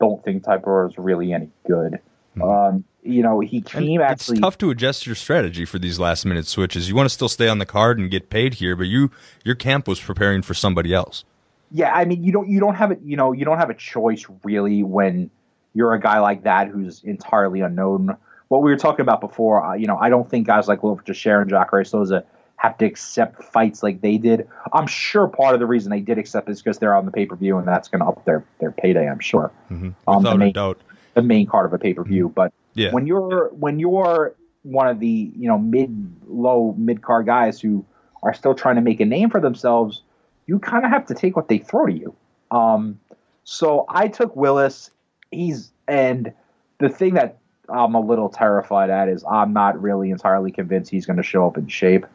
don't 0.00 0.24
think 0.24 0.44
Tybura 0.44 0.88
is 0.90 0.96
really 0.96 1.32
any 1.32 1.50
good. 1.66 1.98
Mm-hmm. 2.36 2.42
Um, 2.42 2.84
you 3.02 3.22
know, 3.22 3.40
he 3.40 3.60
came 3.60 4.00
and 4.00 4.10
actually. 4.10 4.34
It's 4.34 4.40
tough 4.40 4.58
to 4.58 4.70
adjust 4.70 5.06
your 5.06 5.16
strategy 5.16 5.64
for 5.64 5.80
these 5.80 5.98
last 5.98 6.24
minute 6.24 6.46
switches. 6.46 6.88
You 6.88 6.94
want 6.94 7.06
to 7.06 7.10
still 7.10 7.28
stay 7.28 7.48
on 7.48 7.58
the 7.58 7.66
card 7.66 7.98
and 7.98 8.10
get 8.10 8.30
paid 8.30 8.54
here, 8.54 8.76
but 8.76 8.84
you 8.84 9.10
your 9.44 9.56
camp 9.56 9.88
was 9.88 10.00
preparing 10.00 10.42
for 10.42 10.54
somebody 10.54 10.94
else. 10.94 11.24
Yeah, 11.72 11.92
I 11.92 12.04
mean, 12.04 12.22
you 12.22 12.30
don't 12.32 12.48
you 12.48 12.60
don't 12.60 12.76
have 12.76 12.92
it. 12.92 13.00
You 13.02 13.16
know, 13.16 13.32
you 13.32 13.44
don't 13.44 13.58
have 13.58 13.70
a 13.70 13.74
choice 13.74 14.24
really 14.44 14.84
when 14.84 15.30
you're 15.74 15.94
a 15.94 16.00
guy 16.00 16.20
like 16.20 16.44
that 16.44 16.68
who's 16.68 17.02
entirely 17.02 17.60
unknown. 17.60 18.16
What 18.48 18.62
we 18.62 18.70
were 18.70 18.76
talking 18.76 19.00
about 19.00 19.20
before, 19.20 19.64
uh, 19.64 19.74
you 19.74 19.86
know, 19.86 19.96
I 19.96 20.08
don't 20.08 20.28
think 20.28 20.46
guys 20.46 20.68
like 20.68 20.82
Wilfred 20.84 21.06
Jacare 21.06 21.40
and 21.40 21.50
Jacare 21.50 21.84
Souza 21.84 22.24
have 22.62 22.78
to 22.78 22.84
accept 22.84 23.42
fights 23.42 23.82
like 23.82 24.00
they 24.02 24.18
did. 24.18 24.48
I'm 24.72 24.86
sure 24.86 25.26
part 25.26 25.54
of 25.54 25.58
the 25.58 25.66
reason 25.66 25.90
they 25.90 25.98
did 25.98 26.16
accept 26.16 26.48
is 26.48 26.62
because 26.62 26.78
they're 26.78 26.94
on 26.94 27.06
the 27.06 27.10
pay 27.10 27.26
per 27.26 27.34
view 27.34 27.58
and 27.58 27.66
that's 27.66 27.88
going 27.88 27.98
to 28.02 28.06
up 28.06 28.24
their 28.24 28.44
their 28.60 28.70
payday. 28.70 29.08
I'm 29.08 29.18
sure. 29.18 29.50
Mm-hmm. 29.68 29.90
Um, 30.06 30.22
the 30.22 30.36
main, 30.36 30.52
doubt, 30.52 30.80
the 31.14 31.22
main 31.22 31.48
card 31.48 31.66
of 31.66 31.72
a 31.72 31.78
pay 31.78 31.92
per 31.92 32.04
view. 32.04 32.26
Mm-hmm. 32.26 32.34
But 32.34 32.52
yeah. 32.74 32.92
when 32.92 33.08
you're 33.08 33.48
when 33.48 33.80
you're 33.80 34.36
one 34.62 34.86
of 34.86 35.00
the 35.00 35.32
you 35.36 35.48
know 35.48 35.58
mid 35.58 36.14
low 36.28 36.72
mid 36.78 37.02
card 37.02 37.26
guys 37.26 37.60
who 37.60 37.84
are 38.22 38.32
still 38.32 38.54
trying 38.54 38.76
to 38.76 38.80
make 38.80 39.00
a 39.00 39.06
name 39.06 39.28
for 39.28 39.40
themselves, 39.40 40.02
you 40.46 40.60
kind 40.60 40.84
of 40.84 40.92
have 40.92 41.06
to 41.06 41.14
take 41.14 41.34
what 41.34 41.48
they 41.48 41.58
throw 41.58 41.86
to 41.86 41.92
you. 41.92 42.14
Um, 42.52 43.00
so 43.42 43.86
I 43.88 44.06
took 44.06 44.36
Willis. 44.36 44.92
He's 45.32 45.72
and 45.88 46.32
the 46.78 46.88
thing 46.88 47.14
that 47.14 47.38
I'm 47.68 47.96
a 47.96 48.00
little 48.00 48.28
terrified 48.28 48.88
at 48.88 49.08
is 49.08 49.24
I'm 49.28 49.52
not 49.52 49.82
really 49.82 50.10
entirely 50.10 50.52
convinced 50.52 50.92
he's 50.92 51.06
going 51.06 51.16
to 51.16 51.24
show 51.24 51.44
up 51.44 51.58
in 51.58 51.66
shape. 51.66 52.06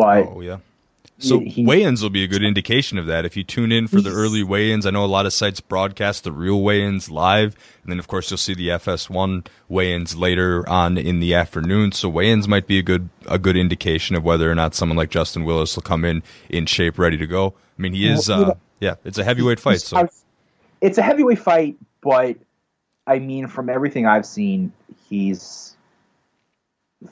But 0.00 0.26
oh 0.36 0.40
yeah. 0.40 0.58
So 1.18 1.38
he- 1.40 1.66
weigh-ins 1.66 2.02
will 2.02 2.08
be 2.10 2.24
a 2.24 2.26
good 2.26 2.42
indication 2.42 2.96
of 2.96 3.06
that. 3.06 3.26
If 3.26 3.36
you 3.36 3.44
tune 3.44 3.72
in 3.72 3.88
for 3.88 4.00
the 4.00 4.08
early 4.10 4.42
weigh-ins, 4.42 4.86
I 4.86 4.90
know 4.90 5.04
a 5.04 5.06
lot 5.06 5.26
of 5.26 5.34
sites 5.34 5.60
broadcast 5.60 6.24
the 6.24 6.32
real 6.32 6.62
weigh-ins 6.62 7.10
live, 7.10 7.54
and 7.82 7.92
then 7.92 7.98
of 7.98 8.08
course 8.08 8.30
you'll 8.30 8.38
see 8.38 8.54
the 8.54 8.68
FS1 8.68 9.46
weigh-ins 9.68 10.16
later 10.16 10.66
on 10.66 10.96
in 10.96 11.20
the 11.20 11.34
afternoon. 11.34 11.92
So 11.92 12.08
weigh-ins 12.08 12.48
might 12.48 12.66
be 12.66 12.78
a 12.78 12.82
good 12.82 13.10
a 13.26 13.38
good 13.38 13.56
indication 13.56 14.16
of 14.16 14.24
whether 14.24 14.50
or 14.50 14.54
not 14.54 14.74
someone 14.74 14.96
like 14.96 15.10
Justin 15.10 15.44
Willis 15.44 15.76
will 15.76 15.82
come 15.82 16.06
in 16.06 16.22
in 16.48 16.64
shape, 16.64 16.98
ready 16.98 17.18
to 17.18 17.26
go. 17.26 17.54
I 17.78 17.82
mean, 17.82 17.92
he 17.92 18.08
is. 18.08 18.30
Uh, 18.30 18.54
yeah, 18.80 18.94
it's 19.04 19.18
a 19.18 19.24
heavyweight 19.24 19.60
fight. 19.60 19.82
So 19.82 20.08
it's 20.80 20.96
a 20.96 21.02
heavyweight 21.02 21.38
fight, 21.38 21.76
but 22.00 22.36
I 23.06 23.18
mean, 23.18 23.46
from 23.46 23.68
everything 23.68 24.06
I've 24.06 24.24
seen, 24.24 24.72
he's 25.08 25.76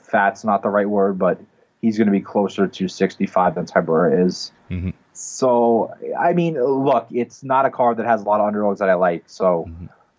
fat's 0.01 0.43
not 0.43 0.63
the 0.63 0.69
right 0.69 0.89
word, 0.89 1.19
but 1.19 1.39
he's 1.81 1.97
going 1.97 2.07
to 2.07 2.11
be 2.11 2.19
closer 2.21 2.67
to 2.67 2.87
65 2.87 3.55
than 3.55 3.65
Tybura 3.65 4.25
is. 4.25 4.51
Mhm. 4.69 4.93
So, 5.13 5.93
I 6.17 6.33
mean, 6.33 6.61
look, 6.61 7.07
it's 7.11 7.43
not 7.43 7.65
a 7.65 7.69
card 7.71 7.97
that 7.97 8.05
has 8.05 8.21
a 8.21 8.25
lot 8.25 8.39
of 8.41 8.47
underdogs 8.47 8.79
that 8.79 8.89
I 8.89 8.93
like. 8.95 9.23
So, 9.27 9.69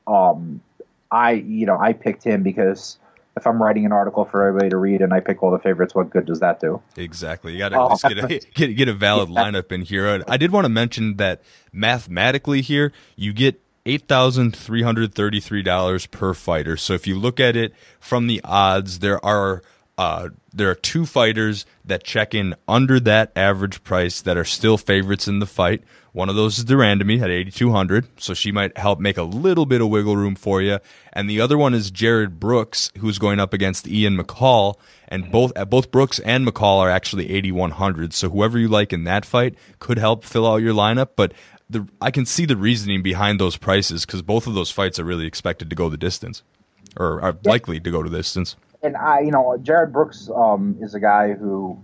um, 0.07 0.61
I, 1.11 1.33
you 1.33 1.67
know, 1.67 1.79
I 1.79 1.93
picked 1.95 2.23
him 2.25 2.43
because 2.43 2.99
if 3.37 3.47
I'm 3.47 3.63
writing 3.63 3.87
an 3.87 3.93
article 3.93 4.25
for 4.25 4.45
everybody 4.47 4.71
to 4.71 4.77
read 4.77 5.01
and 5.01 5.13
I 5.15 5.21
pick 5.21 5.43
all 5.43 5.51
the 5.51 5.59
favorites, 5.59 5.95
what 5.95 6.11
good 6.11 6.27
does 6.27 6.41
that 6.41 6.61
do? 6.61 6.83
Exactly. 6.97 7.53
You 7.53 7.59
got 7.59 7.71
to 7.71 7.81
Oh. 7.81 7.97
get 8.09 8.19
a, 8.19 8.27
get, 8.55 8.77
get 8.77 8.89
a 8.89 8.95
valid 8.95 9.29
lineup 9.31 9.73
in 9.73 9.83
here. 9.83 10.23
I 10.29 10.37
did 10.37 10.53
want 10.53 10.65
to 10.67 10.69
mention 10.69 11.17
that 11.17 11.41
mathematically 11.73 12.61
here, 12.61 12.93
you 13.17 13.33
get 13.33 13.59
$8,333 13.87 16.11
per 16.11 16.35
fighter. 16.35 16.77
So 16.77 16.93
if 16.95 17.07
you 17.07 17.19
look 17.19 17.41
at 17.41 17.57
it 17.57 17.73
from 17.99 18.27
the 18.27 18.41
odds, 18.45 18.99
there 18.99 19.25
are 19.25 19.63
uh, 20.01 20.31
there 20.55 20.71
are 20.71 20.75
two 20.75 21.05
fighters 21.05 21.67
that 21.85 22.03
check 22.03 22.35
in 22.35 22.55
under 22.67 22.99
that 22.99 23.31
average 23.37 23.85
price 23.85 24.23
that 24.23 24.39
are 24.39 24.47
still 24.47 24.79
favorites 24.79 25.29
in 25.29 25.41
the 25.41 25.47
fight. 25.47 25.85
One 26.13 26.31
of 26.31 26.37
those 26.37 26.57
is 26.57 26.65
de 26.65 26.73
Randamie 26.73 27.21
at 27.21 27.29
8,200, 27.29 28.19
so 28.19 28.33
she 28.33 28.51
might 28.51 28.79
help 28.79 28.99
make 28.99 29.19
a 29.19 29.23
little 29.25 29.67
bit 29.67 29.83
of 29.83 29.91
wiggle 29.91 30.17
room 30.17 30.37
for 30.37 30.63
you. 30.63 30.79
And 31.13 31.29
the 31.29 31.43
other 31.43 31.59
one 31.59 31.75
is 31.75 31.91
Jarred 31.91 32.41
Brooks, 32.41 32.91
who's 32.97 33.19
going 33.19 33.41
up 33.41 33.53
against 33.53 33.87
Ian 33.87 34.17
McCall. 34.17 34.77
And 35.07 35.31
both 35.31 35.53
uh, 35.55 35.67
both 35.67 35.91
Brooks 35.91 36.19
and 36.21 36.49
McCall 36.49 36.79
are 36.79 36.89
actually 36.89 37.31
8,100. 37.31 38.15
So 38.15 38.31
whoever 38.31 38.59
you 38.59 38.69
like 38.69 38.95
in 38.95 39.05
that 39.05 39.27
fight 39.27 39.55
could 39.81 39.99
help 39.99 40.25
fill 40.25 40.47
out 40.47 40.63
your 40.63 40.73
lineup. 40.73 41.11
But 41.15 41.35
the, 41.69 41.87
I 42.01 42.11
can 42.11 42.25
see 42.25 42.47
the 42.47 42.57
reasoning 42.57 43.03
behind 43.03 43.39
those 43.39 43.59
prices 43.59 44.07
because 44.07 44.23
both 44.23 44.47
of 44.47 44.55
those 44.55 44.71
fights 44.71 44.99
are 44.99 45.05
really 45.05 45.27
expected 45.27 45.69
to 45.69 45.77
go 45.77 45.91
the 45.91 45.99
distance, 45.99 46.43
or 46.97 47.21
are 47.21 47.37
likely 47.45 47.81
to 47.81 47.91
go 47.91 48.03
to 48.03 48.09
the 48.09 48.17
distance. 48.17 48.57
And 48.83 48.97
I, 48.97 49.21
you 49.21 49.31
know, 49.31 49.59
Jarred 49.63 49.93
Brooks 49.93 50.31
um, 50.35 50.77
is 50.81 50.95
a 50.95 51.01
guy 51.01 51.33
who 51.33 51.83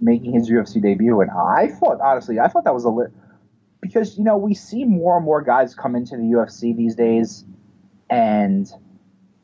making 0.00 0.32
his 0.32 0.48
UFC 0.48 0.80
debut, 0.80 1.20
and 1.20 1.30
I 1.30 1.68
thought 1.68 2.00
honestly, 2.00 2.38
I 2.38 2.48
thought 2.48 2.64
that 2.64 2.74
was 2.74 2.84
a 2.84 2.90
lit 2.90 3.10
because 3.80 4.16
you 4.16 4.24
know 4.24 4.36
we 4.36 4.54
see 4.54 4.84
more 4.84 5.16
and 5.16 5.24
more 5.24 5.42
guys 5.42 5.74
come 5.74 5.96
into 5.96 6.16
the 6.16 6.22
UFC 6.22 6.76
these 6.76 6.94
days, 6.94 7.44
and 8.08 8.70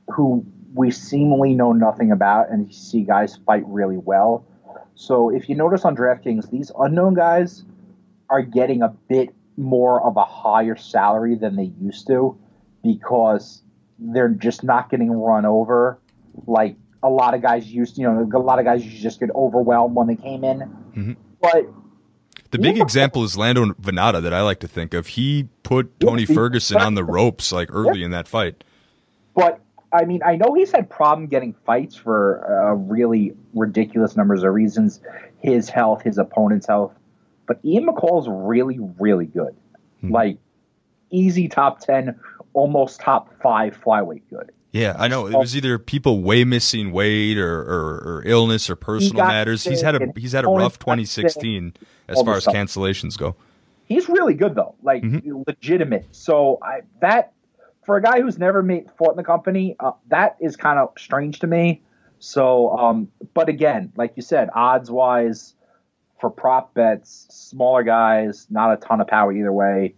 who 0.08 0.44
we 0.74 0.90
seemingly 0.90 1.54
know 1.54 1.72
nothing 1.72 2.12
about, 2.12 2.50
and 2.50 2.72
see 2.72 3.02
guys 3.02 3.38
fight 3.44 3.64
really 3.66 3.96
well. 3.96 4.46
So 4.94 5.30
if 5.30 5.48
you 5.48 5.56
notice 5.56 5.84
on 5.84 5.96
DraftKings, 5.96 6.50
these 6.50 6.70
unknown 6.78 7.14
guys 7.14 7.64
are 8.30 8.42
getting 8.42 8.82
a 8.82 8.88
bit 9.08 9.34
more 9.56 10.00
of 10.02 10.16
a 10.16 10.24
higher 10.24 10.76
salary 10.76 11.34
than 11.34 11.56
they 11.56 11.72
used 11.80 12.06
to 12.06 12.38
because 12.82 13.62
they're 13.98 14.28
just 14.28 14.64
not 14.64 14.90
getting 14.90 15.10
run 15.10 15.44
over 15.44 15.98
like 16.46 16.76
a 17.04 17.08
lot 17.10 17.34
of 17.34 17.42
guys 17.42 17.66
used. 17.72 17.98
You 17.98 18.10
know, 18.10 18.28
a 18.34 18.38
lot 18.38 18.58
of 18.58 18.64
guys 18.64 18.82
just 18.82 19.20
get 19.20 19.30
overwhelmed 19.34 19.94
when 19.94 20.06
they 20.08 20.16
came 20.16 20.42
in. 20.42 20.58
Mm-hmm. 20.60 21.12
But 21.40 21.66
The 22.50 22.58
big 22.58 22.76
Yeah. 22.76 22.82
example 22.82 23.22
is 23.24 23.36
Lando 23.36 23.66
Vannata 23.66 24.22
that 24.22 24.32
I 24.32 24.40
like 24.42 24.60
to 24.60 24.68
think 24.68 24.94
of. 24.94 25.06
He 25.08 25.48
put 25.62 25.98
Tony 26.00 26.24
Ferguson 26.24 26.78
on 26.80 26.94
the 26.94 27.04
ropes 27.16 27.52
like 27.52 27.68
early 27.72 28.02
in 28.02 28.10
that 28.12 28.26
fight. 28.28 28.64
but 29.34 29.60
I 29.92 30.04
mean, 30.06 30.22
I 30.26 30.34
know 30.34 30.54
he's 30.54 30.72
had 30.72 30.90
problem 30.90 31.28
getting 31.28 31.54
fights 31.64 31.94
for 31.94 32.44
uh, 32.50 32.74
really 32.74 33.32
ridiculous 33.54 34.16
numbers 34.16 34.42
of 34.42 34.52
reasons. 34.52 35.00
His 35.40 35.68
health, 35.68 36.02
his 36.02 36.18
opponent's 36.18 36.66
health. 36.66 36.92
But 37.46 37.60
Ian 37.64 37.86
McCall's 37.86 38.26
really, 38.28 38.78
really 38.98 39.26
good. 39.26 39.54
Like 40.02 40.38
easy 41.10 41.46
top 41.48 41.78
ten, 41.80 42.18
almost 42.54 43.00
top 43.00 43.32
five 43.40 43.80
flyweight 43.80 44.22
good. 44.30 44.50
Yeah, 44.74 44.96
I 44.98 45.06
know. 45.06 45.28
It 45.28 45.38
was 45.38 45.56
either 45.56 45.78
people 45.78 46.20
way 46.20 46.42
missing 46.42 46.90
weight 46.90 47.38
or, 47.38 47.60
or, 47.60 47.94
or 48.04 48.22
illness 48.26 48.68
or 48.68 48.74
personal 48.74 49.22
got 49.22 49.28
matters. 49.28 49.62
He's 49.62 49.80
had 49.80 49.94
a 49.94 50.12
he's 50.16 50.32
had 50.32 50.44
a 50.44 50.48
rough 50.48 50.74
opponents 50.74 51.14
got 51.14 51.30
sick, 51.30 51.42
2016 51.42 51.74
as 52.08 52.20
far 52.20 52.34
as 52.34 52.44
cancellations 52.44 53.16
go. 53.16 53.36
he's 53.84 54.08
really 54.08 54.34
good 54.34 54.56
though, 54.56 54.74
like 54.82 55.04
Mm-hmm. 55.04 55.42
legitimate. 55.46 56.08
So 56.10 56.58
I 56.60 56.80
that 57.00 57.34
for 57.86 57.96
a 57.96 58.02
guy 58.02 58.20
who's 58.20 58.36
never 58.36 58.64
made 58.64 58.90
fought 58.98 59.10
in 59.12 59.16
the 59.16 59.22
company, 59.22 59.76
uh, 59.78 59.92
that 60.08 60.36
is 60.40 60.56
kind 60.56 60.80
of 60.80 60.90
strange 60.98 61.38
to 61.38 61.46
me. 61.46 61.80
So, 62.18 62.76
um, 62.76 63.08
but 63.32 63.48
again, 63.48 63.92
like 63.96 64.14
you 64.16 64.22
said, 64.22 64.48
odds 64.56 64.90
wise, 64.90 65.54
for 66.20 66.30
prop 66.30 66.74
bets, 66.74 67.28
smaller 67.30 67.84
guys, 67.84 68.48
not 68.50 68.72
a 68.72 68.76
ton 68.78 69.00
of 69.00 69.06
power 69.06 69.32
either 69.32 69.52
way. 69.52 69.94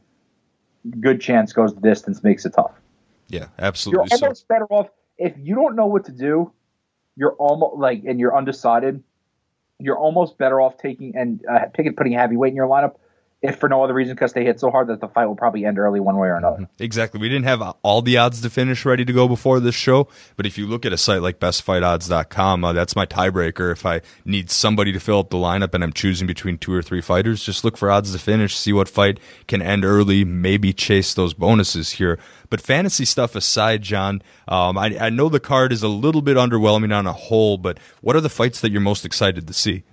Good 1.00 1.22
chance 1.22 1.54
goes 1.54 1.74
the 1.74 1.80
distance, 1.80 2.22
makes 2.22 2.44
it 2.44 2.52
tough. 2.52 2.72
Yeah, 3.28 3.48
absolutely. 3.58 3.96
You're 3.96 4.02
absolutely. 4.04 4.18
So, 4.18 4.26
almost 4.26 4.48
better 4.48 4.66
off 4.66 4.88
if 5.18 5.34
you 5.38 5.54
don't 5.54 5.76
know 5.76 5.86
what 5.86 6.04
to 6.06 6.12
do. 6.12 6.52
You're 7.16 7.32
almost 7.34 7.76
like, 7.76 8.04
and 8.04 8.20
you're 8.20 8.36
undecided. 8.36 9.02
You're 9.78 9.98
almost 9.98 10.36
better 10.38 10.60
off 10.60 10.76
taking 10.76 11.16
and 11.16 11.42
uh, 11.50 11.66
picking 11.72 11.94
putting 11.94 12.14
a 12.14 12.18
heavyweight 12.18 12.50
in 12.50 12.56
your 12.56 12.68
lineup, 12.68 12.96
if 13.42 13.58
for 13.58 13.68
no 13.68 13.84
other 13.84 13.92
reason 13.92 14.14
because 14.14 14.32
they 14.32 14.44
hit 14.44 14.58
so 14.58 14.70
hard 14.70 14.88
that 14.88 15.00
the 15.00 15.08
fight 15.08 15.26
will 15.26 15.36
probably 15.36 15.64
end 15.64 15.78
early 15.78 16.00
one 16.00 16.16
way 16.16 16.28
or 16.28 16.36
another. 16.36 16.68
Exactly. 16.78 17.20
We 17.20 17.28
didn't 17.28 17.44
have 17.44 17.62
all 17.82 18.00
the 18.00 18.16
odds 18.16 18.40
to 18.40 18.50
finish 18.50 18.84
ready 18.84 19.04
to 19.04 19.12
go 19.12 19.28
before 19.28 19.60
this 19.60 19.74
show, 19.74 20.08
but 20.36 20.46
if 20.46 20.56
you 20.56 20.66
look 20.66 20.86
at 20.86 20.92
a 20.92 20.96
site 20.96 21.20
like 21.20 21.38
bestfightodds.com, 21.38 22.64
uh, 22.64 22.72
that's 22.72 22.96
my 22.96 23.04
tiebreaker. 23.04 23.70
If 23.70 23.84
I 23.84 24.00
need 24.24 24.50
somebody 24.50 24.92
to 24.92 25.00
fill 25.00 25.18
up 25.18 25.30
the 25.30 25.36
lineup 25.36 25.74
and 25.74 25.84
I'm 25.84 25.92
choosing 25.92 26.26
between 26.26 26.56
two 26.56 26.72
or 26.72 26.82
three 26.82 27.02
fighters, 27.02 27.44
just 27.44 27.62
look 27.62 27.76
for 27.76 27.90
odds 27.90 28.12
to 28.12 28.18
finish, 28.18 28.56
see 28.56 28.72
what 28.72 28.88
fight 28.88 29.20
can 29.46 29.60
end 29.60 29.84
early, 29.84 30.24
maybe 30.24 30.72
chase 30.72 31.12
those 31.12 31.34
bonuses 31.34 31.92
here. 31.92 32.18
But 32.48 32.60
fantasy 32.60 33.04
stuff 33.04 33.36
aside, 33.36 33.82
John, 33.82 34.22
um, 34.48 34.78
I, 34.78 34.96
I 34.98 35.10
know 35.10 35.28
the 35.28 35.40
card 35.40 35.72
is 35.72 35.82
a 35.82 35.88
little 35.88 36.22
bit 36.22 36.36
underwhelming 36.36 36.96
on 36.96 37.06
a 37.06 37.12
whole, 37.12 37.58
but 37.58 37.78
what 38.00 38.16
are 38.16 38.20
the 38.20 38.30
fights 38.30 38.60
that 38.60 38.70
you're 38.70 38.80
most 38.80 39.04
excited 39.04 39.46
to 39.46 39.52
see? 39.52 39.84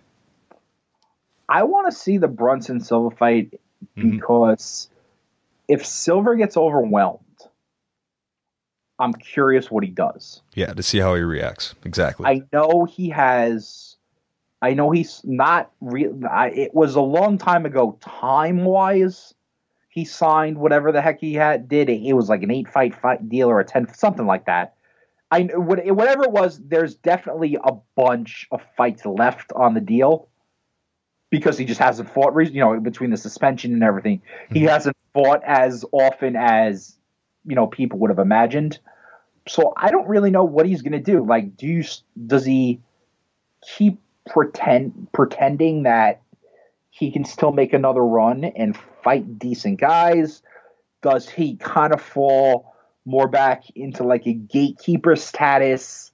I 1.49 1.63
want 1.63 1.91
to 1.91 1.97
see 1.97 2.17
the 2.17 2.27
Brunson 2.27 2.79
Silva 2.79 3.15
fight 3.15 3.59
mm-hmm. 3.97 4.11
because 4.11 4.89
if 5.67 5.85
Silva 5.85 6.35
gets 6.35 6.57
overwhelmed, 6.57 7.19
I'm 8.99 9.13
curious 9.13 9.69
what 9.69 9.83
he 9.83 9.89
does. 9.89 10.41
Yeah, 10.53 10.73
to 10.73 10.83
see 10.83 10.99
how 10.99 11.15
he 11.15 11.21
reacts. 11.21 11.75
Exactly. 11.83 12.25
I 12.25 12.43
know 12.53 12.85
he 12.85 13.09
has. 13.09 13.97
I 14.61 14.75
know 14.75 14.91
he's 14.91 15.21
not 15.25 15.71
real. 15.81 16.17
It 16.23 16.73
was 16.73 16.95
a 16.95 17.01
long 17.01 17.37
time 17.37 17.65
ago, 17.65 17.97
time 18.01 18.63
wise. 18.63 19.33
He 19.89 20.05
signed 20.05 20.57
whatever 20.57 20.91
the 20.91 21.01
heck 21.01 21.19
he 21.19 21.33
had 21.33 21.67
did. 21.67 21.89
It 21.89 22.13
was 22.13 22.29
like 22.29 22.43
an 22.43 22.51
eight 22.51 22.69
fight 22.69 22.95
fight 22.95 23.27
deal 23.27 23.49
or 23.49 23.59
a 23.59 23.65
ten 23.65 23.93
something 23.93 24.25
like 24.25 24.45
that. 24.45 24.75
I 25.29 25.41
whatever 25.41 26.23
it 26.23 26.31
was. 26.31 26.59
There's 26.59 26.95
definitely 26.95 27.57
a 27.61 27.73
bunch 27.95 28.47
of 28.51 28.61
fights 28.77 29.05
left 29.05 29.51
on 29.53 29.73
the 29.73 29.81
deal 29.81 30.29
because 31.33 31.57
he 31.57 31.65
just 31.65 31.79
hasn't 31.79 32.09
fought. 32.09 32.33
You 32.39 32.61
know, 32.61 32.79
between 32.79 33.09
the 33.09 33.17
suspension 33.17 33.73
and 33.73 33.83
everything, 33.83 34.21
he 34.49 34.59
mm-hmm. 34.59 34.67
hasn't 34.67 34.97
fought 35.13 35.41
as 35.43 35.83
often 35.91 36.35
as 36.35 36.95
you 37.45 37.55
know 37.55 37.67
people 37.67 37.99
would 37.99 38.09
have 38.09 38.19
imagined 38.19 38.79
so 39.47 39.73
I 39.75 39.91
don't 39.91 40.07
really 40.07 40.31
know 40.31 40.43
what 40.43 40.65
he's 40.65 40.81
going 40.81 40.93
to 40.93 40.99
do. 40.99 41.25
Like, 41.25 41.57
do 41.57 41.67
you 41.67 41.83
does 42.25 42.45
he 42.45 42.79
keep 43.61 43.99
pretend 44.29 45.09
pretending 45.11 45.83
that 45.83 46.21
he 46.89 47.11
can 47.11 47.25
still 47.25 47.51
make 47.51 47.73
another 47.73 48.01
run 48.01 48.43
and 48.43 48.77
fight 49.03 49.39
decent 49.39 49.79
guys? 49.79 50.41
Does 51.01 51.27
he 51.27 51.57
kind 51.57 51.93
of 51.93 52.01
fall 52.01 52.73
more 53.05 53.27
back 53.27 53.63
into 53.75 54.03
like 54.03 54.25
a 54.27 54.33
gatekeeper 54.33 55.15
status 55.17 56.11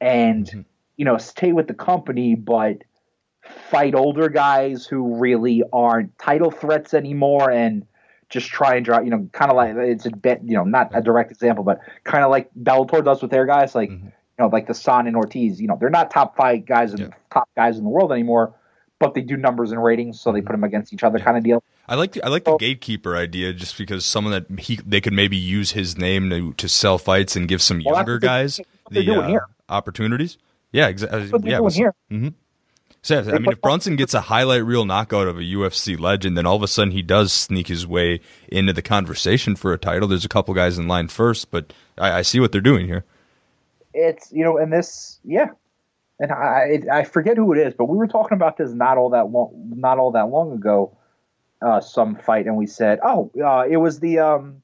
and 0.00 0.46
mm-hmm. 0.46 0.60
you 0.96 1.04
know 1.04 1.18
stay 1.18 1.52
with 1.52 1.66
the 1.66 1.74
company, 1.74 2.36
but 2.36 2.84
fight 3.70 3.94
older 3.94 4.28
guys 4.28 4.86
who 4.86 5.16
really 5.16 5.62
aren't 5.72 6.16
title 6.18 6.50
threats 6.50 6.94
anymore 6.94 7.50
and 7.50 7.86
just 8.30 8.48
try 8.48 8.76
and 8.76 8.84
draw, 8.84 9.00
you 9.00 9.10
know, 9.10 9.28
kind 9.32 9.50
of 9.50 9.56
like 9.56 9.74
it's 9.76 10.06
a 10.06 10.10
bit, 10.10 10.40
you 10.44 10.54
know, 10.54 10.64
not 10.64 10.90
a 10.94 11.00
direct 11.00 11.30
example, 11.30 11.64
but 11.64 11.80
kind 12.04 12.24
of 12.24 12.30
like 12.30 12.50
Bellator 12.60 13.04
does 13.04 13.22
with 13.22 13.30
their 13.30 13.46
guys, 13.46 13.74
like 13.74 13.90
you 13.90 14.12
know, 14.38 14.48
like 14.48 14.66
the 14.66 14.74
San 14.74 15.06
and 15.06 15.16
Ortiz. 15.16 15.60
You 15.60 15.68
know, 15.68 15.76
they're 15.80 15.90
not 15.90 16.10
top 16.10 16.36
five 16.36 16.66
guys 16.66 16.92
and 16.92 17.00
Yeah. 17.00 17.08
top 17.32 17.48
guys 17.56 17.78
in 17.78 17.84
the 17.84 17.90
world 17.90 18.12
anymore, 18.12 18.54
but 18.98 19.14
they 19.14 19.22
do 19.22 19.36
numbers 19.36 19.72
and 19.72 19.82
ratings, 19.82 20.20
so 20.20 20.30
they 20.32 20.42
put 20.42 20.52
them 20.52 20.64
against 20.64 20.92
each 20.92 21.02
other, 21.04 21.18
kind 21.18 21.36
of 21.38 21.44
deal. 21.44 21.62
I 21.88 21.94
like 21.94 22.12
the, 22.12 22.22
I 22.22 22.28
like 22.28 22.44
the 22.44 22.56
gatekeeper 22.58 23.16
idea 23.16 23.54
just 23.54 23.78
because 23.78 24.04
someone 24.04 24.32
that 24.32 24.60
he 24.60 24.76
they 24.86 25.00
could 25.00 25.14
maybe 25.14 25.38
use 25.38 25.72
his 25.72 25.96
name 25.96 26.28
to 26.30 26.52
to 26.52 26.68
sell 26.68 26.98
fights 26.98 27.34
and 27.34 27.48
give 27.48 27.62
some 27.62 27.80
Well, 27.84 27.94
younger 27.96 28.18
guys 28.18 28.58
that's 28.58 28.68
what 28.84 28.92
they're 28.92 29.04
the 29.04 29.36
uh, 29.36 29.40
opportunities. 29.70 30.36
Yeah, 30.70 30.88
exactly. 30.88 31.28
They're 31.28 31.40
yeah, 31.50 31.58
doing 31.58 31.72
here. 31.72 31.94
mhm. 32.10 32.34
So, 33.02 33.20
I 33.20 33.38
mean, 33.38 33.52
if 33.52 33.60
Brunson 33.60 33.96
gets 33.96 34.12
a 34.12 34.20
highlight 34.20 34.64
reel 34.64 34.84
knockout 34.84 35.28
of 35.28 35.38
a 35.38 35.42
UFC 35.42 35.98
legend, 35.98 36.36
then 36.36 36.46
all 36.46 36.56
of 36.56 36.62
a 36.62 36.68
sudden 36.68 36.92
he 36.92 37.02
does 37.02 37.32
sneak 37.32 37.68
his 37.68 37.86
way 37.86 38.20
into 38.48 38.72
the 38.72 38.82
conversation 38.82 39.56
for 39.56 39.72
a 39.72 39.78
title. 39.78 40.08
There's 40.08 40.24
a 40.24 40.28
couple 40.28 40.52
guys 40.54 40.78
in 40.78 40.88
line 40.88 41.08
first, 41.08 41.50
but 41.50 41.72
I, 41.96 42.18
I 42.18 42.22
see 42.22 42.40
what 42.40 42.52
they're 42.52 42.60
doing 42.60 42.86
here. 42.86 43.04
It's 43.94 44.30
you 44.32 44.44
know, 44.44 44.58
and 44.58 44.72
this, 44.72 45.20
yeah, 45.24 45.46
and 46.20 46.32
I 46.32 46.82
I 46.92 47.04
forget 47.04 47.36
who 47.36 47.52
it 47.52 47.58
is, 47.58 47.74
but 47.74 47.86
we 47.86 47.96
were 47.96 48.06
talking 48.06 48.36
about 48.36 48.56
this 48.56 48.70
not 48.72 48.98
all 48.98 49.10
that 49.10 49.30
long 49.30 49.50
not 49.76 49.98
all 49.98 50.12
that 50.12 50.28
long 50.28 50.52
ago, 50.52 50.96
uh, 51.62 51.80
some 51.80 52.16
fight, 52.16 52.46
and 52.46 52.56
we 52.56 52.66
said, 52.66 52.98
oh, 53.02 53.30
uh, 53.42 53.64
it 53.68 53.78
was 53.78 54.00
the 54.00 54.18
um, 54.18 54.62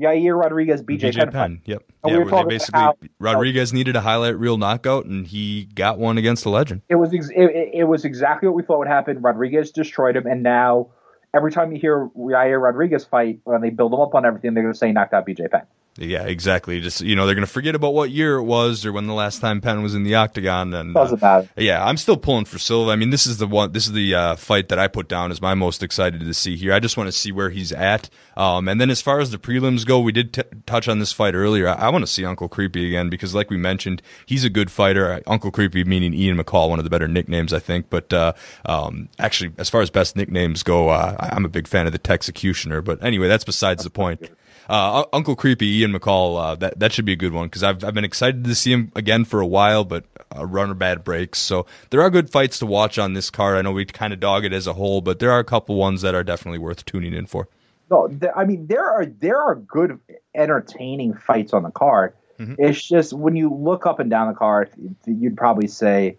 Yair 0.00 0.40
Rodriguez 0.40 0.82
BJ, 0.82 1.12
BJ 1.12 1.18
Penn. 1.18 1.30
Penn. 1.32 1.62
Yep. 1.64 1.82
And 2.02 2.12
yeah, 2.12 2.18
we 2.18 2.30
where 2.30 2.44
they 2.44 2.48
basically 2.48 2.80
how, 2.80 2.96
Rodriguez 3.18 3.72
needed 3.72 3.96
a 3.96 4.00
highlight 4.00 4.38
reel 4.38 4.56
knockout, 4.56 5.04
and 5.04 5.26
he 5.26 5.64
got 5.74 5.98
one 5.98 6.18
against 6.18 6.44
the 6.44 6.50
legend. 6.50 6.82
It 6.88 6.96
was 6.96 7.12
ex- 7.12 7.30
it, 7.30 7.70
it 7.74 7.84
was 7.84 8.04
exactly 8.04 8.48
what 8.48 8.56
we 8.56 8.62
thought 8.62 8.78
would 8.78 8.88
happen. 8.88 9.20
Rodriguez 9.20 9.70
destroyed 9.70 10.16
him, 10.16 10.26
and 10.26 10.42
now 10.42 10.88
every 11.34 11.52
time 11.52 11.72
you 11.72 11.78
hear 11.78 12.08
Yair 12.16 12.60
Rodriguez 12.60 13.04
fight, 13.04 13.40
when 13.44 13.60
they 13.60 13.70
build 13.70 13.92
him 13.92 14.00
up 14.00 14.14
on 14.14 14.24
everything, 14.24 14.54
they're 14.54 14.62
going 14.62 14.72
to 14.72 14.78
say 14.78 14.92
knocked 14.92 15.12
out 15.12 15.26
BJ 15.26 15.50
Penn. 15.50 15.62
Yeah, 15.96 16.22
exactly. 16.22 16.80
Just 16.80 17.00
you 17.00 17.16
know, 17.16 17.26
they're 17.26 17.34
going 17.34 17.46
to 17.46 17.52
forget 17.52 17.74
about 17.74 17.94
what 17.94 18.10
year 18.10 18.36
it 18.36 18.44
was 18.44 18.86
or 18.86 18.92
when 18.92 19.06
the 19.06 19.12
last 19.12 19.40
time 19.40 19.60
Penn 19.60 19.82
was 19.82 19.94
in 19.94 20.04
the 20.04 20.14
octagon. 20.14 20.72
And 20.72 20.94
doesn't 20.94 21.22
uh, 21.22 21.26
matter. 21.26 21.48
Yeah, 21.56 21.84
I'm 21.84 21.96
still 21.96 22.16
pulling 22.16 22.44
for 22.44 22.58
Silva. 22.58 22.92
I 22.92 22.96
mean, 22.96 23.10
this 23.10 23.26
is 23.26 23.38
the 23.38 23.46
one. 23.46 23.72
This 23.72 23.86
is 23.86 23.92
the 23.92 24.14
uh, 24.14 24.36
fight 24.36 24.68
that 24.68 24.78
I 24.78 24.86
put 24.86 25.08
down 25.08 25.30
as 25.30 25.42
my 25.42 25.54
most 25.54 25.82
excited 25.82 26.20
to 26.20 26.34
see 26.34 26.56
here. 26.56 26.72
I 26.72 26.80
just 26.80 26.96
want 26.96 27.08
to 27.08 27.12
see 27.12 27.32
where 27.32 27.50
he's 27.50 27.72
at. 27.72 28.08
Um, 28.36 28.68
and 28.68 28.80
then 28.80 28.88
as 28.88 29.02
far 29.02 29.20
as 29.20 29.30
the 29.30 29.38
prelims 29.38 29.84
go, 29.84 30.00
we 30.00 30.12
did 30.12 30.32
t- 30.32 30.42
touch 30.64 30.88
on 30.88 31.00
this 31.00 31.12
fight 31.12 31.34
earlier. 31.34 31.68
I, 31.68 31.74
I 31.74 31.88
want 31.90 32.02
to 32.02 32.10
see 32.10 32.24
Uncle 32.24 32.48
Creepy 32.48 32.86
again 32.86 33.10
because, 33.10 33.34
like 33.34 33.50
we 33.50 33.56
mentioned, 33.56 34.00
he's 34.24 34.44
a 34.44 34.50
good 34.50 34.70
fighter. 34.70 35.20
Uncle 35.26 35.50
Creepy 35.50 35.84
meaning 35.84 36.14
Ian 36.14 36.38
McCall, 36.38 36.70
one 36.70 36.78
of 36.78 36.84
the 36.84 36.90
better 36.90 37.08
nicknames, 37.08 37.52
I 37.52 37.58
think. 37.58 37.90
But 37.90 38.12
uh, 38.12 38.32
um, 38.64 39.08
actually, 39.18 39.52
as 39.58 39.68
far 39.68 39.82
as 39.82 39.90
best 39.90 40.14
nicknames 40.16 40.62
go, 40.62 40.88
uh, 40.88 41.16
I'm 41.18 41.44
a 41.44 41.50
big 41.50 41.66
fan 41.66 41.86
of 41.86 41.92
the 41.92 41.98
Texecutioner. 41.98 42.82
But 42.82 43.04
anyway, 43.04 43.26
that's 43.26 43.44
besides 43.44 43.82
the 43.82 43.90
point. 43.90 44.30
Uh, 44.70 45.04
Uncle 45.12 45.34
Creepy, 45.34 45.66
Ian 45.78 45.92
McCall, 45.92 46.40
uh, 46.40 46.54
that 46.54 46.78
that 46.78 46.92
should 46.92 47.04
be 47.04 47.12
a 47.12 47.16
good 47.16 47.32
one 47.32 47.48
because 47.48 47.64
I've 47.64 47.82
I've 47.82 47.92
been 47.92 48.04
excited 48.04 48.44
to 48.44 48.54
see 48.54 48.72
him 48.72 48.92
again 48.94 49.24
for 49.24 49.40
a 49.40 49.46
while, 49.46 49.84
but 49.84 50.04
a 50.30 50.46
runner 50.46 50.74
bad 50.74 51.02
breaks. 51.02 51.40
So 51.40 51.66
there 51.90 52.00
are 52.00 52.08
good 52.08 52.30
fights 52.30 52.60
to 52.60 52.66
watch 52.66 52.96
on 52.96 53.14
this 53.14 53.30
card. 53.30 53.58
I 53.58 53.62
know 53.62 53.72
we 53.72 53.84
kind 53.84 54.12
of 54.12 54.20
dog 54.20 54.44
it 54.44 54.52
as 54.52 54.68
a 54.68 54.74
whole, 54.74 55.00
but 55.00 55.18
there 55.18 55.32
are 55.32 55.40
a 55.40 55.44
couple 55.44 55.74
ones 55.74 56.02
that 56.02 56.14
are 56.14 56.22
definitely 56.22 56.60
worth 56.60 56.84
tuning 56.84 57.14
in 57.14 57.26
for. 57.26 57.48
No, 57.90 58.08
I 58.36 58.44
mean 58.44 58.68
there 58.68 58.88
are 58.88 59.06
there 59.06 59.42
are 59.42 59.56
good, 59.56 59.98
entertaining 60.36 61.14
fights 61.14 61.52
on 61.52 61.64
the 61.64 61.72
card. 61.72 62.14
Mm-hmm. 62.38 62.54
It's 62.58 62.80
just 62.80 63.12
when 63.12 63.34
you 63.34 63.52
look 63.52 63.86
up 63.86 63.98
and 63.98 64.08
down 64.08 64.28
the 64.28 64.38
card, 64.38 64.70
you'd 65.04 65.36
probably 65.36 65.66
say 65.66 66.16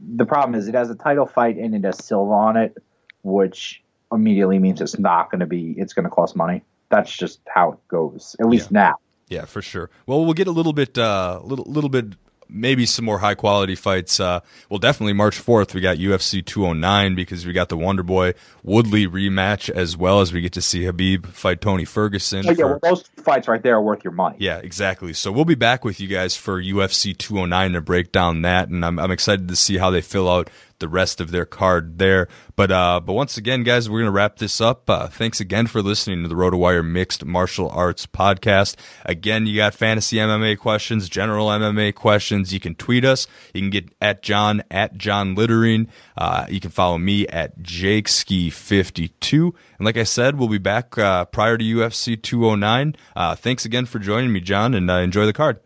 the 0.00 0.24
problem 0.24 0.58
is 0.58 0.68
it 0.68 0.74
has 0.74 0.88
a 0.88 0.94
title 0.94 1.26
fight 1.26 1.58
and 1.58 1.74
it 1.74 1.84
has 1.84 2.02
Silva 2.02 2.32
on 2.32 2.56
it, 2.56 2.78
which 3.22 3.82
immediately 4.10 4.58
means 4.58 4.80
it's 4.80 4.98
not 4.98 5.30
going 5.30 5.40
to 5.40 5.46
be. 5.46 5.74
It's 5.76 5.92
going 5.92 6.04
to 6.04 6.10
cost 6.10 6.34
money 6.34 6.62
that's 6.90 7.14
just 7.14 7.40
how 7.48 7.72
it 7.72 7.88
goes, 7.88 8.36
at 8.40 8.46
least 8.46 8.70
yeah. 8.72 8.80
now. 8.80 8.94
Yeah, 9.28 9.44
for 9.44 9.62
sure. 9.62 9.90
Well, 10.06 10.24
we'll 10.24 10.34
get 10.34 10.46
a 10.46 10.52
little 10.52 10.72
bit, 10.72 10.96
uh, 10.96 11.40
little, 11.44 11.66
little 11.66 11.90
bit, 11.90 12.14
maybe 12.48 12.86
some 12.86 13.04
more 13.04 13.18
high 13.18 13.34
quality 13.34 13.74
fights. 13.74 14.18
Uh, 14.20 14.40
well, 14.68 14.78
definitely 14.78 15.12
March 15.12 15.44
4th, 15.44 15.74
we 15.74 15.80
got 15.80 15.98
UFC 15.98 16.44
209 16.44 17.14
because 17.14 17.46
we 17.46 17.52
got 17.52 17.68
the 17.68 17.76
Wonder 17.76 18.02
Boy 18.02 18.34
Woodley 18.62 19.06
rematch 19.06 19.68
as 19.68 19.96
well 19.96 20.20
as 20.20 20.32
we 20.32 20.40
get 20.40 20.52
to 20.54 20.62
see 20.62 20.80
Khabib 20.82 21.26
fight 21.26 21.60
Tony 21.60 21.84
Ferguson. 21.84 22.44
Oh, 22.46 22.50
yeah, 22.50 22.54
for, 22.54 22.66
well, 22.68 22.78
those 22.82 23.02
fights 23.22 23.48
right 23.48 23.62
there 23.62 23.76
are 23.76 23.82
worth 23.82 24.02
your 24.02 24.14
money. 24.14 24.36
Yeah, 24.40 24.58
exactly. 24.58 25.12
So 25.12 25.30
we'll 25.30 25.44
be 25.44 25.54
back 25.54 25.84
with 25.84 26.00
you 26.00 26.08
guys 26.08 26.36
for 26.36 26.62
UFC 26.62 27.16
209 27.16 27.72
to 27.72 27.80
break 27.80 28.12
down 28.12 28.42
that, 28.42 28.68
and 28.68 28.84
I'm, 28.84 28.98
I'm 28.98 29.10
excited 29.10 29.48
to 29.48 29.56
see 29.56 29.76
how 29.76 29.90
they 29.90 30.00
fill 30.00 30.30
out 30.30 30.48
the 30.78 30.88
rest 30.88 31.20
of 31.20 31.30
their 31.30 31.44
card 31.44 31.98
there. 31.98 32.28
But 32.56 32.70
uh, 32.70 33.00
but 33.00 33.12
once 33.12 33.36
again, 33.36 33.62
guys, 33.62 33.88
we're 33.88 34.00
gonna 34.00 34.10
wrap 34.10 34.36
this 34.36 34.60
up. 34.60 34.88
Uh, 34.88 35.08
thanks 35.08 35.40
again 35.40 35.66
for 35.66 35.82
listening 35.82 36.22
to 36.22 36.28
the 36.28 36.34
RotoWire 36.34 36.84
Mixed 36.84 37.24
Martial 37.24 37.68
Arts 37.70 38.06
Podcast. 38.06 38.76
Again, 39.04 39.46
you 39.46 39.56
got 39.56 39.74
fantasy 39.74 40.16
MMA 40.16 40.58
questions, 40.58 41.08
general 41.08 41.48
MMA 41.48 41.94
questions. 41.94 42.52
You 42.52 42.60
can 42.60 42.74
tweet 42.74 43.04
us. 43.04 43.26
You 43.54 43.60
can 43.60 43.70
get 43.70 43.90
at 44.00 44.22
John 44.22 44.62
at 44.70 44.96
John 44.96 45.34
Littering. 45.34 45.88
Uh, 46.16 46.46
you 46.48 46.60
can 46.60 46.70
follow 46.70 46.98
me 46.98 47.26
at 47.28 47.62
Jake 47.62 48.08
Ski 48.08 48.50
52. 48.50 49.54
And 49.78 49.86
like 49.86 49.96
I 49.96 50.04
said, 50.04 50.38
we'll 50.38 50.48
be 50.48 50.58
back 50.58 50.98
uh, 50.98 51.24
prior 51.26 51.56
to 51.56 51.64
UFC 51.64 52.20
209. 52.20 52.96
Uh, 53.14 53.34
thanks 53.34 53.64
again 53.64 53.86
for 53.86 53.98
joining 53.98 54.32
me, 54.32 54.40
John, 54.40 54.74
and 54.74 54.90
uh, 54.90 54.94
enjoy 54.94 55.26
the 55.26 55.32
card. 55.32 55.60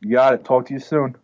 You 0.00 0.12
got 0.12 0.34
it. 0.34 0.44
Talk 0.44 0.66
to 0.66 0.74
you 0.74 0.80
soon. 0.80 1.16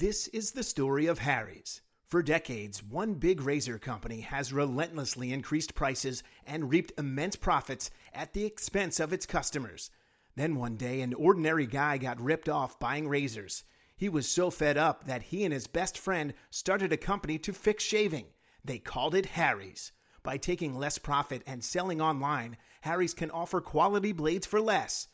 This 0.00 0.28
is 0.28 0.52
the 0.52 0.62
story 0.62 1.06
of 1.06 1.18
Harry's. 1.18 1.80
For 2.06 2.22
decades, 2.22 2.84
one 2.84 3.14
big 3.14 3.40
razor 3.40 3.80
company 3.80 4.20
has 4.20 4.52
relentlessly 4.52 5.32
increased 5.32 5.74
prices 5.74 6.22
and 6.46 6.70
reaped 6.70 6.92
immense 6.96 7.34
profits 7.34 7.90
at 8.14 8.32
the 8.32 8.44
expense 8.44 9.00
of 9.00 9.12
its 9.12 9.26
customers. 9.26 9.90
Then 10.36 10.54
one 10.54 10.76
day, 10.76 11.00
an 11.00 11.14
ordinary 11.14 11.66
guy 11.66 11.98
got 11.98 12.20
ripped 12.20 12.48
off 12.48 12.78
buying 12.78 13.08
razors. 13.08 13.64
He 13.96 14.08
was 14.08 14.28
so 14.28 14.50
fed 14.50 14.78
up 14.78 15.02
that 15.06 15.24
he 15.24 15.42
and 15.42 15.52
his 15.52 15.66
best 15.66 15.98
friend 15.98 16.32
started 16.48 16.92
a 16.92 16.96
company 16.96 17.36
to 17.40 17.52
fix 17.52 17.82
shaving. 17.82 18.26
They 18.64 18.78
called 18.78 19.16
it 19.16 19.26
Harry's. 19.26 19.90
By 20.22 20.36
taking 20.36 20.78
less 20.78 20.98
profit 20.98 21.42
and 21.44 21.64
selling 21.64 22.00
online, 22.00 22.56
Harry's 22.82 23.14
can 23.14 23.32
offer 23.32 23.60
quality 23.60 24.12
blades 24.12 24.46
for 24.46 24.60
less. 24.60 25.08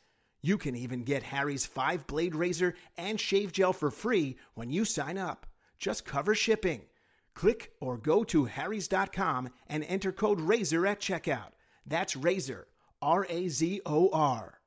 You 0.44 0.58
can 0.58 0.76
even 0.76 1.04
get 1.04 1.22
Harry's 1.22 1.64
5 1.64 2.06
blade 2.06 2.34
razor 2.34 2.74
and 2.98 3.18
shave 3.18 3.50
gel 3.50 3.72
for 3.72 3.90
free 3.90 4.36
when 4.52 4.68
you 4.68 4.84
sign 4.84 5.16
up. 5.16 5.46
Just 5.78 6.04
cover 6.04 6.34
shipping. 6.34 6.82
Click 7.32 7.72
or 7.80 7.96
go 7.96 8.24
to 8.24 8.44
harrys.com 8.44 9.48
and 9.68 9.84
enter 9.84 10.12
code 10.12 10.42
RAZOR 10.42 10.86
at 10.86 11.00
checkout. 11.00 11.52
That's 11.86 12.14
RAZOR, 12.14 12.66
R 13.00 13.26
A 13.30 13.48
Z 13.48 13.80
O 13.86 14.10
R. 14.12 14.60